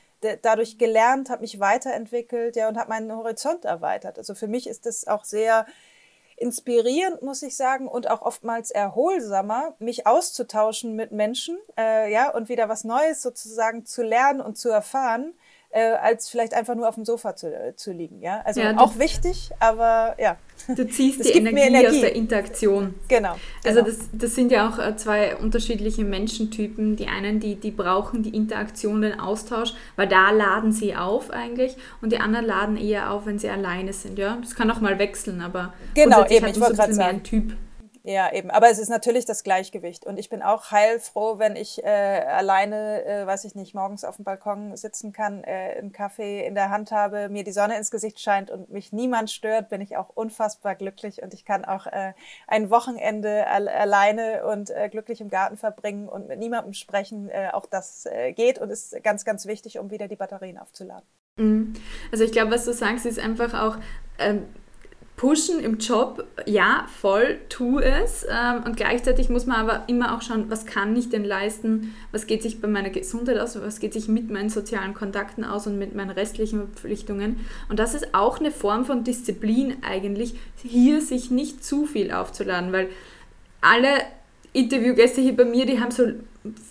dadurch 0.43 0.79
gelernt, 0.79 1.31
habe 1.31 1.43
mich 1.43 1.61
weiterentwickelt, 1.61 2.57
ja, 2.57 2.69
und 2.69 2.79
habe 2.79 2.89
meinen 2.89 3.15
Horizont 3.15 3.65
erweitert. 3.65 4.19
Also 4.19 4.35
für 4.35 4.49
mich 4.49 4.67
ist 4.67 4.87
das 4.87 5.07
auch 5.07 5.25
sehr 5.25 5.67
inspirierend, 6.37 7.23
muss 7.23 7.43
ich 7.43 7.57
sagen, 7.57 7.89
und 7.89 8.11
auch 8.11 8.23
oftmals 8.23 8.71
erholsamer, 8.71 9.75
mich 9.79 10.07
auszutauschen 10.07 10.95
mit 10.95 11.11
Menschen, 11.11 11.59
äh, 11.79 12.13
ja, 12.13 12.31
und 12.31 12.49
wieder 12.49 12.69
was 12.69 12.85
Neues 12.85 13.23
sozusagen 13.23 13.87
zu 13.87 14.03
lernen 14.03 14.41
und 14.41 14.57
zu 14.59 14.69
erfahren, 14.69 15.35
äh, 15.77 15.93
als 16.01 16.31
vielleicht 16.31 16.55
einfach 16.55 16.75
nur 16.75 16.89
auf 16.89 16.95
dem 16.95 17.05
Sofa 17.05 17.37
zu, 17.37 17.55
äh, 17.55 17.77
zu 17.77 17.93
liegen. 17.93 18.23
Ja? 18.23 18.41
Also 18.45 18.63
ja, 18.63 18.79
auch 18.79 18.99
wichtig, 18.99 19.51
aber 19.61 20.15
ja. 20.19 20.37
Du 20.75 20.89
ziehst 20.89 21.23
die 21.23 21.33
Energie, 21.33 21.61
Energie, 21.61 21.87
aus 21.89 22.01
der 22.01 22.17
Interaktion. 22.17 22.95
Genau. 23.09 23.37
Also 23.63 23.83
genau. 23.83 23.95
das, 23.95 24.09
das 24.11 24.35
sind 24.35 24.51
ja 24.51 24.71
auch 24.71 24.79
äh, 24.79 24.97
zwei 24.97 25.37
unterschiedliche 25.37 26.03
Menschentypen. 26.03 26.97
Die 26.97 27.09
einen, 27.09 27.41
die, 27.41 27.57
die 27.57 27.71
brauchen 27.71 28.23
die 28.23 28.35
Interaktion, 28.35 29.03
den 29.03 29.21
Austausch, 29.21 29.75
weil 29.97 30.09
da 30.09 30.31
laden 30.31 30.73
sie 30.73 30.97
auf 30.97 31.31
eigentlich 31.31 31.77
und 32.01 32.11
die 32.11 32.19
anderen 32.19 32.47
laden 32.47 32.79
eher 32.79 33.13
auf, 33.13 33.27
wenn 33.27 33.39
sie 33.39 33.51
alleine 33.51 33.93
sind. 33.93 34.19
Ja, 34.19 34.39
Das 34.41 34.55
kann 34.55 34.71
auch 34.71 34.81
mal 34.81 34.99
wechseln, 34.99 35.43
aber 35.43 35.75
genau, 35.95 36.27
eben, 36.27 36.47
ich 36.47 36.59
wollte 36.59 36.77
gerade 36.77 36.95
sagen. 36.95 37.23
Typ. 37.23 37.55
Ja, 38.09 38.33
eben. 38.33 38.53
Aber 38.53 38.71
es 38.71 38.79
ist 38.79 38.89
natürlich 38.89 39.25
das 39.25 39.43
Gleichgewicht. 39.43 40.07
Und 40.07 40.17
ich 40.17 40.29
bin 40.29 40.41
auch 40.41 40.71
heilfroh, 40.71 41.41
wenn 41.41 41.57
ich 41.57 41.83
äh, 41.83 41.89
alleine, 41.89 43.05
äh, 43.05 43.27
weiß 43.27 43.45
ich 43.45 43.57
nicht, 43.57 43.75
morgens 43.75 44.05
auf 44.05 44.15
dem 44.15 44.25
Balkon 44.25 44.77
sitzen 44.77 45.13
kann, 45.13 45.43
äh, 45.43 45.75
einen 45.77 45.91
Kaffee 45.91 46.47
in 46.47 46.55
der 46.55 46.71
Hand 46.71 46.93
habe, 46.93 47.29
mir 47.29 47.43
die 47.43 47.51
Sonne 47.51 47.77
ins 47.77 47.91
Gesicht 47.91 48.21
scheint 48.21 48.53
und 48.53 48.71
mich 48.71 48.93
niemand 48.93 49.33
stört, 49.33 49.71
bin 49.71 49.81
ich 49.81 49.97
auch 49.97 50.11
unfassbar 50.11 50.77
glücklich. 50.77 51.21
Und 51.21 51.35
ich 51.35 51.45
kann 51.45 51.65
auch 51.65 51.87
äh, 51.87 52.13
ein 52.47 52.71
Wochenende 52.71 53.49
al 53.49 53.67
alleine 53.67 54.47
und 54.47 54.71
äh, 54.71 54.89
glücklich 54.89 55.21
im 55.21 55.29
Garten 55.29 55.57
verbringen 55.57 56.09
und 56.09 56.29
mit 56.29 56.39
niemandem 56.39 56.75
sprechen. 56.75 57.29
Äh, 57.29 57.49
auch 57.55 57.67
das 57.67 58.07
äh, 58.07 58.33
geht 58.33 58.61
und 58.61 58.71
ist 58.71 59.03
ganz, 59.03 59.25
ganz 59.25 59.47
wichtig, 59.47 59.81
um 59.81 59.91
wieder 59.91 60.07
die 60.07 60.15
Batterien 60.15 60.59
aufzuladen. 60.59 61.09
Mhm. 61.39 61.75
Also 62.13 62.23
ich 62.23 62.31
glaube, 62.31 62.53
was 62.53 62.67
du 62.67 62.73
sagst, 62.73 63.05
ist 63.05 63.19
einfach 63.19 63.53
auch, 63.53 63.79
ähm, 64.21 64.47
pushen 65.17 65.61
im 65.61 65.79
Job, 65.79 66.25
ja, 66.45 66.87
voll, 67.01 67.39
tu 67.49 67.79
es. 67.79 68.27
Ähm, 68.29 68.65
und 68.65 68.77
gleichzeitig 68.77 69.31
muss 69.31 69.47
man 69.47 69.57
aber 69.57 69.85
immer 69.87 70.15
auch 70.15 70.21
schauen, 70.21 70.51
was 70.51 70.67
kann 70.67 70.95
ich 70.95 71.09
denn 71.09 71.25
leisten, 71.25 71.95
was 72.13 72.27
geht 72.27 72.43
sich 72.43 72.61
bei 72.61 72.69
meiner 72.69 72.91
Gesundheit 72.91 73.39
aus, 73.39 73.61
was 73.61 73.81
geht 73.81 73.95
sich 73.95 74.09
mit 74.09 74.31
meinen 74.31 74.51
sozialen 74.51 74.93
Kontakten 74.93 75.45
aus 75.45 75.67
und 75.67 75.79
mit 75.79 75.95
meinen 75.95 76.11
restlichen 76.11 76.69
Verpflichtungen. 76.69 77.41
Und 77.71 77.79
das 77.79 77.95
ist 77.95 78.15
auch 78.15 78.41
eine 78.41 78.51
Form 78.51 78.85
von 78.85 79.05
Disziplin 79.05 79.77
eigentlich, 79.83 80.35
hier 80.63 81.01
sich 81.01 81.31
nicht 81.31 81.65
zu 81.65 81.87
viel 81.87 82.13
aufzuladen, 82.13 82.73
weil 82.73 82.89
alle 83.63 84.03
Interviewgäste 84.53 85.23
hier 85.23 85.37
bei 85.37 85.47
mir, 85.47 85.65
die 85.65 85.81
haben 85.81 85.91
so, 85.91 86.09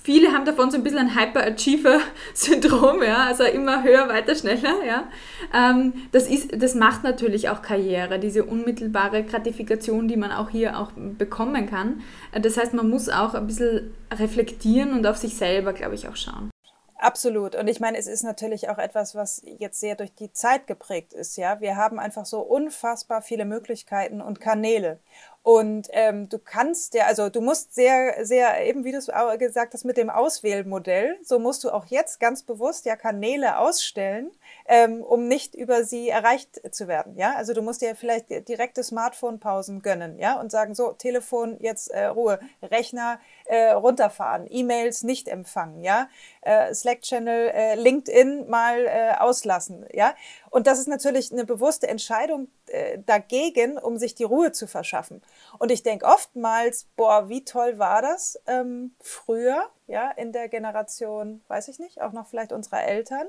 viele 0.03 0.32
haben 0.32 0.45
davon 0.45 0.71
so 0.71 0.78
ein 0.78 0.84
bisschen 0.84 0.99
ein 0.99 1.15
Hyperachiever-Syndrom, 1.15 3.03
ja, 3.03 3.26
also 3.26 3.43
immer 3.43 3.84
höher, 3.84 4.07
weiter, 4.07 4.36
schneller, 4.36 4.84
ja. 4.86 5.07
Ähm, 5.53 5.93
das, 6.11 6.28
ist, 6.28 6.61
das 6.61 6.76
macht 6.76 7.03
natürlich 7.03 7.49
auch 7.49 7.61
Karriere, 7.61 8.19
diese 8.19 8.45
unmittelbare 8.45 9.23
Gratifikation, 9.23 10.07
die 10.07 10.17
man 10.17 10.32
auch 10.32 10.49
hier 10.49 10.80
auch 10.80 10.91
bekommen 10.95 11.67
kann. 11.67 12.01
Äh, 12.32 12.41
das 12.41 12.57
heißt, 12.57 12.73
man 12.73 12.89
muss 12.89 13.09
auch 13.09 13.34
ein 13.34 13.47
bisschen 13.47 13.93
reflektieren 14.11 14.93
und 14.93 15.05
auf 15.05 15.17
sich 15.17 15.36
selber, 15.36 15.73
glaube 15.73 15.95
ich, 15.95 16.07
auch 16.07 16.15
schauen. 16.15 16.49
Absolut. 16.97 17.55
Und 17.55 17.67
ich 17.67 17.80
meine, 17.80 17.97
es 17.97 18.07
ist 18.07 18.23
natürlich 18.23 18.69
auch 18.69 18.78
etwas, 18.78 19.15
was 19.15 19.41
jetzt 19.59 19.80
sehr 19.80 19.95
durch 19.95 20.15
die 20.15 20.32
Zeit 20.32 20.65
geprägt 20.65 21.13
ist. 21.13 21.36
Ja, 21.36 21.59
wir 21.59 21.76
haben 21.76 21.99
einfach 21.99 22.26
so 22.26 22.39
unfassbar 22.39 23.21
viele 23.21 23.45
Möglichkeiten 23.45 24.21
und 24.21 24.39
Kanäle. 24.39 24.99
Und 25.46 25.89
ähm, 25.91 26.28
du 26.28 26.39
kannst 26.39 26.96
ja, 26.96 27.06
also 27.06 27.30
du 27.30 27.39
musst 27.39 27.76
sehr, 27.76 28.26
sehr, 28.26 28.66
eben 28.66 28.84
wie 28.84 28.91
du 28.91 28.98
es 28.98 29.12
gesagt 29.38 29.76
hast, 29.76 29.86
mit 29.86 29.96
dem 29.96 30.10
Auswählmodell, 30.10 31.18
so 31.22 31.38
musst 31.38 31.64
du 31.64 31.70
auch 31.70 31.86
jetzt 31.86 32.20
ganz 32.20 32.41
bewusst 32.41 32.88
ja 32.88 32.96
Kanäle 32.96 33.60
ausstellen, 33.60 34.32
ähm, 34.68 35.03
um 35.03 35.28
nicht 35.28 35.55
über 35.55 35.84
sie 35.84 36.09
erreicht 36.09 36.61
zu 36.74 36.88
werden. 36.88 37.16
Ja, 37.18 37.36
also 37.36 37.53
du 37.53 37.61
musst 37.61 37.82
dir 37.82 37.95
vielleicht 37.95 38.30
direkte 38.47 38.84
Smartphone-Pausen 38.84 39.82
gönnen, 39.82 40.18
ja, 40.20 40.39
und 40.39 40.51
sagen, 40.51 40.74
so, 40.74 40.91
Telefon 40.93 41.57
jetzt 41.59 41.91
äh, 41.91 42.05
Ruhe, 42.05 42.39
Rechner 42.61 43.20
äh, 43.45 43.72
runterfahren, 43.72 44.47
E-Mails 44.49 45.03
nicht 45.03 45.28
empfangen, 45.28 45.84
ja, 45.84 46.09
äh, 46.41 46.74
Slack-Channel, 46.74 47.49
äh, 47.49 47.76
LinkedIn 47.76 48.49
mal 48.49 48.86
äh, 48.86 49.13
auslassen, 49.20 49.86
ja. 49.91 50.16
Und 50.49 50.68
das 50.68 50.80
ist 50.80 50.88
natürlich 50.88 51.32
eine 51.32 51.45
bewusste 51.45 51.88
Entscheidung 51.88 52.47
äh, 52.68 52.97
dagegen, 53.05 53.78
um 53.78 53.97
sich 53.97 54.16
die 54.16 54.24
Ruhe 54.24 54.51
zu 54.51 54.68
verschaffen. 54.68 55.22
Und 55.59 55.72
ich 55.72 55.84
denke 55.84 56.05
oftmals, 56.05 56.86
boah, 56.95 57.30
wie 57.30 57.43
toll 57.43 57.78
war 57.78 58.01
das 58.01 58.39
ähm, 58.47 58.95
früher, 58.99 59.70
ja, 59.88 60.09
in 60.11 60.32
der 60.32 60.49
Generation, 60.49 61.43
weiß 61.47 61.68
ich 61.68 61.78
nicht, 61.78 62.01
auch 62.01 62.13
noch 62.13 62.28
vielleicht 62.28 62.51
unserer 62.51 62.84
Eltern, 62.84 63.28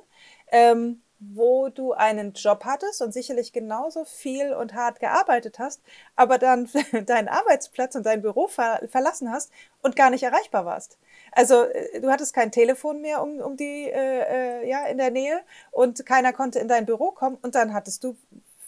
ähm, 0.50 1.02
wo 1.18 1.68
du 1.68 1.92
einen 1.92 2.32
Job 2.34 2.64
hattest 2.64 3.00
und 3.00 3.12
sicherlich 3.12 3.52
genauso 3.52 4.04
viel 4.04 4.52
und 4.52 4.74
hart 4.74 5.00
gearbeitet 5.00 5.58
hast, 5.58 5.80
aber 6.14 6.38
dann 6.38 6.68
deinen 7.06 7.28
Arbeitsplatz 7.28 7.94
und 7.94 8.04
dein 8.04 8.22
Büro 8.22 8.48
ver 8.48 8.80
verlassen 8.88 9.32
hast 9.32 9.50
und 9.82 9.96
gar 9.96 10.10
nicht 10.10 10.22
erreichbar 10.22 10.64
warst. 10.64 10.98
Also 11.32 11.64
äh, 11.64 12.00
du 12.00 12.10
hattest 12.10 12.34
kein 12.34 12.52
Telefon 12.52 13.00
mehr 13.00 13.22
um, 13.22 13.40
um 13.40 13.56
die 13.56 13.90
äh, 13.90 14.62
äh, 14.62 14.68
ja 14.68 14.86
in 14.86 14.98
der 14.98 15.10
Nähe 15.10 15.40
und 15.70 16.04
keiner 16.04 16.32
konnte 16.32 16.58
in 16.58 16.68
dein 16.68 16.86
Büro 16.86 17.12
kommen 17.12 17.38
und 17.40 17.54
dann 17.54 17.72
hattest 17.72 18.04
du 18.04 18.16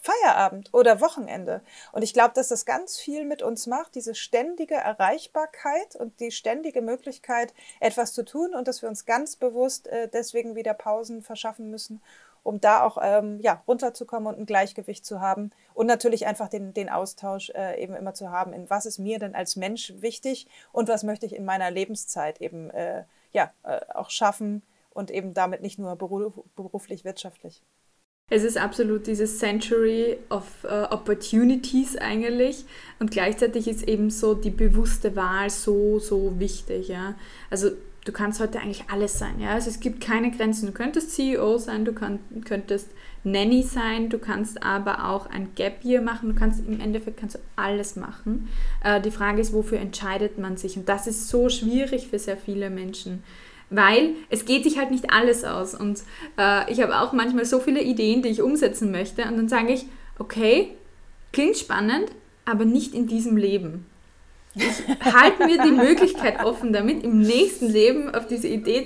Feierabend 0.00 0.72
oder 0.72 1.00
Wochenende. 1.00 1.60
Und 1.92 2.02
ich 2.02 2.14
glaube, 2.14 2.32
dass 2.34 2.48
das 2.48 2.64
ganz 2.64 2.96
viel 2.96 3.24
mit 3.24 3.42
uns 3.42 3.66
macht, 3.66 3.94
diese 3.94 4.14
ständige 4.14 4.76
Erreichbarkeit 4.76 5.96
und 5.96 6.20
die 6.20 6.30
ständige 6.30 6.80
Möglichkeit, 6.80 7.52
etwas 7.80 8.14
zu 8.14 8.24
tun 8.24 8.54
und 8.54 8.68
dass 8.68 8.80
wir 8.80 8.88
uns 8.88 9.04
ganz 9.04 9.36
bewusst 9.36 9.88
äh, 9.88 10.08
deswegen 10.08 10.54
wieder 10.54 10.72
Pausen 10.72 11.22
verschaffen 11.22 11.70
müssen 11.70 12.00
um 12.48 12.62
da 12.62 12.82
auch 12.82 12.96
ähm, 13.02 13.40
ja, 13.42 13.62
runterzukommen 13.68 14.26
und 14.26 14.40
ein 14.40 14.46
Gleichgewicht 14.46 15.04
zu 15.04 15.20
haben 15.20 15.50
und 15.74 15.86
natürlich 15.86 16.26
einfach 16.26 16.48
den, 16.48 16.72
den 16.72 16.88
Austausch 16.88 17.50
äh, 17.50 17.78
eben 17.82 17.94
immer 17.94 18.14
zu 18.14 18.30
haben, 18.30 18.54
in 18.54 18.70
was 18.70 18.86
ist 18.86 18.98
mir 18.98 19.18
denn 19.18 19.34
als 19.34 19.54
Mensch 19.56 19.92
wichtig 19.98 20.46
und 20.72 20.88
was 20.88 21.04
möchte 21.04 21.26
ich 21.26 21.36
in 21.36 21.44
meiner 21.44 21.70
Lebenszeit 21.70 22.40
eben 22.40 22.70
äh, 22.70 23.04
ja, 23.32 23.52
äh, 23.64 23.80
auch 23.92 24.08
schaffen 24.08 24.62
und 24.88 25.10
eben 25.10 25.34
damit 25.34 25.60
nicht 25.60 25.78
nur 25.78 25.94
beruf, 25.96 26.32
beruflich, 26.56 27.04
wirtschaftlich. 27.04 27.62
Es 28.30 28.44
ist 28.44 28.56
absolut 28.56 29.06
dieses 29.06 29.38
Century 29.38 30.18
of 30.30 30.64
uh, 30.64 30.92
Opportunities 30.92 31.96
eigentlich 31.96 32.64
und 32.98 33.10
gleichzeitig 33.10 33.68
ist 33.68 33.82
eben 33.86 34.08
so 34.10 34.34
die 34.34 34.50
bewusste 34.50 35.16
Wahl 35.16 35.50
so, 35.50 35.98
so 35.98 36.38
wichtig. 36.38 36.88
Ja? 36.88 37.14
Also 37.50 37.70
du 38.08 38.12
kannst 38.12 38.40
heute 38.40 38.58
eigentlich 38.58 38.84
alles 38.90 39.18
sein. 39.18 39.38
Ja? 39.38 39.50
Also 39.50 39.68
es 39.68 39.80
gibt 39.80 40.00
keine 40.00 40.30
Grenzen. 40.30 40.66
Du 40.66 40.72
könntest 40.72 41.12
CEO 41.12 41.58
sein, 41.58 41.84
du 41.84 41.92
kann, 41.92 42.18
könntest 42.46 42.88
Nanny 43.22 43.62
sein, 43.62 44.08
du 44.08 44.18
kannst 44.18 44.62
aber 44.62 45.10
auch 45.10 45.26
ein 45.26 45.48
Gap 45.54 45.84
Year 45.84 46.00
machen. 46.00 46.30
Du 46.30 46.34
kannst 46.34 46.66
im 46.66 46.80
Endeffekt 46.80 47.18
kannst 47.18 47.34
du 47.36 47.40
alles 47.56 47.96
machen. 47.96 48.48
Äh, 48.82 49.02
die 49.02 49.10
Frage 49.10 49.42
ist, 49.42 49.52
wofür 49.52 49.78
entscheidet 49.78 50.38
man 50.38 50.56
sich? 50.56 50.78
Und 50.78 50.88
das 50.88 51.06
ist 51.06 51.28
so 51.28 51.50
schwierig 51.50 52.08
für 52.08 52.18
sehr 52.18 52.38
viele 52.38 52.70
Menschen. 52.70 53.22
Weil 53.68 54.14
es 54.30 54.46
geht 54.46 54.64
sich 54.64 54.78
halt 54.78 54.90
nicht 54.90 55.12
alles 55.12 55.44
aus. 55.44 55.74
Und 55.74 56.02
äh, 56.38 56.72
ich 56.72 56.80
habe 56.80 56.98
auch 57.00 57.12
manchmal 57.12 57.44
so 57.44 57.60
viele 57.60 57.82
Ideen, 57.82 58.22
die 58.22 58.30
ich 58.30 58.40
umsetzen 58.40 58.90
möchte. 58.90 59.24
Und 59.24 59.36
dann 59.36 59.48
sage 59.50 59.74
ich, 59.74 59.84
okay, 60.18 60.70
klingt 61.34 61.58
spannend, 61.58 62.06
aber 62.46 62.64
nicht 62.64 62.94
in 62.94 63.06
diesem 63.06 63.36
Leben 63.36 63.84
ich 64.58 65.12
halte 65.12 65.46
mir 65.46 65.62
die 65.62 65.70
Möglichkeit 65.70 66.44
offen, 66.44 66.72
damit 66.72 67.04
im 67.04 67.20
nächsten 67.20 67.68
Leben 67.68 68.14
auf 68.14 68.26
diese 68.26 68.48
Idee 68.48 68.84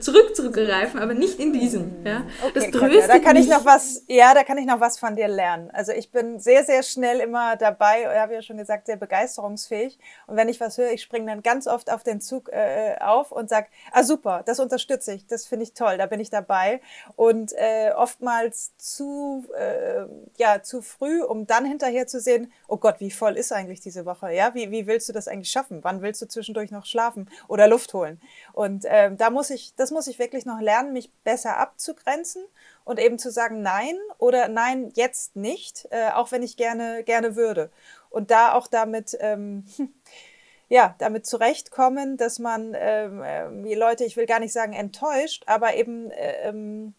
zurückzugreifen, 0.00 1.00
aber 1.00 1.14
nicht 1.14 1.38
in 1.40 1.52
diesem. 1.52 2.04
Ja? 2.04 2.22
Okay, 2.42 2.52
das 2.54 2.70
tröstet 2.70 3.08
da 3.08 3.18
kann 3.18 3.36
ich 3.36 3.48
noch 3.48 3.64
was, 3.64 4.04
ja, 4.08 4.34
da 4.34 4.44
kann 4.44 4.58
ich 4.58 4.66
noch 4.66 4.80
was 4.80 4.98
von 4.98 5.16
dir 5.16 5.28
lernen. 5.28 5.70
Also 5.72 5.92
ich 5.92 6.10
bin 6.10 6.38
sehr, 6.38 6.64
sehr 6.64 6.82
schnell 6.82 7.20
immer 7.20 7.56
dabei, 7.56 8.02
ich 8.02 8.18
habe 8.18 8.34
ja 8.34 8.42
schon 8.42 8.56
gesagt, 8.56 8.86
sehr 8.86 8.96
begeisterungsfähig. 8.96 9.98
Und 10.26 10.36
wenn 10.36 10.48
ich 10.48 10.60
was 10.60 10.78
höre, 10.78 10.92
ich 10.92 11.02
springe 11.02 11.26
dann 11.26 11.42
ganz 11.42 11.66
oft 11.66 11.90
auf 11.90 12.02
den 12.02 12.20
Zug 12.20 12.50
äh, 12.52 12.96
auf 13.00 13.32
und 13.32 13.48
sage, 13.48 13.68
ah 13.92 14.02
super, 14.02 14.42
das 14.44 14.60
unterstütze 14.60 15.14
ich, 15.14 15.26
das 15.26 15.46
finde 15.46 15.64
ich 15.64 15.72
toll, 15.72 15.98
da 15.98 16.06
bin 16.06 16.20
ich 16.20 16.30
dabei. 16.30 16.80
Und 17.16 17.52
äh, 17.52 17.92
oftmals 17.96 18.76
zu, 18.76 19.44
äh, 19.56 20.06
ja, 20.36 20.62
zu 20.62 20.82
früh, 20.82 21.22
um 21.22 21.46
dann 21.46 21.64
hinterher 21.64 22.06
zu 22.06 22.20
sehen, 22.20 22.52
oh 22.68 22.76
Gott, 22.76 22.96
wie 22.98 23.10
voll 23.10 23.36
ist 23.36 23.52
eigentlich 23.52 23.80
diese 23.80 24.04
Woche? 24.04 24.32
Ja, 24.32 24.54
wie, 24.54 24.70
wie 24.70 24.86
willst 24.86 25.05
willst 25.06 25.08
du 25.08 25.12
das 25.12 25.28
eigentlich 25.28 25.50
schaffen? 25.50 25.84
Wann 25.84 26.02
willst 26.02 26.20
du 26.22 26.26
zwischendurch 26.26 26.70
noch 26.70 26.84
schlafen 26.84 27.30
oder 27.48 27.68
Luft 27.68 27.94
holen? 27.94 28.20
Und 28.52 28.84
ähm, 28.88 29.16
da 29.16 29.30
muss 29.30 29.50
ich, 29.50 29.74
das 29.76 29.90
muss 29.90 30.08
ich 30.08 30.18
wirklich 30.18 30.46
noch 30.46 30.60
lernen, 30.60 30.92
mich 30.92 31.12
besser 31.24 31.58
abzugrenzen 31.58 32.44
und 32.84 32.98
eben 32.98 33.18
zu 33.18 33.30
sagen 33.30 33.62
Nein 33.62 33.96
oder 34.18 34.48
Nein 34.48 34.90
jetzt 34.94 35.36
nicht, 35.36 35.86
äh, 35.90 36.10
auch 36.10 36.32
wenn 36.32 36.42
ich 36.42 36.56
gerne 36.56 37.04
gerne 37.04 37.36
würde. 37.36 37.70
Und 38.10 38.30
da 38.30 38.54
auch 38.54 38.66
damit 38.66 39.16
ähm, 39.20 39.64
ja, 40.68 40.96
damit 40.98 41.26
zurechtkommen, 41.26 42.16
dass 42.16 42.38
man 42.38 42.74
ähm, 42.76 43.22
äh, 43.22 43.68
die 43.68 43.74
Leute, 43.74 44.04
ich 44.04 44.16
will 44.16 44.26
gar 44.26 44.40
nicht 44.40 44.52
sagen 44.52 44.72
enttäuscht, 44.72 45.44
aber 45.46 45.74
eben 45.76 46.10
äh, 46.10 46.48
ähm, 46.48 46.94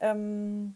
ähm, 0.00 0.74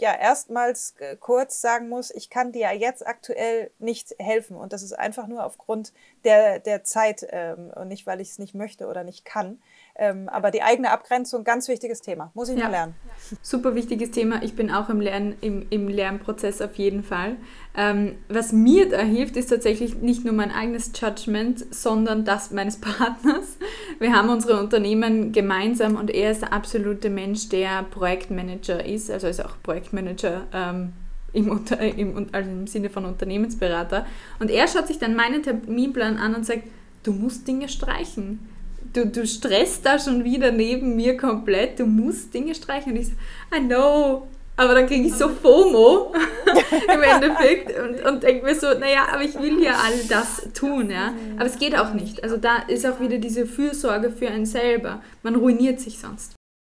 ja 0.00 0.14
erstmals 0.14 0.94
äh, 0.98 1.16
kurz 1.16 1.60
sagen 1.60 1.88
muss, 1.88 2.10
ich 2.10 2.30
kann 2.30 2.52
dir 2.52 2.72
jetzt 2.72 3.06
aktuell 3.06 3.70
nicht 3.78 4.14
helfen. 4.18 4.56
Und 4.56 4.72
das 4.72 4.82
ist 4.82 4.92
einfach 4.92 5.26
nur 5.26 5.44
aufgrund 5.44 5.92
der, 6.24 6.58
der 6.58 6.84
Zeit 6.84 7.26
ähm, 7.30 7.70
und 7.74 7.88
nicht, 7.88 8.06
weil 8.06 8.20
ich 8.20 8.30
es 8.30 8.38
nicht 8.38 8.54
möchte 8.54 8.86
oder 8.86 9.04
nicht 9.04 9.24
kann. 9.24 9.62
Ähm, 9.96 10.28
aber 10.28 10.50
die 10.50 10.62
eigene 10.62 10.90
Abgrenzung, 10.90 11.44
ganz 11.44 11.68
wichtiges 11.68 12.00
Thema. 12.00 12.32
Muss 12.34 12.48
ich 12.48 12.58
ja. 12.58 12.64
noch 12.64 12.72
lernen. 12.72 12.94
Super 13.42 13.76
wichtiges 13.76 14.10
Thema. 14.10 14.42
Ich 14.42 14.56
bin 14.56 14.72
auch 14.72 14.88
im, 14.88 15.00
Lern, 15.00 15.36
im, 15.40 15.66
im 15.70 15.86
Lernprozess 15.86 16.60
auf 16.60 16.74
jeden 16.74 17.04
Fall. 17.04 17.36
Ähm, 17.76 18.16
was 18.28 18.52
mir 18.52 18.88
da 18.88 18.98
hilft, 18.98 19.36
ist 19.36 19.50
tatsächlich 19.50 19.96
nicht 19.96 20.24
nur 20.24 20.34
mein 20.34 20.50
eigenes 20.50 20.90
Judgment, 21.00 21.72
sondern 21.72 22.24
das 22.24 22.50
meines 22.50 22.76
Partners. 22.80 23.56
Wir 24.00 24.12
haben 24.12 24.30
unsere 24.30 24.58
Unternehmen 24.58 25.30
gemeinsam 25.30 25.94
und 25.94 26.10
er 26.10 26.32
ist 26.32 26.42
der 26.42 26.52
absolute 26.52 27.08
Mensch, 27.08 27.48
der 27.48 27.84
Projektmanager 27.84 28.84
ist, 28.84 29.12
also 29.12 29.28
ist 29.28 29.44
auch 29.44 29.62
Projektmanager 29.62 30.42
ähm, 30.52 30.92
im, 31.32 31.48
Unter 31.50 31.78
im, 31.78 32.28
also 32.32 32.50
im 32.50 32.66
Sinne 32.66 32.90
von 32.90 33.04
Unternehmensberater. 33.04 34.06
Und 34.40 34.50
er 34.50 34.66
schaut 34.66 34.88
sich 34.88 34.98
dann 34.98 35.14
meinen 35.14 35.44
Terminplan 35.44 36.16
an 36.16 36.34
und 36.34 36.44
sagt, 36.44 36.64
du 37.04 37.12
musst 37.12 37.46
Dinge 37.46 37.68
streichen 37.68 38.53
du, 38.94 39.06
du 39.06 39.26
stresst 39.26 39.84
da 39.84 39.98
schon 39.98 40.24
wieder 40.24 40.50
neben 40.50 40.96
mir 40.96 41.16
komplett, 41.16 41.78
du 41.78 41.86
musst 41.86 42.32
Dinge 42.32 42.54
streichen. 42.54 42.92
Und 42.92 42.98
ich 42.98 43.08
so, 43.08 43.12
I 43.54 43.60
know. 43.60 44.28
Aber 44.56 44.74
dann 44.74 44.86
kriege 44.86 45.08
ich 45.08 45.14
so 45.14 45.28
FOMO 45.28 46.14
im 46.94 47.02
Endeffekt 47.02 47.76
und, 47.76 48.06
und 48.06 48.22
denke 48.22 48.44
mir 48.44 48.54
so, 48.54 48.68
naja, 48.78 49.08
aber 49.12 49.22
ich 49.22 49.34
will 49.40 49.60
ja 49.60 49.72
all 49.72 49.98
das 50.08 50.48
tun, 50.54 50.90
ja. 50.90 51.12
Aber 51.36 51.46
es 51.46 51.58
geht 51.58 51.76
auch 51.76 51.92
nicht. 51.92 52.22
Also 52.22 52.36
da 52.36 52.58
ist 52.68 52.86
auch 52.86 53.00
wieder 53.00 53.18
diese 53.18 53.46
Fürsorge 53.46 54.10
für 54.10 54.28
einen 54.28 54.46
selber. 54.46 55.02
Man 55.24 55.34
ruiniert 55.34 55.80
sich 55.80 55.98
sonst. 55.98 56.34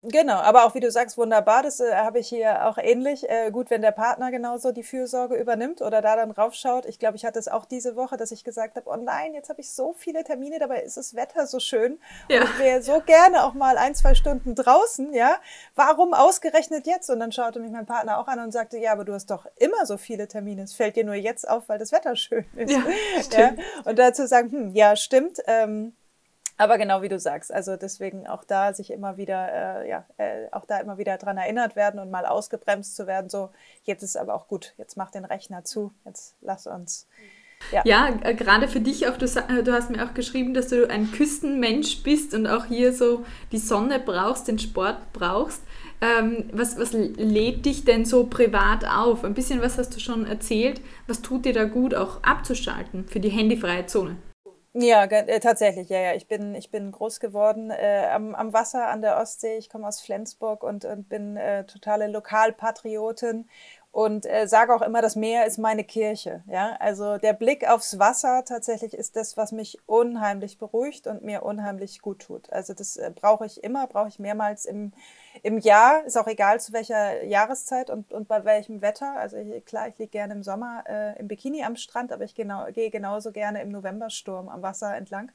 Genau, 0.09 0.34
aber 0.34 0.64
auch 0.64 0.74
wie 0.74 0.80
du 0.80 0.90
sagst, 0.90 1.18
wunderbar, 1.18 1.62
das 1.62 1.80
äh, 1.80 1.94
habe 1.94 2.20
ich 2.20 2.28
hier 2.28 2.66
auch 2.66 2.78
ähnlich. 2.78 3.28
Äh, 3.28 3.50
gut, 3.50 3.70
wenn 3.70 3.82
der 3.82 3.90
Partner 3.90 4.30
genauso 4.30 4.70
die 4.70 4.84
Fürsorge 4.84 5.34
übernimmt 5.34 5.82
oder 5.82 6.00
da 6.00 6.14
dann 6.14 6.30
raufschaut. 6.30 6.86
Ich 6.86 6.98
glaube, 6.98 7.16
ich 7.16 7.24
hatte 7.24 7.38
es 7.38 7.48
auch 7.48 7.64
diese 7.64 7.96
Woche, 7.96 8.16
dass 8.16 8.30
ich 8.30 8.44
gesagt 8.44 8.76
habe, 8.76 8.88
oh 8.88 8.96
nein, 8.96 9.34
jetzt 9.34 9.48
habe 9.48 9.61
ich 9.61 9.70
so 9.72 9.94
viele 9.94 10.22
Termine, 10.22 10.59
dabei 10.59 10.82
ist 10.82 10.96
das 10.96 11.14
Wetter 11.14 11.46
so 11.46 11.59
schön. 11.59 11.98
Ja. 12.28 12.42
Und 12.42 12.50
ich 12.50 12.59
wäre 12.59 12.82
so 12.82 13.00
gerne 13.04 13.44
auch 13.44 13.54
mal 13.54 13.76
ein, 13.78 13.94
zwei 13.94 14.14
Stunden 14.14 14.54
draußen, 14.54 15.12
ja. 15.12 15.36
Warum 15.74 16.14
ausgerechnet 16.14 16.86
jetzt? 16.86 17.11
Und 17.11 17.18
dann 17.20 17.32
schaute 17.32 17.59
mich 17.59 17.72
mein 17.72 17.86
Partner 17.86 18.18
auch 18.18 18.28
an 18.28 18.38
und 18.40 18.52
sagte, 18.52 18.78
ja, 18.78 18.92
aber 18.92 19.04
du 19.04 19.12
hast 19.12 19.30
doch 19.30 19.46
immer 19.57 19.86
so 19.86 19.96
viele 19.96 20.28
Termine. 20.28 20.62
Es 20.62 20.74
fällt 20.74 20.96
dir 20.96 21.04
nur 21.04 21.14
jetzt 21.14 21.48
auf, 21.48 21.68
weil 21.68 21.78
das 21.78 21.92
Wetter 21.92 22.14
schön 22.16 22.44
ist. 22.54 22.70
Ja. 22.70 22.82
Ja? 23.36 23.54
Und 23.84 23.98
dazu 23.98 24.26
sagen, 24.26 24.50
hm, 24.50 24.74
ja, 24.74 24.96
stimmt. 24.96 25.40
Ähm, 25.46 25.94
aber 26.57 26.78
genau 26.78 27.02
wie 27.02 27.09
du 27.09 27.18
sagst, 27.18 27.52
also 27.52 27.76
deswegen 27.76 28.26
auch 28.26 28.44
da 28.44 28.72
sich 28.72 28.90
immer 28.90 29.16
wieder, 29.16 29.82
äh, 29.82 29.88
ja, 29.88 30.07
äh, 30.16 30.48
auch 30.52 30.64
da 30.64 30.78
immer 30.78 30.98
wieder 30.98 31.18
dran 31.18 31.36
erinnert 31.36 31.76
werden 31.76 32.00
und 32.00 32.11
mal 32.11 32.26
ausgebremst 32.26 32.96
zu 32.96 33.07
werden, 33.07 33.28
so, 33.28 33.50
jetzt 33.82 34.02
ist 34.02 34.16
aber 34.16 34.34
auch 34.34 34.48
gut, 34.48 34.74
jetzt 34.78 34.96
mach 34.96 35.11
den 35.11 35.24
Rechner 35.24 35.64
zu, 35.64 35.92
jetzt 36.04 36.36
lass 36.40 36.66
uns. 36.66 37.07
Ja, 37.72 37.82
ja 37.84 38.18
äh, 38.22 38.34
gerade 38.34 38.68
für 38.68 38.80
dich 38.80 39.09
auch, 39.09 39.16
du, 39.16 39.26
du 39.26 39.72
hast 39.72 39.90
mir 39.90 40.04
auch 40.04 40.14
geschrieben, 40.14 40.54
dass 40.54 40.68
du 40.68 40.88
ein 40.88 41.11
Küstenmensch 41.12 42.02
bist 42.02 42.34
und 42.34 42.46
auch 42.46 42.66
hier 42.66 42.92
so 42.92 43.24
die 43.52 43.59
Sonne 43.59 43.98
brauchst, 43.98 44.48
den 44.48 44.59
Sport 44.59 45.12
brauchst. 45.12 45.62
Ähm, 46.00 46.50
was, 46.52 46.78
was 46.78 46.92
lädt 46.92 47.64
dich 47.64 47.84
denn 47.84 48.04
so 48.04 48.26
privat 48.26 48.84
auf? 48.84 49.24
Ein 49.24 49.34
bisschen 49.34 49.62
was 49.62 49.78
hast 49.78 49.96
du 49.96 50.00
schon 50.00 50.26
erzählt. 50.26 50.82
Was 51.07 51.22
tut 51.22 51.46
dir 51.46 51.54
da 51.54 51.64
gut, 51.64 51.94
auch 51.94 52.22
abzuschalten 52.22 53.07
für 53.09 53.20
die 53.20 53.30
handyfreie 53.30 53.86
Zone? 53.86 54.16
Ja, 54.78 55.04
äh, 55.04 55.40
tatsächlich, 55.40 55.88
ja, 55.88 55.98
ja. 56.00 56.14
Ich 56.14 56.28
bin, 56.28 56.54
ich 56.54 56.70
bin 56.70 56.92
groß 56.92 57.18
geworden 57.18 57.70
äh, 57.70 58.08
am, 58.12 58.34
am 58.34 58.52
Wasser 58.52 58.88
an 58.88 59.00
der 59.00 59.16
Ostsee. 59.18 59.56
Ich 59.56 59.70
komme 59.70 59.88
aus 59.88 60.00
Flensburg 60.02 60.62
und, 60.62 60.84
und 60.84 61.08
bin 61.08 61.38
äh, 61.38 61.64
totale 61.64 62.08
Lokalpatriotin 62.08 63.48
und 63.90 64.26
äh, 64.26 64.46
sage 64.46 64.74
auch 64.74 64.82
immer, 64.82 65.00
das 65.00 65.16
Meer 65.16 65.46
ist 65.46 65.56
meine 65.56 65.82
Kirche. 65.82 66.42
Ja, 66.46 66.76
also 66.78 67.16
der 67.16 67.32
Blick 67.32 67.66
aufs 67.66 67.98
Wasser 67.98 68.44
tatsächlich 68.44 68.92
ist 68.92 69.16
das, 69.16 69.38
was 69.38 69.50
mich 69.52 69.78
unheimlich 69.86 70.58
beruhigt 70.58 71.06
und 71.06 71.22
mir 71.22 71.42
unheimlich 71.44 72.02
gut 72.02 72.20
tut. 72.20 72.52
Also 72.52 72.74
das 72.74 72.98
äh, 72.98 73.10
brauche 73.14 73.46
ich 73.46 73.64
immer, 73.64 73.86
brauche 73.86 74.08
ich 74.08 74.18
mehrmals 74.18 74.66
im, 74.66 74.92
im 75.43 75.59
Jahr. 75.59 76.05
Ist 76.05 76.16
auch 76.16 76.26
egal 76.26 76.61
zu 76.61 76.72
welcher 76.72 77.24
Jahreszeit 77.24 77.91
und, 77.91 78.12
und 78.12 78.28
bei 78.28 78.45
welchem 78.45 78.82
Wetter. 78.82 79.16
Also 79.16 79.37
ich, 79.37 79.64
klar, 79.64 79.89
ich 79.89 79.99
liege 79.99 80.11
gerne 80.11 80.34
im 80.34 80.43
Sommer 80.43 80.84
äh, 80.89 81.18
im 81.18 81.28
Bikini 81.28 81.64
am 81.64 81.76
Strand, 81.76 82.12
aber 82.12 82.24
ich 82.24 82.34
genau, 82.34 82.66
gehe 82.72 82.91
genauso 82.91 83.32
gerne 83.32 83.62
im 83.62 83.70
Novembersturm 83.70 84.49
am 84.49 84.62
Wasser 84.62 84.97
entlang. 84.97 85.30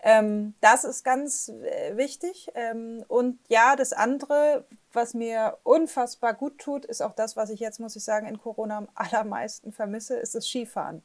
Ähm, 0.00 0.54
das 0.60 0.84
ist 0.84 1.04
ganz 1.04 1.48
äh, 1.48 1.96
wichtig. 1.96 2.48
Ähm, 2.54 3.04
und 3.08 3.38
ja, 3.48 3.74
das 3.74 3.92
andere, 3.92 4.64
was 4.92 5.14
mir 5.14 5.58
unfassbar 5.64 6.34
gut 6.34 6.58
tut, 6.58 6.84
ist 6.84 7.02
auch 7.02 7.14
das, 7.14 7.36
was 7.36 7.50
ich 7.50 7.60
jetzt, 7.60 7.80
muss 7.80 7.96
ich 7.96 8.04
sagen, 8.04 8.26
in 8.26 8.38
Corona 8.38 8.78
am 8.78 8.88
allermeisten 8.94 9.72
vermisse, 9.72 10.16
ist 10.16 10.34
das 10.34 10.46
Skifahren. 10.46 11.02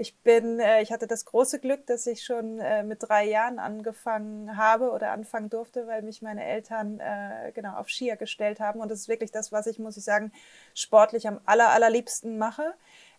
Ich 0.00 0.16
bin, 0.22 0.60
äh, 0.60 0.80
ich 0.80 0.92
hatte 0.92 1.06
das 1.06 1.26
große 1.26 1.58
Glück, 1.58 1.84
dass 1.86 2.06
ich 2.06 2.24
schon 2.24 2.58
äh, 2.58 2.82
mit 2.82 3.02
drei 3.02 3.26
Jahren 3.26 3.58
angefangen 3.58 4.56
habe 4.56 4.92
oder 4.92 5.10
anfangen 5.10 5.50
durfte, 5.50 5.86
weil 5.86 6.00
mich 6.00 6.22
meine 6.22 6.42
Eltern 6.42 7.00
äh, 7.00 7.52
genau 7.52 7.74
auf 7.74 7.90
Skier 7.90 8.16
gestellt 8.16 8.60
haben. 8.60 8.80
Und 8.80 8.90
das 8.90 9.00
ist 9.00 9.08
wirklich 9.08 9.30
das, 9.30 9.52
was 9.52 9.66
ich, 9.66 9.78
muss 9.78 9.98
ich 9.98 10.04
sagen, 10.04 10.32
sportlich 10.74 11.28
am 11.28 11.38
aller, 11.44 11.68
allerliebsten 11.68 12.38
mache. 12.38 12.72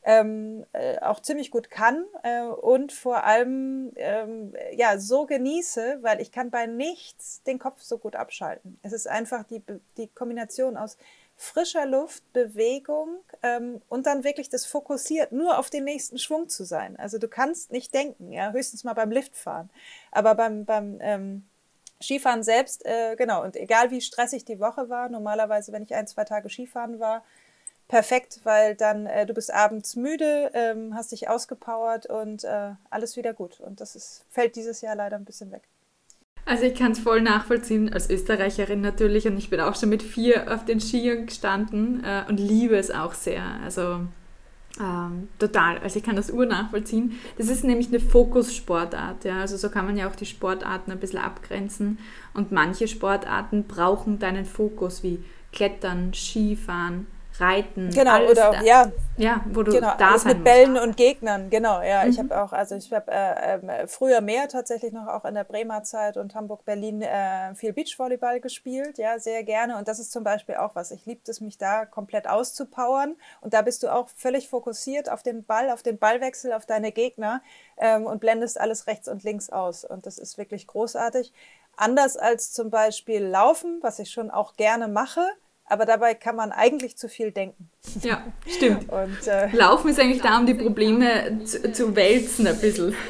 Ähm, 0.03 0.65
äh, 0.73 0.97
auch 1.01 1.19
ziemlich 1.19 1.51
gut 1.51 1.69
kann 1.69 2.03
äh, 2.23 2.41
und 2.45 2.91
vor 2.91 3.25
allem 3.25 3.91
ähm, 3.97 4.51
ja 4.73 4.97
so 4.97 5.27
genieße, 5.27 5.99
weil 6.01 6.19
ich 6.19 6.31
kann 6.31 6.49
bei 6.49 6.65
nichts 6.65 7.43
den 7.43 7.59
Kopf 7.59 7.83
so 7.83 7.99
gut 7.99 8.15
abschalten. 8.15 8.79
Es 8.81 8.93
ist 8.93 9.07
einfach 9.07 9.43
die, 9.43 9.61
die 9.97 10.07
Kombination 10.07 10.75
aus 10.75 10.97
frischer 11.41 11.87
Luft, 11.87 12.21
Bewegung 12.33 13.17
ähm, 13.41 13.81
und 13.89 14.05
dann 14.05 14.23
wirklich 14.23 14.49
das 14.49 14.67
fokussiert, 14.67 15.31
nur 15.31 15.57
auf 15.57 15.71
den 15.71 15.85
nächsten 15.85 16.19
Schwung 16.19 16.49
zu 16.49 16.63
sein. 16.63 16.97
Also 16.97 17.17
du 17.17 17.27
kannst 17.27 17.71
nicht 17.71 17.93
denken, 17.95 18.31
ja, 18.31 18.51
höchstens 18.51 18.83
mal 18.83 18.93
beim 18.93 19.09
Liftfahren. 19.09 19.71
Aber 20.11 20.35
beim, 20.35 20.65
beim 20.65 20.99
ähm, 21.01 21.45
Skifahren 21.99 22.43
selbst, 22.43 22.85
äh, 22.85 23.15
genau, 23.15 23.43
und 23.43 23.55
egal 23.55 23.89
wie 23.89 24.01
stressig 24.01 24.45
die 24.45 24.59
Woche 24.59 24.89
war, 24.89 25.09
normalerweise, 25.09 25.71
wenn 25.71 25.81
ich 25.81 25.95
ein, 25.95 26.05
zwei 26.05 26.25
Tage 26.25 26.47
Skifahren 26.47 26.99
war, 26.99 27.23
perfekt, 27.87 28.41
weil 28.43 28.75
dann 28.75 29.07
äh, 29.07 29.25
du 29.25 29.33
bist 29.33 29.51
abends 29.51 29.95
müde, 29.95 30.51
ähm, 30.53 30.93
hast 30.95 31.11
dich 31.11 31.27
ausgepowert 31.27 32.05
und 32.05 32.43
äh, 32.43 32.73
alles 32.91 33.17
wieder 33.17 33.33
gut. 33.33 33.59
Und 33.59 33.81
das 33.81 33.95
ist, 33.95 34.25
fällt 34.29 34.55
dieses 34.55 34.81
Jahr 34.81 34.95
leider 34.95 35.15
ein 35.15 35.25
bisschen 35.25 35.51
weg. 35.51 35.63
Also 36.45 36.63
ich 36.63 36.75
kann 36.75 36.91
es 36.91 36.99
voll 36.99 37.21
nachvollziehen, 37.21 37.93
als 37.93 38.09
Österreicherin 38.09 38.81
natürlich. 38.81 39.27
Und 39.27 39.37
ich 39.37 39.49
bin 39.49 39.59
auch 39.59 39.75
schon 39.75 39.89
mit 39.89 40.03
vier 40.03 40.53
auf 40.53 40.65
den 40.65 40.79
Skiern 40.79 41.25
gestanden 41.27 42.03
äh, 42.03 42.23
und 42.27 42.39
liebe 42.39 42.75
es 42.75 42.91
auch 42.91 43.13
sehr. 43.13 43.43
Also 43.63 44.01
ähm, 44.79 45.27
total. 45.37 45.77
Also 45.79 45.99
ich 45.99 46.05
kann 46.05 46.15
das 46.15 46.31
ur 46.31 46.45
nachvollziehen. 46.45 47.13
Das 47.37 47.47
ist 47.47 47.63
nämlich 47.63 47.89
eine 47.89 47.99
Fokussportart. 47.99 49.25
Ja? 49.25 49.41
Also 49.41 49.57
so 49.57 49.69
kann 49.69 49.85
man 49.85 49.97
ja 49.97 50.09
auch 50.09 50.15
die 50.15 50.25
Sportarten 50.25 50.91
ein 50.91 50.99
bisschen 50.99 51.19
abgrenzen. 51.19 51.99
Und 52.33 52.51
manche 52.51 52.87
Sportarten 52.87 53.65
brauchen 53.65 54.19
deinen 54.19 54.45
Fokus, 54.45 55.03
wie 55.03 55.23
Klettern, 55.51 56.13
Skifahren, 56.13 57.05
Reiten. 57.41 57.89
Genau, 57.89 58.23
oder 58.25 58.51
da, 58.51 58.61
ja, 58.61 58.91
ja, 59.17 59.43
wo 59.51 59.63
du 59.63 59.71
genau, 59.71 59.93
da 59.97 60.09
alles 60.09 60.23
sein 60.23 60.37
mit 60.37 60.43
Bällen 60.43 60.77
und 60.77 60.95
Gegnern, 60.95 61.49
genau. 61.49 61.81
Ja, 61.81 62.03
mhm. 62.03 62.09
ich 62.09 62.19
habe 62.19 62.41
auch, 62.41 62.53
also 62.53 62.75
ich 62.75 62.91
habe 62.93 63.11
äh, 63.11 63.55
äh, 63.55 63.87
früher 63.87 64.21
mehr 64.21 64.47
tatsächlich 64.47 64.93
noch 64.93 65.07
auch 65.07 65.25
in 65.25 65.35
der 65.35 65.43
Bremer 65.43 65.83
Zeit 65.83 66.17
und 66.17 66.33
Hamburg, 66.35 66.65
Berlin 66.65 67.01
äh, 67.01 67.53
viel 67.55 67.73
Beachvolleyball 67.73 68.39
gespielt, 68.39 68.97
ja, 68.97 69.19
sehr 69.19 69.43
gerne. 69.43 69.77
Und 69.77 69.87
das 69.87 69.99
ist 69.99 70.11
zum 70.11 70.23
Beispiel 70.23 70.55
auch 70.55 70.75
was. 70.75 70.91
Ich 70.91 71.05
liebe 71.05 71.21
es, 71.27 71.41
mich 71.41 71.57
da 71.57 71.85
komplett 71.85 72.27
auszupowern. 72.27 73.15
Und 73.41 73.53
da 73.53 73.61
bist 73.61 73.83
du 73.83 73.93
auch 73.93 74.09
völlig 74.15 74.47
fokussiert 74.47 75.09
auf 75.09 75.23
den 75.23 75.43
Ball, 75.43 75.69
auf 75.69 75.83
den 75.83 75.97
Ballwechsel, 75.97 76.53
auf 76.53 76.65
deine 76.65 76.91
Gegner 76.91 77.41
ähm, 77.77 78.05
und 78.05 78.19
blendest 78.19 78.59
alles 78.59 78.87
rechts 78.87 79.07
und 79.07 79.23
links 79.23 79.49
aus. 79.49 79.83
Und 79.83 80.05
das 80.05 80.17
ist 80.17 80.37
wirklich 80.37 80.67
großartig. 80.67 81.33
Anders 81.75 82.17
als 82.17 82.53
zum 82.53 82.69
Beispiel 82.69 83.23
Laufen, 83.23 83.79
was 83.81 83.99
ich 83.99 84.11
schon 84.11 84.29
auch 84.29 84.55
gerne 84.55 84.87
mache 84.87 85.27
aber 85.71 85.85
dabei 85.85 86.15
kann 86.15 86.35
man 86.35 86.51
eigentlich 86.51 86.97
zu 86.97 87.07
viel 87.07 87.31
denken. 87.31 87.69
Ja, 88.01 88.23
stimmt. 88.45 88.89
Und, 88.91 89.25
äh, 89.25 89.47
Laufen 89.55 89.89
ist 89.89 89.99
eigentlich 89.99 90.21
da, 90.21 90.37
um 90.37 90.45
die 90.45 90.53
Probleme 90.53 91.43
zu, 91.45 91.71
zu 91.71 91.95
wälzen 91.95 92.47
ein 92.47 92.59
bisschen. 92.59 92.95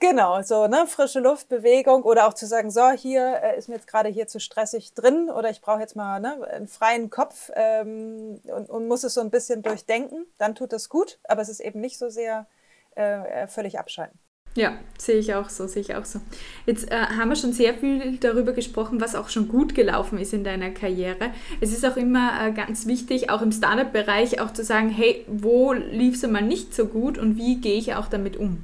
Genau, 0.00 0.42
so 0.42 0.66
ne, 0.66 0.88
frische 0.88 1.20
Luft, 1.20 1.48
Bewegung 1.48 2.02
oder 2.02 2.26
auch 2.26 2.34
zu 2.34 2.44
sagen, 2.44 2.72
so 2.72 2.90
hier 2.90 3.40
äh, 3.40 3.56
ist 3.56 3.68
mir 3.68 3.76
jetzt 3.76 3.86
gerade 3.86 4.08
hier 4.08 4.26
zu 4.26 4.40
stressig 4.40 4.94
drin 4.94 5.30
oder 5.30 5.48
ich 5.48 5.60
brauche 5.60 5.78
jetzt 5.78 5.94
mal 5.94 6.18
ne, 6.18 6.44
einen 6.50 6.66
freien 6.66 7.08
Kopf 7.08 7.52
ähm, 7.54 8.40
und, 8.52 8.68
und, 8.68 8.88
muss 8.88 9.04
es 9.04 9.14
so 9.14 9.20
ein 9.20 9.30
bisschen 9.30 9.62
durchdenken, 9.62 10.26
dann 10.38 10.56
tut 10.56 10.72
das 10.72 10.88
gut, 10.88 11.20
aber 11.22 11.40
es 11.40 11.48
ist 11.48 11.60
eben 11.60 11.80
nicht 11.80 11.98
so 11.98 12.08
sehr 12.08 12.48
äh, 12.96 13.46
völlig 13.46 13.78
abschalten. 13.78 14.18
Ja, 14.54 14.74
sehe 14.98 15.16
ich 15.16 15.34
auch 15.34 15.48
so, 15.48 15.66
sehe 15.66 15.80
ich 15.80 15.94
auch 15.94 16.04
so. 16.04 16.20
Jetzt 16.66 16.90
äh, 16.90 16.94
haben 16.94 17.30
wir 17.30 17.36
schon 17.36 17.54
sehr 17.54 17.72
viel 17.72 18.18
darüber 18.18 18.52
gesprochen, 18.52 19.00
was 19.00 19.14
auch 19.14 19.30
schon 19.30 19.48
gut 19.48 19.74
gelaufen 19.74 20.18
ist 20.18 20.34
in 20.34 20.44
deiner 20.44 20.70
Karriere. 20.70 21.30
Es 21.62 21.72
ist 21.72 21.86
auch 21.86 21.96
immer 21.96 22.48
äh, 22.48 22.52
ganz 22.52 22.86
wichtig, 22.86 23.30
auch 23.30 23.40
im 23.40 23.50
Startup-Bereich 23.50 24.40
auch 24.40 24.52
zu 24.52 24.62
sagen, 24.62 24.90
hey, 24.90 25.24
wo 25.26 25.72
lief 25.72 26.16
es 26.16 26.24
einmal 26.24 26.42
nicht 26.42 26.74
so 26.74 26.86
gut 26.86 27.16
und 27.16 27.38
wie 27.38 27.60
gehe 27.62 27.78
ich 27.78 27.94
auch 27.94 28.08
damit 28.08 28.36
um? 28.36 28.62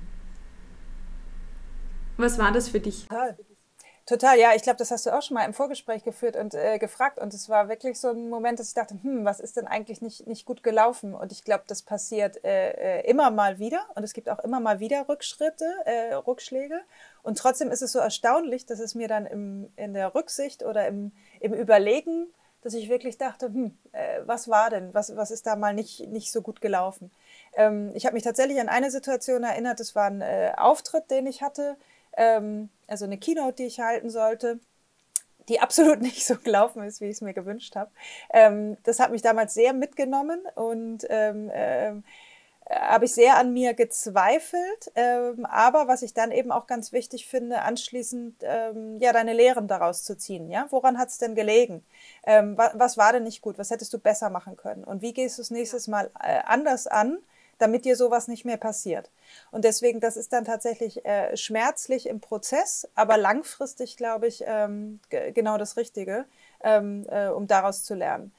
Was 2.18 2.38
war 2.38 2.52
das 2.52 2.68
für 2.68 2.80
dich? 2.80 3.06
Total. 4.08 4.38
Ja, 4.38 4.54
ich 4.54 4.62
glaube, 4.62 4.78
das 4.78 4.90
hast 4.90 5.04
du 5.04 5.14
auch 5.14 5.20
schon 5.20 5.34
mal 5.34 5.44
im 5.44 5.52
Vorgespräch 5.52 6.02
geführt 6.02 6.34
und 6.34 6.54
äh, 6.54 6.78
gefragt. 6.78 7.18
Und 7.18 7.34
es 7.34 7.50
war 7.50 7.68
wirklich 7.68 8.00
so 8.00 8.08
ein 8.08 8.30
Moment, 8.30 8.58
dass 8.58 8.68
ich 8.68 8.74
dachte, 8.74 8.96
hm, 9.02 9.26
was 9.26 9.38
ist 9.38 9.58
denn 9.58 9.66
eigentlich 9.66 10.00
nicht, 10.00 10.26
nicht 10.26 10.46
gut 10.46 10.62
gelaufen? 10.62 11.12
Und 11.12 11.30
ich 11.30 11.44
glaube, 11.44 11.64
das 11.66 11.82
passiert 11.82 12.42
äh, 12.42 13.00
äh, 13.00 13.10
immer 13.10 13.30
mal 13.30 13.58
wieder. 13.58 13.84
Und 13.96 14.04
es 14.04 14.14
gibt 14.14 14.30
auch 14.30 14.38
immer 14.38 14.60
mal 14.60 14.80
wieder 14.80 15.06
Rückschritte, 15.10 15.66
äh, 15.84 16.14
Rückschläge. 16.14 16.80
Und 17.22 17.36
trotzdem 17.36 17.70
ist 17.70 17.82
es 17.82 17.92
so 17.92 17.98
erstaunlich, 17.98 18.64
dass 18.64 18.80
es 18.80 18.94
mir 18.94 19.08
dann 19.08 19.26
im, 19.26 19.70
in 19.76 19.92
der 19.92 20.14
Rücksicht 20.14 20.62
oder 20.62 20.86
im, 20.86 21.12
im 21.40 21.52
Überlegen, 21.52 22.28
dass 22.62 22.72
ich 22.72 22.88
wirklich 22.88 23.18
dachte, 23.18 23.48
hm, 23.48 23.76
äh, 23.92 24.20
was 24.24 24.48
war 24.48 24.70
denn? 24.70 24.94
Was, 24.94 25.14
was 25.16 25.30
ist 25.30 25.46
da 25.46 25.54
mal 25.54 25.74
nicht, 25.74 26.08
nicht 26.08 26.32
so 26.32 26.40
gut 26.40 26.62
gelaufen? 26.62 27.10
Ähm, 27.54 27.90
ich 27.92 28.06
habe 28.06 28.14
mich 28.14 28.24
tatsächlich 28.24 28.58
an 28.58 28.70
eine 28.70 28.90
Situation 28.90 29.44
erinnert, 29.44 29.80
das 29.80 29.94
war 29.94 30.06
ein 30.06 30.22
äh, 30.22 30.52
Auftritt, 30.56 31.10
den 31.10 31.26
ich 31.26 31.42
hatte 31.42 31.76
ähm, 32.18 32.68
also 32.86 33.04
eine 33.04 33.16
Keynote, 33.16 33.56
die 33.56 33.66
ich 33.66 33.80
halten 33.80 34.10
sollte, 34.10 34.60
die 35.48 35.60
absolut 35.60 36.00
nicht 36.02 36.26
so 36.26 36.36
gelaufen 36.36 36.82
ist, 36.82 37.00
wie 37.00 37.06
ich 37.06 37.12
es 37.12 37.20
mir 37.20 37.34
gewünscht 37.34 37.76
habe. 37.76 37.90
Ähm, 38.30 38.76
das 38.82 39.00
hat 39.00 39.10
mich 39.10 39.22
damals 39.22 39.54
sehr 39.54 39.72
mitgenommen 39.72 40.40
und 40.54 41.06
ähm, 41.08 41.50
äh, 41.50 41.94
habe 42.70 43.06
ich 43.06 43.14
sehr 43.14 43.38
an 43.38 43.52
mir 43.52 43.72
gezweifelt. 43.72 44.92
Ähm, 44.94 45.46
aber 45.46 45.88
was 45.88 46.02
ich 46.02 46.12
dann 46.12 46.32
eben 46.32 46.52
auch 46.52 46.66
ganz 46.66 46.92
wichtig 46.92 47.26
finde, 47.26 47.62
anschließend 47.62 48.42
ähm, 48.42 48.98
ja 49.00 49.12
deine 49.12 49.32
Lehren 49.32 49.68
daraus 49.68 50.04
zu 50.04 50.16
ziehen. 50.18 50.50
Ja, 50.50 50.66
woran 50.70 50.98
hat 50.98 51.08
es 51.08 51.18
denn 51.18 51.34
gelegen? 51.34 51.84
Ähm, 52.24 52.58
was, 52.58 52.72
was, 52.74 52.98
war 52.98 53.12
denn 53.12 53.22
nicht 53.22 53.40
gut? 53.40 53.58
Was 53.58 53.70
hättest 53.70 53.92
du 53.94 53.98
besser 53.98 54.28
machen 54.28 54.56
können? 54.56 54.84
Und 54.84 55.00
wie 55.00 55.14
gehst 55.14 55.38
du 55.38 55.42
es 55.42 55.50
nächstes 55.50 55.88
Mal 55.88 56.10
äh, 56.22 56.40
anders 56.44 56.86
an? 56.86 57.18
Damit 57.58 57.84
dir 57.84 57.96
sowas 57.96 58.28
nicht 58.28 58.44
mehr 58.44 58.56
passiert. 58.56 59.10
Und 59.50 59.64
deswegen, 59.64 60.00
das 60.00 60.16
ist 60.16 60.32
dann 60.32 60.44
tatsächlich 60.44 61.04
äh, 61.04 61.36
schmerzlich 61.36 62.08
im 62.08 62.20
Prozess, 62.20 62.88
aber 62.94 63.16
langfristig, 63.16 63.96
glaube 63.96 64.26
ich, 64.26 64.44
ähm, 64.46 65.00
genau 65.10 65.58
das 65.58 65.76
Richtige, 65.76 66.24
ähm, 66.62 67.06
äh, 67.08 67.28
um 67.28 67.46
daraus 67.46 67.84
zu 67.84 67.94
lernen. 67.94 68.32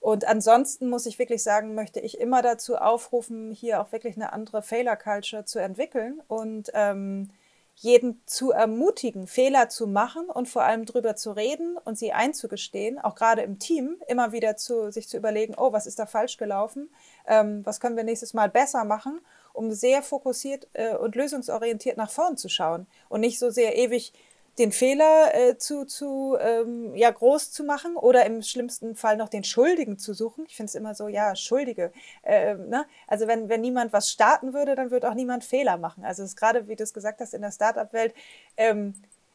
Und 0.00 0.26
ansonsten 0.26 0.90
muss 0.90 1.06
ich 1.06 1.18
wirklich 1.18 1.42
sagen, 1.42 1.74
möchte 1.74 1.98
ich 1.98 2.20
immer 2.20 2.42
dazu 2.42 2.76
aufrufen, 2.76 3.52
hier 3.52 3.80
auch 3.80 3.90
wirklich 3.90 4.16
eine 4.16 4.34
andere 4.34 4.60
Failure 4.60 4.98
Culture 4.98 5.46
zu 5.46 5.60
entwickeln 5.60 6.20
und 6.28 6.70
ähm, 6.74 7.30
jeden 7.74 8.22
zu 8.26 8.52
ermutigen, 8.52 9.26
Fehler 9.26 9.68
zu 9.68 9.86
machen 9.86 10.28
und 10.30 10.48
vor 10.48 10.62
allem 10.62 10.86
drüber 10.86 11.16
zu 11.16 11.32
reden 11.32 11.76
und 11.76 11.98
sie 11.98 12.12
einzugestehen, 12.12 12.98
auch 12.98 13.14
gerade 13.14 13.42
im 13.42 13.58
Team, 13.58 13.96
immer 14.08 14.32
wieder 14.32 14.56
zu, 14.56 14.90
sich 14.92 15.08
zu 15.08 15.16
überlegen, 15.16 15.54
oh, 15.56 15.72
was 15.72 15.86
ist 15.86 15.98
da 15.98 16.06
falsch 16.06 16.36
gelaufen, 16.36 16.90
ähm, 17.26 17.64
was 17.64 17.80
können 17.80 17.96
wir 17.96 18.04
nächstes 18.04 18.32
Mal 18.32 18.48
besser 18.48 18.84
machen, 18.84 19.20
um 19.52 19.72
sehr 19.72 20.02
fokussiert 20.02 20.68
äh, 20.72 20.96
und 20.96 21.16
lösungsorientiert 21.16 21.96
nach 21.96 22.10
vorn 22.10 22.36
zu 22.36 22.48
schauen 22.48 22.86
und 23.08 23.20
nicht 23.20 23.38
so 23.38 23.50
sehr 23.50 23.76
ewig 23.76 24.12
den 24.58 24.72
Fehler 24.72 25.34
äh, 25.34 25.58
zu, 25.58 25.84
zu 25.84 26.36
ähm, 26.40 26.94
ja, 26.94 27.10
groß 27.10 27.50
zu 27.50 27.64
machen 27.64 27.96
oder 27.96 28.24
im 28.24 28.42
schlimmsten 28.42 28.94
Fall 28.94 29.16
noch 29.16 29.28
den 29.28 29.44
Schuldigen 29.44 29.98
zu 29.98 30.14
suchen. 30.14 30.44
Ich 30.46 30.56
finde 30.56 30.68
es 30.68 30.74
immer 30.74 30.94
so, 30.94 31.08
ja, 31.08 31.34
Schuldige. 31.34 31.92
Äh, 32.22 32.54
ne? 32.54 32.86
Also 33.08 33.26
wenn, 33.26 33.48
wenn 33.48 33.60
niemand 33.60 33.92
was 33.92 34.10
starten 34.10 34.54
würde, 34.54 34.74
dann 34.74 34.90
würde 34.90 35.08
auch 35.08 35.14
niemand 35.14 35.44
Fehler 35.44 35.76
machen. 35.76 36.04
Also 36.04 36.22
es 36.22 36.30
ist 36.30 36.36
gerade, 36.36 36.68
wie 36.68 36.76
du 36.76 36.84
es 36.84 36.94
gesagt 36.94 37.20
hast, 37.20 37.34
in 37.34 37.42
der 37.42 37.50
Startup-Welt, 37.50 38.14
ähm, 38.56 38.94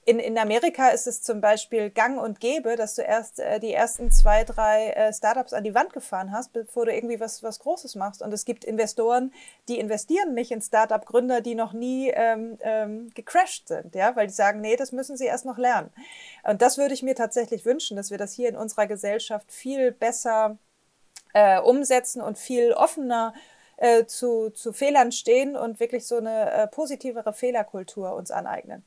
in, 0.09 0.17
in 0.17 0.39
Amerika 0.39 0.89
ist 0.89 1.05
es 1.05 1.21
zum 1.21 1.39
Beispiel 1.39 1.91
gang 1.91 2.19
und 2.19 2.39
gäbe, 2.39 2.75
dass 2.75 2.95
du 2.95 3.03
erst 3.03 3.39
äh, 3.39 3.59
die 3.59 3.71
ersten 3.71 4.11
zwei, 4.11 4.43
drei 4.43 4.89
äh, 4.89 5.13
Startups 5.13 5.53
an 5.53 5.63
die 5.63 5.75
Wand 5.75 5.93
gefahren 5.93 6.31
hast, 6.31 6.51
bevor 6.51 6.87
du 6.87 6.95
irgendwie 6.95 7.19
was, 7.19 7.43
was 7.43 7.59
Großes 7.59 7.93
machst. 7.93 8.23
Und 8.23 8.33
es 8.33 8.43
gibt 8.43 8.65
Investoren, 8.65 9.31
die 9.67 9.77
investieren 9.77 10.33
nicht 10.33 10.49
in 10.49 10.63
Startup-Gründer, 10.63 11.41
die 11.41 11.53
noch 11.53 11.73
nie 11.73 12.09
ähm, 12.09 12.57
ähm, 12.61 13.11
gecrashed 13.13 13.67
sind, 13.67 13.93
ja, 13.93 14.15
weil 14.15 14.25
die 14.25 14.33
sagen, 14.33 14.61
nee, 14.61 14.75
das 14.75 14.91
müssen 14.91 15.15
sie 15.15 15.27
erst 15.27 15.45
noch 15.45 15.59
lernen. 15.59 15.91
Und 16.41 16.63
das 16.63 16.79
würde 16.79 16.95
ich 16.95 17.03
mir 17.03 17.13
tatsächlich 17.13 17.63
wünschen, 17.63 17.95
dass 17.95 18.09
wir 18.09 18.17
das 18.17 18.33
hier 18.33 18.49
in 18.49 18.57
unserer 18.57 18.87
Gesellschaft 18.87 19.51
viel 19.51 19.91
besser 19.91 20.57
äh, 21.33 21.59
umsetzen 21.59 22.23
und 22.23 22.39
viel 22.39 22.73
offener 22.73 23.35
äh, 23.77 24.05
zu, 24.05 24.49
zu 24.49 24.73
Fehlern 24.73 25.11
stehen 25.11 25.55
und 25.55 25.79
wirklich 25.79 26.07
so 26.07 26.17
eine 26.17 26.51
äh, 26.51 26.67
positivere 26.67 27.31
Fehlerkultur 27.31 28.15
uns 28.15 28.31
aneignen. 28.31 28.83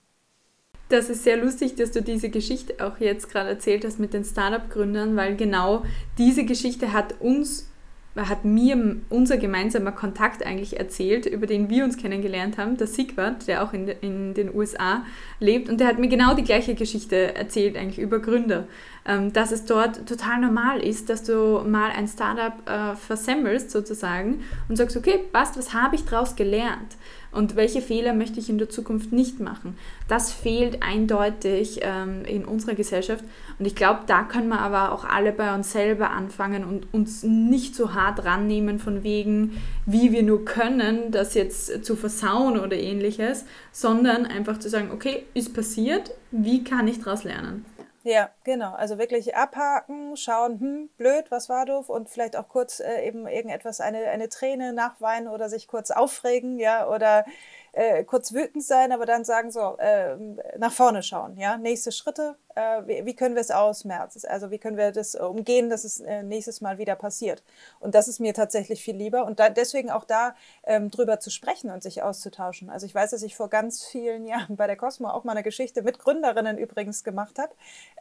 Das 0.93 1.09
ist 1.09 1.24
sehr 1.24 1.38
lustig, 1.38 1.74
dass 1.76 1.90
du 1.90 2.03
diese 2.03 2.28
Geschichte 2.28 2.74
auch 2.84 3.01
jetzt 3.01 3.30
gerade 3.30 3.49
erzählt 3.49 3.82
hast 3.86 3.99
mit 3.99 4.12
den 4.12 4.24
Startup-Gründern, 4.24 5.16
weil 5.16 5.36
genau 5.36 5.84
diese 6.18 6.45
Geschichte 6.45 6.93
hat 6.93 7.18
uns 7.18 7.66
hat 8.14 8.45
mir 8.45 8.97
unser 9.09 9.38
gemeinsamer 9.38 9.93
Kontakt 9.93 10.45
eigentlich 10.45 10.78
erzählt, 10.78 11.24
über 11.24 11.47
den 11.47 11.70
wir 11.70 11.82
uns 11.82 11.97
kennengelernt 11.97 12.59
haben, 12.59 12.76
der 12.76 12.86
Sigwart, 12.86 13.49
der 13.49 13.64
auch 13.64 13.72
in, 13.72 13.88
in 13.88 14.34
den 14.34 14.55
USA 14.55 15.07
lebt. 15.40 15.70
Und 15.70 15.80
der 15.80 15.86
hat 15.86 15.99
mir 15.99 16.09
genau 16.09 16.34
die 16.34 16.45
gleiche 16.45 16.74
Geschichte 16.74 17.34
erzählt, 17.34 17.74
eigentlich 17.74 17.99
über 17.99 18.18
Gründer. 18.18 18.68
Ähm, 19.07 19.32
dass 19.32 19.51
es 19.51 19.64
dort 19.64 20.07
total 20.07 20.43
normal 20.43 20.80
ist, 20.84 21.09
dass 21.09 21.22
du 21.22 21.62
mal 21.66 21.90
ein 21.90 22.07
Startup 22.07 22.53
äh, 22.68 22.97
versemmelst 22.97 23.70
sozusagen 23.70 24.45
und 24.68 24.76
sagst, 24.76 24.95
okay, 24.95 25.18
passt, 25.32 25.57
was 25.57 25.72
habe 25.72 25.97
ich 25.97 26.05
daraus 26.05 26.36
gelernt? 26.36 26.97
Und 27.33 27.57
welche 27.57 27.80
Fehler 27.80 28.12
möchte 28.12 28.39
ich 28.39 28.49
in 28.49 28.59
der 28.59 28.68
Zukunft 28.68 29.12
nicht 29.12 29.41
machen. 29.41 29.76
Das 30.09 30.33
fehlt 30.33 30.83
eindeutig 30.83 31.80
ähm, 31.83 32.24
in 32.24 32.45
unserer 32.45 32.74
Gesellschaft 32.74 33.24
und 33.59 33.66
ich 33.66 33.74
glaube, 33.74 34.01
da 34.07 34.22
können 34.22 34.49
wir 34.49 34.61
aber 34.61 34.93
auch 34.93 35.05
alle 35.05 35.33
bei 35.33 35.55
uns 35.55 35.72
selber 35.72 36.11
anfangen 36.11 36.64
und 36.64 36.93
uns 36.93 37.22
nicht 37.22 37.74
so 37.74 37.95
hart 37.95 38.24
rannehmen 38.24 38.78
von 38.78 39.03
wegen, 39.03 39.62
wie 39.87 40.12
wir 40.12 40.22
nur 40.22 40.45
können, 40.45 41.11
das 41.11 41.35
jetzt 41.35 41.85
zu 41.85 41.97
versauen 41.97 42.59
oder 42.59 42.76
ähnliches, 42.76 43.45
sondern 43.72 44.26
einfach 44.26 44.59
zu 44.59 44.68
sagen, 44.68 44.91
okay, 44.93 45.24
ist 45.35 45.55
passiert, 45.55 46.12
wie 46.30 46.64
kann 46.64 46.87
ich 46.87 47.01
daraus 47.01 47.24
lernen? 47.24 47.64
Ja, 48.05 48.30
genau. 48.42 48.74
Also 48.74 48.98
wirklich 48.98 49.36
abhaken, 49.36 50.16
schauen, 50.16 50.59
hm, 50.59 50.88
blöd, 50.96 51.30
was 51.30 51.48
war 51.48 51.66
doof 51.66 51.88
und 51.88 52.09
vielleicht 52.11 52.36
auch 52.36 52.48
kurz 52.48 52.80
äh, 52.80 53.07
eben 53.07 53.28
irgendetwas, 53.28 53.80
eine, 53.80 53.98
eine 54.09 54.28
Träne 54.28 54.72
nachweinen 54.72 55.28
oder 55.28 55.48
sich 55.48 55.68
kurz 55.68 55.92
aufregen, 55.92 56.59
ja, 56.59 56.88
oder 56.88 57.24
äh, 57.73 58.05
kurz 58.05 58.33
wütend 58.33 58.64
sein, 58.64 58.93
aber 58.93 59.07
dann 59.07 59.25
sagen 59.25 59.51
so, 59.51 59.77
äh, 59.79 60.16
nach 60.59 60.73
vorne 60.73 61.03
schauen, 61.03 61.37
ja, 61.39 61.57
nächste 61.57 61.91
Schritte, 61.91 62.37
äh, 62.55 62.83
wie, 62.87 63.07
wie, 63.07 63.16
können 63.16 63.35
wir 63.35 63.41
es 63.41 63.51
ausmerzen, 63.51 64.23
also 64.29 64.51
wie 64.51 64.59
können 64.59 64.77
wir 64.77 64.93
das 64.93 65.14
umgehen, 65.14 65.70
dass 65.70 65.85
es 65.85 66.01
äh, 66.01 66.23
nächstes 66.23 66.61
Mal 66.61 66.79
wieder 66.79 66.97
passiert. 66.97 67.43
Und 67.81 67.95
das 67.95 68.09
ist 68.09 68.20
mir 68.20 68.35
tatsächlich 68.35 68.83
viel 68.83 68.97
lieber 68.97 69.25
und 69.25 69.41
da, 69.41 69.49
deswegen 69.49 69.91
auch 69.91 70.05
da 70.05 70.35
ähm, 70.64 70.91
drüber 70.91 71.18
zu 71.18 71.31
sprechen 71.31 71.70
und 71.70 71.83
sich 71.83 72.03
auszutauschen. 72.03 72.68
Also 72.68 72.87
ich 72.87 72.95
weiß, 72.95 73.11
dass 73.11 73.23
ich 73.23 73.37
vor 73.37 73.49
ganz 73.49 73.85
vielen 73.85 74.27
Jahren 74.27 74.57
bei 74.57 74.66
der 74.66 74.77
Cosmo 74.77 75.09
auch 75.09 75.25
mal 75.25 75.33
eine 75.33 75.43
Geschichte 75.43 75.83
mit 75.83 75.99
Gründerinnen 75.99 76.59
übrigens 76.59 77.05
gemacht 77.05 77.39
habe. 77.39 77.55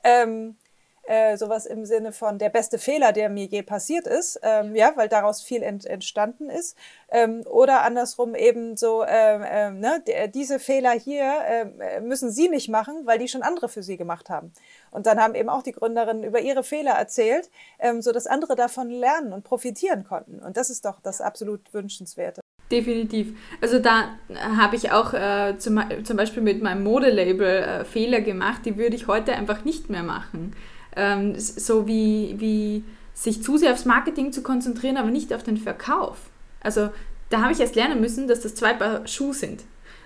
Ähm, 0.04 0.58
äh, 1.04 1.36
sowas 1.38 1.66
im 1.66 1.86
Sinne 1.86 2.12
von 2.12 2.38
der 2.38 2.50
beste 2.50 2.78
Fehler, 2.78 3.12
der 3.12 3.30
mir 3.30 3.46
je 3.46 3.64
passiert 3.64 4.08
ist, 4.08 4.40
ähm, 4.44 4.76
ja, 4.76 4.94
weil 4.96 5.10
daraus 5.10 5.42
viel 5.42 5.64
ent 5.64 5.86
entstanden 5.86 6.50
ist. 6.50 6.78
Ähm, 7.10 7.44
oder 7.50 7.84
andersrum 7.84 8.36
eben 8.36 8.78
so, 8.78 9.04
ähm, 9.08 9.44
ähm 9.46 9.80
ne, 9.80 10.04
diese 10.34 10.60
Fehler 10.60 10.92
hier 10.92 11.34
ähm, 11.48 12.08
müssen 12.08 12.32
Sie 12.32 12.50
nicht 12.50 12.70
machen, 12.70 13.06
weil 13.06 13.20
die 13.20 13.28
schon 13.28 13.42
andere 13.42 13.68
für 13.68 13.84
Sie 13.84 13.98
gemacht 13.98 14.30
haben. 14.30 14.54
Und 14.92 15.06
dann 15.06 15.20
haben 15.20 15.36
eben 15.36 15.50
auch 15.50 15.64
die 15.64 15.72
Gründerinnen 15.72 16.24
über 16.24 16.40
ihre 16.40 16.64
Fehler 16.64 16.92
erzählt, 16.92 17.50
ähm, 17.80 18.02
so 18.02 18.12
dass 18.12 18.28
andere 18.28 18.56
davon 18.56 18.90
lernen 18.90 19.34
und 19.34 19.44
profitieren 19.44 20.04
konnten. 20.04 20.40
Und 20.40 20.56
das 20.56 20.70
ist 20.70 20.86
doch 20.86 21.00
das 21.02 21.20
absolut 21.20 21.74
Wünschenswerte. 21.74 22.42
Definitiv. 22.72 23.38
Also 23.60 23.80
da 23.80 24.16
habe 24.58 24.78
ich 24.78 24.92
auch 24.92 25.14
äh, 25.14 25.58
zum, 25.58 25.84
zum 26.06 26.16
Beispiel 26.16 26.42
mit 26.42 26.62
meinem 26.62 26.84
Modelabel 26.84 27.64
äh, 27.64 27.86
Fehler 27.86 28.22
gemacht, 28.22 28.62
die 28.66 28.78
würde 28.78 28.96
ich 28.96 29.08
heute 29.08 29.34
einfach 29.34 29.66
nicht 29.66 29.90
mehr 29.90 30.04
machen 30.04 30.56
ähm, 30.96 31.38
so 31.38 31.88
wie, 31.88 32.36
wie 32.38 32.84
sich 33.14 33.44
zu 33.44 33.58
sehr 33.58 33.74
aufs 33.74 33.86
Marketing 33.86 34.32
zu 34.32 34.42
konzentrieren, 34.42 34.98
aber 34.98 35.12
nicht 35.12 35.34
auf 35.34 35.44
den 35.44 35.58
Verkauf. 35.58 36.18
Also 36.62 36.90
da 37.30 37.42
habe 37.42 37.54
ich 37.54 37.60
erst 37.60 37.76
lernen 37.76 38.02
müssen, 38.02 38.28
dass 38.28 38.42
das 38.42 38.56
zwei 38.56 38.74
Paar 38.74 39.08
Schuhe 39.08 39.34
sind. 39.34 39.64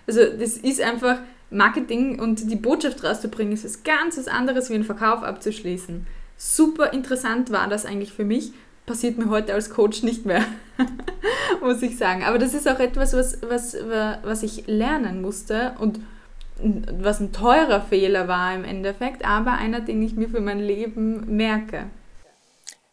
Also 0.07 0.21
das 0.21 0.57
ist 0.57 0.81
einfach 0.81 1.19
Marketing 1.49 2.19
und 2.19 2.49
die 2.51 2.55
Botschaft 2.55 3.03
rauszubringen, 3.03 3.53
ist 3.53 3.65
was 3.65 3.83
ganz 3.83 4.27
anderes, 4.27 4.69
wie 4.69 4.75
einen 4.75 4.83
Verkauf 4.83 5.23
abzuschließen. 5.23 6.05
Super 6.37 6.91
interessant 6.93 7.51
war 7.51 7.67
das 7.67 7.85
eigentlich 7.85 8.13
für 8.13 8.25
mich. 8.25 8.51
Passiert 8.85 9.17
mir 9.17 9.29
heute 9.29 9.53
als 9.53 9.71
Coach 9.71 10.03
nicht 10.03 10.25
mehr, 10.25 10.43
muss 11.61 11.81
ich 11.81 11.97
sagen. 11.97 12.23
Aber 12.23 12.37
das 12.37 12.53
ist 12.53 12.67
auch 12.67 12.79
etwas, 12.79 13.13
was, 13.13 13.39
was, 13.41 13.75
was 14.23 14.43
ich 14.43 14.67
lernen 14.67 15.21
musste 15.21 15.73
und 15.79 15.99
was 16.57 17.19
ein 17.19 17.33
teurer 17.33 17.81
Fehler 17.81 18.27
war 18.27 18.53
im 18.55 18.63
Endeffekt, 18.63 19.25
aber 19.25 19.53
einer, 19.53 19.81
den 19.81 20.01
ich 20.01 20.15
mir 20.15 20.29
für 20.29 20.41
mein 20.41 20.59
Leben 20.59 21.35
merke. 21.35 21.87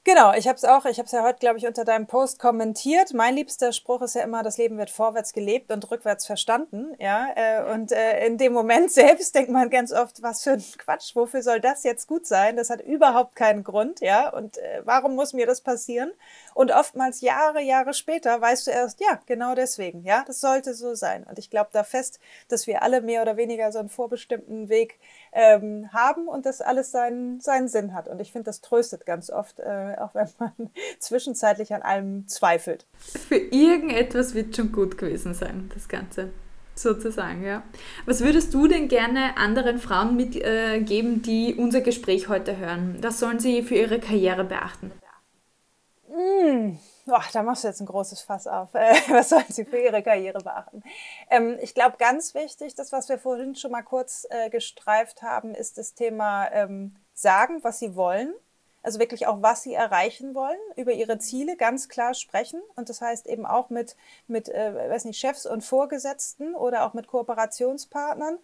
Genau, 0.04 0.32
ich 0.34 0.48
habe 0.48 0.56
es 0.56 0.64
auch, 0.64 0.84
ich 0.84 0.98
habe 0.98 1.06
es 1.06 1.12
ja 1.12 1.22
heute, 1.22 1.38
glaube 1.38 1.58
ich, 1.58 1.66
unter 1.66 1.84
deinem 1.84 2.08
Post 2.08 2.40
kommentiert. 2.40 3.14
Mein 3.14 3.36
liebster 3.36 3.70
Spruch 3.70 4.02
ist 4.02 4.16
ja 4.16 4.22
immer, 4.22 4.42
das 4.42 4.58
Leben 4.58 4.76
wird 4.76 4.90
vorwärts 4.90 5.32
gelebt 5.32 5.70
und 5.70 5.88
rückwärts 5.92 6.26
verstanden. 6.26 6.96
Ja, 6.98 7.28
äh, 7.36 7.72
und 7.72 7.92
äh, 7.92 8.26
in 8.26 8.36
dem 8.36 8.52
Moment 8.52 8.90
selbst 8.92 9.32
denkt 9.36 9.52
man 9.52 9.70
ganz 9.70 9.92
oft, 9.92 10.20
was 10.20 10.42
für 10.42 10.52
ein 10.52 10.64
Quatsch, 10.76 11.14
wofür 11.14 11.40
soll 11.42 11.60
das 11.60 11.84
jetzt 11.84 12.08
gut 12.08 12.26
sein? 12.26 12.56
Das 12.56 12.68
hat 12.68 12.80
überhaupt 12.80 13.36
keinen 13.36 13.62
Grund, 13.62 14.00
ja. 14.00 14.28
Und 14.30 14.58
äh, 14.58 14.82
warum 14.84 15.14
muss 15.14 15.34
mir 15.34 15.46
das 15.46 15.60
passieren? 15.60 16.10
Und 16.54 16.70
oftmals 16.72 17.20
Jahre, 17.20 17.60
Jahre 17.62 17.94
später 17.94 18.40
weißt 18.40 18.66
du 18.66 18.70
erst, 18.70 19.00
ja, 19.00 19.20
genau 19.26 19.54
deswegen, 19.54 20.02
ja, 20.04 20.24
das 20.26 20.40
sollte 20.40 20.74
so 20.74 20.94
sein. 20.94 21.24
Und 21.24 21.38
ich 21.38 21.50
glaube 21.50 21.70
da 21.72 21.84
fest, 21.84 22.20
dass 22.48 22.66
wir 22.66 22.82
alle 22.82 23.00
mehr 23.00 23.22
oder 23.22 23.36
weniger 23.36 23.72
so 23.72 23.78
einen 23.78 23.88
vorbestimmten 23.88 24.68
Weg 24.68 24.98
ähm, 25.32 25.88
haben 25.92 26.28
und 26.28 26.46
das 26.46 26.60
alles 26.60 26.90
seinen, 26.90 27.40
seinen 27.40 27.68
Sinn 27.68 27.94
hat. 27.94 28.08
Und 28.08 28.20
ich 28.20 28.32
finde, 28.32 28.46
das 28.46 28.60
tröstet 28.60 29.06
ganz 29.06 29.30
oft, 29.30 29.60
äh, 29.60 29.96
auch 29.98 30.14
wenn 30.14 30.28
man 30.38 30.52
zwischenzeitlich 30.98 31.74
an 31.74 31.82
allem 31.82 32.28
zweifelt. 32.28 32.86
Für 32.98 33.36
irgendetwas 33.36 34.34
wird 34.34 34.56
schon 34.56 34.72
gut 34.72 34.98
gewesen 34.98 35.34
sein, 35.34 35.70
das 35.74 35.88
Ganze. 35.88 36.30
Sozusagen, 36.74 37.44
ja. 37.44 37.62
Was 38.06 38.22
würdest 38.22 38.54
du 38.54 38.66
denn 38.66 38.88
gerne 38.88 39.36
anderen 39.36 39.78
Frauen 39.78 40.16
mitgeben, 40.16 41.16
äh, 41.16 41.20
die 41.20 41.54
unser 41.54 41.82
Gespräch 41.82 42.28
heute 42.28 42.56
hören? 42.56 42.96
Was 43.02 43.20
sollen 43.20 43.38
sie 43.40 43.62
für 43.62 43.74
ihre 43.74 44.00
Karriere 44.00 44.44
beachten? 44.44 44.90
Boah, 47.04 47.24
da 47.32 47.42
machst 47.42 47.64
du 47.64 47.68
jetzt 47.68 47.80
ein 47.80 47.86
großes 47.86 48.20
Fass 48.22 48.46
auf. 48.46 48.72
Was 49.08 49.30
sollen 49.30 49.44
sie 49.48 49.64
für 49.64 49.78
ihre 49.78 50.02
Karriere 50.02 50.38
beachten? 50.38 50.82
Ähm, 51.30 51.58
ich 51.60 51.74
glaube, 51.74 51.96
ganz 51.98 52.34
wichtig, 52.34 52.74
das, 52.74 52.92
was 52.92 53.08
wir 53.08 53.18
vorhin 53.18 53.56
schon 53.56 53.72
mal 53.72 53.82
kurz 53.82 54.26
äh, 54.30 54.50
gestreift 54.50 55.22
haben, 55.22 55.54
ist 55.54 55.78
das 55.78 55.94
Thema 55.94 56.48
ähm, 56.52 56.94
sagen, 57.12 57.58
was 57.62 57.80
sie 57.80 57.96
wollen. 57.96 58.32
Also 58.84 58.98
wirklich 58.98 59.26
auch, 59.28 59.42
was 59.42 59.62
sie 59.62 59.74
erreichen 59.74 60.34
wollen, 60.34 60.58
über 60.76 60.92
ihre 60.92 61.18
Ziele 61.18 61.56
ganz 61.56 61.88
klar 61.88 62.14
sprechen. 62.14 62.60
Und 62.74 62.88
das 62.88 63.00
heißt 63.00 63.26
eben 63.26 63.46
auch 63.46 63.70
mit, 63.70 63.96
mit 64.26 64.48
äh, 64.48 64.90
weiß 64.90 65.04
nicht, 65.04 65.18
Chefs 65.18 65.46
und 65.46 65.62
Vorgesetzten 65.62 66.54
oder 66.54 66.84
auch 66.84 66.94
mit 66.94 67.06
Kooperationspartnern 67.06 68.38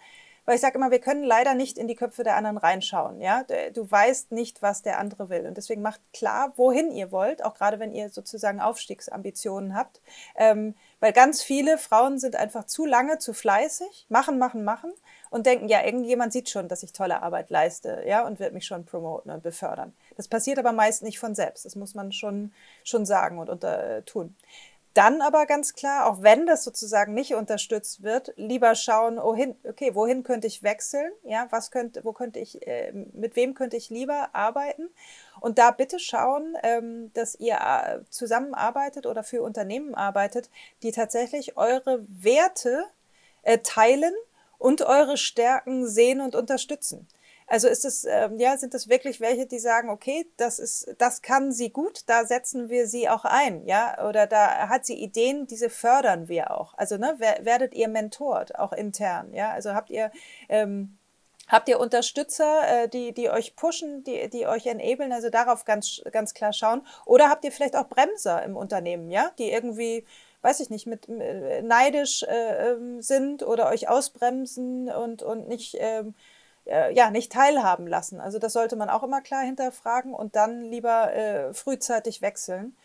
weil 0.48 0.54
ich 0.54 0.62
sage 0.62 0.78
immer, 0.78 0.90
wir 0.90 0.98
können 0.98 1.24
leider 1.24 1.52
nicht 1.52 1.76
in 1.76 1.88
die 1.88 1.94
Köpfe 1.94 2.24
der 2.24 2.36
anderen 2.36 2.56
reinschauen. 2.56 3.20
Ja? 3.20 3.44
Du 3.74 3.90
weißt 3.90 4.32
nicht, 4.32 4.62
was 4.62 4.80
der 4.80 4.98
andere 4.98 5.28
will. 5.28 5.46
Und 5.46 5.58
deswegen 5.58 5.82
macht 5.82 6.00
klar, 6.14 6.54
wohin 6.56 6.90
ihr 6.90 7.12
wollt, 7.12 7.44
auch 7.44 7.52
gerade 7.52 7.78
wenn 7.78 7.92
ihr 7.92 8.08
sozusagen 8.08 8.58
Aufstiegsambitionen 8.58 9.76
habt. 9.76 10.00
Ähm, 10.36 10.74
weil 11.00 11.12
ganz 11.12 11.42
viele 11.42 11.76
Frauen 11.76 12.18
sind 12.18 12.34
einfach 12.34 12.64
zu 12.64 12.86
lange, 12.86 13.18
zu 13.18 13.34
fleißig, 13.34 14.06
machen, 14.08 14.38
machen, 14.38 14.64
machen 14.64 14.90
und 15.28 15.44
denken, 15.44 15.68
ja, 15.68 15.84
irgendjemand 15.84 16.32
sieht 16.32 16.48
schon, 16.48 16.66
dass 16.66 16.82
ich 16.82 16.94
tolle 16.94 17.22
Arbeit 17.22 17.50
leiste, 17.50 18.02
ja, 18.06 18.26
und 18.26 18.40
wird 18.40 18.54
mich 18.54 18.64
schon 18.64 18.86
promoten 18.86 19.30
und 19.30 19.42
befördern. 19.42 19.92
Das 20.16 20.28
passiert 20.28 20.58
aber 20.58 20.72
meist 20.72 21.02
nicht 21.02 21.18
von 21.18 21.34
selbst. 21.34 21.66
Das 21.66 21.76
muss 21.76 21.94
man 21.94 22.10
schon, 22.10 22.54
schon 22.84 23.04
sagen 23.04 23.38
und 23.38 23.50
unter, 23.50 23.98
äh, 23.98 24.02
tun. 24.02 24.34
Dann 24.98 25.22
aber 25.22 25.46
ganz 25.46 25.74
klar, 25.74 26.10
auch 26.10 26.22
wenn 26.22 26.44
das 26.44 26.64
sozusagen 26.64 27.14
nicht 27.14 27.34
unterstützt 27.34 28.02
wird, 28.02 28.32
lieber 28.34 28.74
schauen, 28.74 29.18
wohin, 29.18 29.54
okay, 29.62 29.94
wohin 29.94 30.24
könnte 30.24 30.48
ich 30.48 30.64
wechseln? 30.64 31.12
Ja, 31.22 31.46
was 31.50 31.70
könnte, 31.70 32.04
wo 32.04 32.12
könnte 32.12 32.40
ich, 32.40 32.66
äh, 32.66 32.90
mit 33.12 33.36
wem 33.36 33.54
könnte 33.54 33.76
ich 33.76 33.90
lieber 33.90 34.30
arbeiten? 34.32 34.90
Und 35.38 35.58
da 35.58 35.70
bitte 35.70 36.00
schauen, 36.00 36.56
ähm, 36.64 37.12
dass 37.14 37.36
ihr 37.36 37.58
äh, 37.60 38.00
zusammenarbeitet 38.10 39.06
oder 39.06 39.22
für 39.22 39.40
Unternehmen 39.42 39.94
arbeitet, 39.94 40.50
die 40.82 40.90
tatsächlich 40.90 41.56
eure 41.56 42.04
Werte 42.08 42.82
äh, 43.42 43.58
teilen 43.58 44.14
und 44.58 44.82
eure 44.82 45.16
Stärken 45.16 45.86
sehen 45.86 46.20
und 46.20 46.34
unterstützen. 46.34 47.06
Also 47.48 47.66
ist 47.66 47.84
es, 47.84 48.04
ähm, 48.04 48.38
ja, 48.38 48.56
sind 48.58 48.74
es 48.74 48.88
wirklich 48.88 49.20
welche, 49.20 49.46
die 49.46 49.58
sagen, 49.58 49.88
okay, 49.88 50.30
das 50.36 50.58
ist, 50.58 50.94
das 50.98 51.22
kann 51.22 51.50
sie 51.50 51.70
gut, 51.70 52.02
da 52.06 52.26
setzen 52.26 52.68
wir 52.68 52.86
sie 52.86 53.08
auch 53.08 53.24
ein, 53.24 53.66
ja, 53.66 54.06
oder 54.06 54.26
da 54.26 54.68
hat 54.68 54.84
sie 54.84 54.94
Ideen, 55.02 55.46
diese 55.46 55.70
fördern 55.70 56.28
wir 56.28 56.50
auch. 56.50 56.74
Also 56.74 56.98
ne, 56.98 57.16
werdet 57.18 57.74
ihr 57.74 57.88
mentort, 57.88 58.58
auch 58.58 58.72
intern, 58.72 59.32
ja. 59.32 59.50
Also 59.50 59.74
habt 59.74 59.90
ihr 59.90 60.10
ähm, 60.48 60.98
Habt 61.48 61.70
ihr 61.70 61.80
Unterstützer, 61.80 62.84
äh, 62.84 62.88
die, 62.88 63.12
die 63.12 63.30
euch 63.30 63.56
pushen, 63.56 64.04
die, 64.04 64.28
die 64.28 64.46
euch 64.46 64.66
enablen, 64.66 65.12
also 65.12 65.30
darauf 65.30 65.64
ganz, 65.64 66.02
ganz 66.12 66.34
klar 66.34 66.52
schauen? 66.52 66.82
Oder 67.06 67.30
habt 67.30 67.42
ihr 67.44 67.52
vielleicht 67.52 67.74
auch 67.74 67.88
Bremser 67.88 68.42
im 68.42 68.54
Unternehmen, 68.54 69.10
ja, 69.10 69.30
die 69.38 69.50
irgendwie, 69.50 70.04
weiß 70.42 70.60
ich 70.60 70.68
nicht, 70.68 70.86
mit 70.86 71.08
äh, 71.08 71.62
neidisch 71.62 72.22
äh, 72.24 72.72
ähm, 72.72 73.00
sind 73.00 73.42
oder 73.42 73.70
euch 73.70 73.88
ausbremsen 73.88 74.90
und, 74.90 75.22
und 75.22 75.48
nicht 75.48 75.76
ähm, 75.80 76.14
äh, 76.68 76.92
ja, 76.94 77.10
nicht 77.10 77.32
teilhaben 77.32 77.86
lassen. 77.86 78.20
Also 78.20 78.38
das 78.38 78.52
sollte 78.52 78.76
man 78.76 78.90
auch 78.90 79.02
immer 79.02 79.20
klar 79.20 79.42
hinterfragen 79.42 80.14
und 80.14 80.36
dann 80.36 80.64
lieber 80.64 81.12
äh, 81.12 81.54
frühzeitig 81.54 82.22
wechseln. 82.22 82.76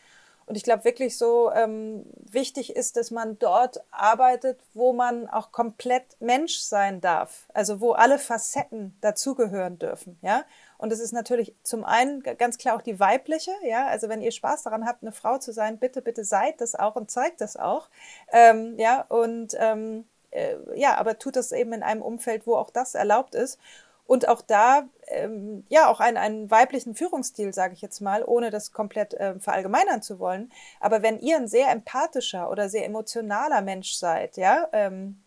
Und 0.45 0.55
ich 0.55 0.63
glaube 0.63 0.83
wirklich 0.83 1.17
so 1.17 1.51
ähm, 1.53 2.05
wichtig 2.29 2.75
ist, 2.75 2.97
dass 2.97 3.11
man 3.11 3.39
dort 3.39 3.81
arbeitet, 3.91 4.59
wo 4.73 4.91
man 4.91 5.29
auch 5.29 5.51
komplett 5.51 6.03
Mensch 6.19 6.59
sein 6.59 6.99
darf. 6.99 7.47
Also 7.53 7.79
wo 7.79 7.93
alle 7.93 8.19
Facetten 8.19 8.97
dazugehören 8.99 9.79
dürfen. 9.79 10.17
Ja. 10.21 10.43
Und 10.77 10.91
es 10.91 10.99
ist 10.99 11.13
natürlich 11.13 11.55
zum 11.63 11.85
einen 11.85 12.21
ganz 12.23 12.57
klar 12.57 12.75
auch 12.75 12.81
die 12.81 12.99
weibliche. 12.99 13.51
Ja. 13.63 13.87
Also 13.87 14.09
wenn 14.09 14.21
ihr 14.21 14.31
Spaß 14.31 14.63
daran 14.63 14.85
habt, 14.85 15.01
eine 15.01 15.13
Frau 15.13 15.37
zu 15.37 15.53
sein, 15.53 15.77
bitte, 15.77 16.01
bitte 16.01 16.25
seid 16.25 16.59
das 16.59 16.75
auch 16.75 16.97
und 16.97 17.09
zeigt 17.09 17.39
das 17.39 17.55
auch. 17.55 17.89
Ähm, 18.31 18.77
ja. 18.77 19.05
Und 19.07 19.55
ähm, 19.57 20.05
äh, 20.33 20.57
ja, 20.75 20.95
aber 20.97 21.19
tut 21.19 21.35
das 21.35 21.51
eben 21.51 21.73
in 21.73 21.83
einem 21.83 22.01
Umfeld, 22.01 22.47
wo 22.47 22.55
auch 22.55 22.69
das 22.69 22.95
erlaubt 22.95 23.35
ist. 23.35 23.59
Und 24.05 24.27
auch 24.27 24.41
da, 24.41 24.83
ähm, 25.07 25.65
ja, 25.69 25.87
auch 25.87 26.01
einen, 26.01 26.17
einen 26.17 26.51
weiblichen 26.51 26.93
Führungsstil, 26.93 27.53
sage 27.53 27.73
ich 27.73 27.81
jetzt 27.81 28.01
mal, 28.01 28.23
ohne 28.25 28.49
das 28.49 28.73
komplett 28.73 29.15
ähm, 29.17 29.39
verallgemeinern 29.39 30.01
zu 30.01 30.19
wollen. 30.19 30.51
Aber 30.81 31.01
wenn 31.01 31.19
ihr 31.19 31.37
ein 31.37 31.47
sehr 31.47 31.71
empathischer 31.71 32.49
oder 32.49 32.67
sehr 32.67 32.85
emotionaler 32.85 33.61
Mensch 33.61 33.93
seid, 33.93 34.35
ja, 34.35 34.67
ähm, 34.73 35.21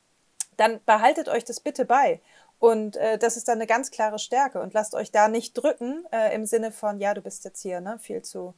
dann 0.59 0.81
behaltet 0.85 1.29
euch 1.29 1.45
das 1.45 1.61
bitte 1.61 1.87
bei. 1.87 2.21
Und 2.59 2.97
äh, 2.97 3.19
das 3.19 3.37
ist 3.37 3.49
dann 3.49 3.59
eine 3.59 3.67
ganz 3.67 3.91
klare 3.91 4.19
Stärke. 4.19 4.61
Und 4.61 4.75
lasst 4.75 4.95
euch 4.95 5.11
da 5.11 5.29
nicht 5.29 5.55
drücken 5.55 6.05
äh, 6.13 6.35
im 6.35 6.45
Sinne 6.45 6.71
von, 6.71 6.99
ja, 6.99 7.15
du 7.15 7.23
bist 7.23 7.45
jetzt 7.45 7.63
hier, 7.63 7.81
ne, 7.81 7.99
viel 7.99 8.23
zu, 8.23 8.55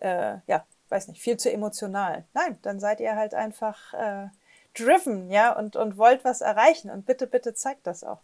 äh, 0.00 0.36
ja, 0.46 0.64
weiß 0.88 1.08
nicht, 1.08 1.22
viel 1.22 1.36
zu 1.36 1.52
emotional. 1.52 2.24
Nein, 2.34 2.58
dann 2.62 2.80
seid 2.80 3.00
ihr 3.00 3.16
halt 3.16 3.34
einfach 3.34 3.94
äh, 3.94 4.28
driven, 4.74 5.30
ja, 5.30 5.56
und, 5.56 5.76
und 5.76 5.96
wollt 5.96 6.24
was 6.24 6.40
erreichen. 6.40 6.90
Und 6.90 7.06
bitte, 7.06 7.26
bitte 7.26 7.54
zeigt 7.54 7.86
das 7.86 8.04
auch. 8.04 8.22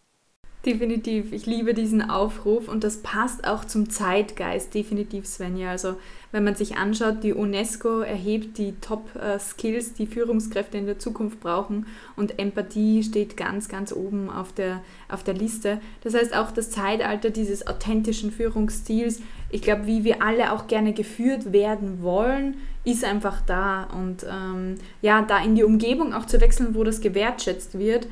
Definitiv. 0.65 1.31
Ich 1.31 1.45
liebe 1.45 1.73
diesen 1.73 2.09
Aufruf 2.09 2.67
und 2.67 2.83
das 2.83 2.97
passt 2.97 3.47
auch 3.47 3.63
zum 3.63 3.89
Zeitgeist, 3.89 4.73
definitiv, 4.73 5.25
Svenja. 5.25 5.69
Also, 5.71 5.95
wenn 6.33 6.43
man 6.43 6.55
sich 6.55 6.75
anschaut, 6.75 7.23
die 7.23 7.33
UNESCO 7.33 8.01
erhebt 8.01 8.57
die 8.57 8.73
Top-Skills, 8.81 9.93
die 9.93 10.05
Führungskräfte 10.05 10.77
in 10.77 10.85
der 10.85 10.99
Zukunft 10.99 11.39
brauchen 11.39 11.85
und 12.17 12.39
Empathie 12.39 13.03
steht 13.03 13.37
ganz, 13.37 13.69
ganz 13.69 13.93
oben 13.93 14.29
auf 14.29 14.51
der, 14.51 14.81
auf 15.07 15.23
der 15.23 15.33
Liste. 15.33 15.79
Das 16.03 16.13
heißt, 16.13 16.35
auch 16.35 16.51
das 16.51 16.71
Zeitalter 16.71 17.29
dieses 17.29 17.65
authentischen 17.65 18.29
Führungsstils, 18.29 19.21
ich 19.49 19.61
glaube, 19.61 19.87
wie 19.87 20.03
wir 20.03 20.21
alle 20.21 20.51
auch 20.51 20.67
gerne 20.67 20.91
geführt 20.91 21.53
werden 21.53 22.03
wollen, 22.03 22.57
ist 22.83 23.05
einfach 23.05 23.39
da. 23.45 23.85
Und 23.85 24.25
ähm, 24.29 24.75
ja, 25.01 25.21
da 25.21 25.41
in 25.41 25.55
die 25.55 25.63
Umgebung 25.63 26.13
auch 26.13 26.25
zu 26.25 26.41
wechseln, 26.41 26.75
wo 26.75 26.83
das 26.83 26.99
gewertschätzt 26.99 27.79
wird 27.79 28.09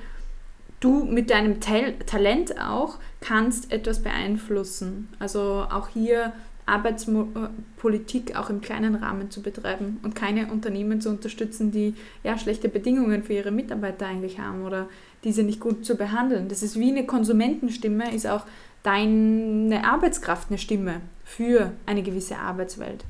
du 0.80 1.04
mit 1.04 1.30
deinem 1.30 1.60
Tal 1.60 1.94
Talent 2.06 2.60
auch 2.60 2.98
kannst 3.22 3.72
etwas 3.72 4.02
beeinflussen. 4.04 5.10
Also 5.20 5.66
auch 5.70 5.90
hier 5.90 6.34
Arbeitspolitik 6.68 8.36
auch 8.36 8.50
im 8.50 8.60
kleinen 8.60 8.96
Rahmen 8.96 9.32
zu 9.32 9.42
betreiben 9.42 10.00
und 10.04 10.16
keine 10.16 10.52
Unternehmen 10.52 11.00
zu 11.00 11.10
unterstützen, 11.10 11.72
die 11.72 11.96
ja 12.24 12.38
schlechte 12.38 12.68
Bedingungen 12.68 13.24
für 13.24 13.34
ihre 13.34 13.52
Mitarbeiter 13.52 14.06
eigentlich 14.06 14.40
haben 14.40 14.66
oder 14.66 14.88
diese 15.24 15.44
nicht 15.44 15.62
gut 15.62 15.86
zu 15.86 15.96
behandeln. 15.96 16.50
Das 16.50 16.64
ist 16.64 16.78
wie 16.78 16.92
eine 16.92 17.06
Konsumentenstimme, 17.06 18.14
ist 18.14 18.28
auch 18.28 18.44
deine 18.84 19.84
Arbeitskraft 19.86 20.50
eine 20.50 20.58
Stimme 20.58 21.02
für 21.24 21.72
eine 21.86 22.04
gewisse 22.04 22.38
Arbeitswelt. 22.38 23.06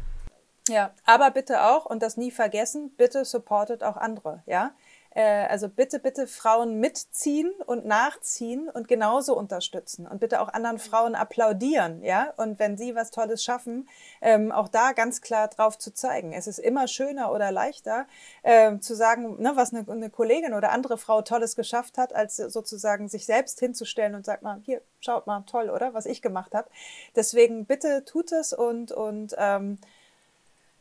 Ja, 0.70 0.92
aber 1.06 1.32
bitte 1.32 1.64
auch, 1.64 1.86
und 1.86 2.04
das 2.04 2.18
nie 2.18 2.32
vergessen, 2.32 2.92
bitte 2.98 3.26
supportet 3.26 3.84
auch 3.84 3.98
andere, 3.98 4.44
ja. 4.46 4.72
Äh, 5.18 5.48
also 5.48 5.68
bitte, 5.68 5.98
bitte 5.98 6.28
Frauen 6.28 6.80
mitziehen 6.80 7.52
und 7.66 7.88
nachziehen 7.88 8.70
und 8.70 8.88
genauso 8.88 9.36
unterstützen 9.36 10.06
und 10.06 10.20
bitte 10.20 10.40
auch 10.42 10.50
anderen 10.50 10.78
Frauen 10.78 11.16
applaudieren, 11.16 12.04
ja. 12.04 12.36
Und 12.38 12.60
wenn 12.60 12.78
sie 12.78 12.94
was 12.94 13.10
Tolles 13.10 13.44
schaffen, 13.44 13.90
ähm, 14.22 14.52
auch 14.52 14.68
da 14.68 14.92
ganz 14.92 15.22
klar 15.22 15.48
drauf 15.48 15.80
zu 15.80 15.92
zeigen. 15.92 16.34
Es 16.34 16.46
ist 16.46 16.60
immer 16.60 16.88
schöner 16.88 17.32
oder 17.32 17.52
leichter 17.52 18.06
äh, 18.44 18.78
zu 18.78 18.94
sagen, 18.94 19.42
ne, 19.42 19.54
was 19.56 19.74
eine, 19.74 19.90
eine 19.90 20.12
Kollegin 20.12 20.54
oder 20.54 20.72
andere 20.72 21.00
Frau 21.00 21.24
Tolles 21.24 21.56
geschafft 21.56 21.98
hat, 21.98 22.14
als 22.14 22.36
sozusagen 22.36 23.10
sich 23.10 23.26
selbst 23.26 23.60
hinzustellen 23.60 24.14
und 24.14 24.24
sagt 24.24 24.44
mal, 24.44 24.62
hier, 24.64 24.84
schaut 25.00 25.26
mal, 25.26 25.42
toll, 25.48 25.72
oder? 25.72 25.96
Was 25.96 26.06
ich 26.06 26.22
gemacht 26.22 26.54
habe. 26.54 26.70
Deswegen 27.16 27.66
bitte 27.66 28.06
tut 28.06 28.32
es 28.32 28.54
und, 28.54 28.92
und 28.92 29.34
ähm, 29.40 29.80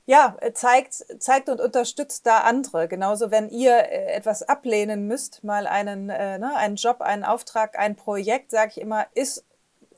ja, 0.06 0.36
äh, 0.40 0.52
zeigt, 0.52 1.04
zeigt 1.18 1.48
und 1.48 1.60
unterstützt 1.60 2.26
da 2.26 2.38
andere. 2.38 2.88
Genauso, 2.88 3.30
wenn 3.30 3.50
ihr 3.50 3.76
äh, 3.76 4.12
etwas 4.14 4.42
ablehnen 4.44 5.06
müsst, 5.06 5.44
mal 5.44 5.66
einen, 5.66 6.08
äh, 6.08 6.38
ne, 6.38 6.54
einen 6.56 6.76
Job, 6.76 7.00
einen 7.00 7.24
Auftrag, 7.24 7.76
ein 7.78 7.96
Projekt, 7.96 8.52
sage 8.52 8.70
ich 8.76 8.80
immer, 8.80 9.06
ist 9.14 9.44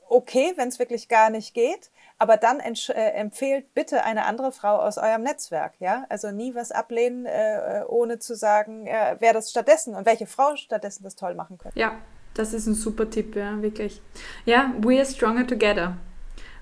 okay, 0.09 0.53
wenn 0.55 0.67
es 0.67 0.79
wirklich 0.79 1.07
gar 1.07 1.29
nicht 1.29 1.53
geht. 1.53 1.91
Aber 2.17 2.35
dann 2.35 2.59
äh, 2.59 2.91
empfehlt 2.93 3.73
bitte 3.73 4.03
eine 4.03 4.25
andere 4.25 4.51
Frau 4.51 4.77
aus 4.77 4.97
eurem 4.97 5.21
Netzwerk. 5.21 5.75
Ja, 5.79 6.05
also 6.09 6.31
nie 6.31 6.53
was 6.55 6.71
ablehnen, 6.71 7.25
äh, 7.25 7.83
ohne 7.87 8.19
zu 8.19 8.35
sagen, 8.35 8.87
äh, 8.87 9.15
wer 9.19 9.31
das 9.33 9.51
stattdessen 9.51 9.95
und 9.95 10.05
welche 10.05 10.25
Frau 10.25 10.55
stattdessen 10.55 11.03
das 11.03 11.15
toll 11.15 11.35
machen 11.35 11.59
könnte. 11.59 11.79
Ja, 11.79 11.93
das 12.33 12.53
ist 12.53 12.65
ein 12.65 12.73
super 12.73 13.09
Tipp, 13.09 13.35
ja, 13.35 13.61
wirklich. 13.61 14.01
Ja, 14.45 14.73
we 14.79 14.97
are 14.97 15.05
stronger 15.05 15.45
together. 15.47 15.97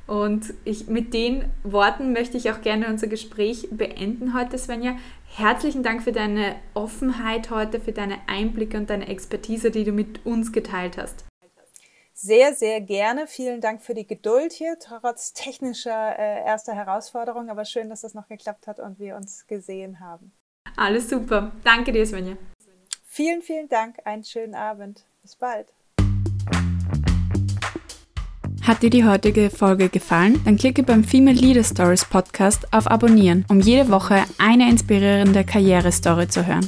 Und 0.07 0.53
ich, 0.63 0.87
mit 0.87 1.13
den 1.13 1.51
Worten 1.63 2.13
möchte 2.13 2.37
ich 2.37 2.49
auch 2.49 2.61
gerne 2.61 2.87
unser 2.87 3.07
Gespräch 3.07 3.67
beenden 3.71 4.33
heute, 4.33 4.57
Svenja. 4.57 4.95
Herzlichen 5.35 5.83
Dank 5.83 6.01
für 6.01 6.13
deine 6.13 6.55
Offenheit 6.73 7.49
heute, 7.49 7.81
für 7.81 7.91
deine 7.91 8.17
Einblicke 8.27 8.77
und 8.77 8.89
deine 8.89 9.09
Expertise, 9.09 9.69
die 9.69 9.83
du 9.83 9.91
mit 9.91 10.25
uns 10.25 10.53
geteilt 10.53 10.97
hast. 10.97 11.25
Sehr, 12.13 12.55
sehr 12.55 12.81
gerne. 12.81 13.27
Vielen 13.27 13.61
Dank 13.61 13.83
für 13.83 13.93
die 13.93 14.07
Geduld 14.07 14.51
hier, 14.51 14.77
trotz 14.79 15.33
technischer 15.33 16.17
äh, 16.17 16.43
erster 16.45 16.73
Herausforderung. 16.73 17.49
Aber 17.49 17.63
schön, 17.65 17.89
dass 17.89 18.01
das 18.01 18.15
noch 18.15 18.27
geklappt 18.27 18.65
hat 18.65 18.79
und 18.79 18.97
wir 18.97 19.15
uns 19.17 19.45
gesehen 19.45 19.99
haben. 19.99 20.31
Alles 20.77 21.09
super. 21.09 21.51
Danke 21.63 21.91
dir, 21.91 22.05
Svenja. 22.05 22.37
Vielen, 23.03 23.41
vielen 23.41 23.67
Dank. 23.67 23.97
Einen 24.05 24.23
schönen 24.23 24.55
Abend. 24.55 25.05
Bis 25.21 25.35
bald. 25.35 25.73
Hat 28.67 28.83
dir 28.83 28.89
die 28.89 29.05
heutige 29.05 29.49
Folge 29.49 29.87
gefallen? 29.87 30.41
Dann 30.43 30.57
klicke 30.57 30.83
beim 30.83 31.05
Female 31.05 31.37
Leader 31.37 31.63
Stories 31.63 32.03
Podcast 32.03 32.73
auf 32.73 32.91
Abonnieren, 32.91 33.45
um 33.47 33.61
jede 33.61 33.89
Woche 33.89 34.25
eine 34.39 34.69
inspirierende 34.69 35.45
Karrierestory 35.45 36.27
zu 36.27 36.45
hören. 36.45 36.67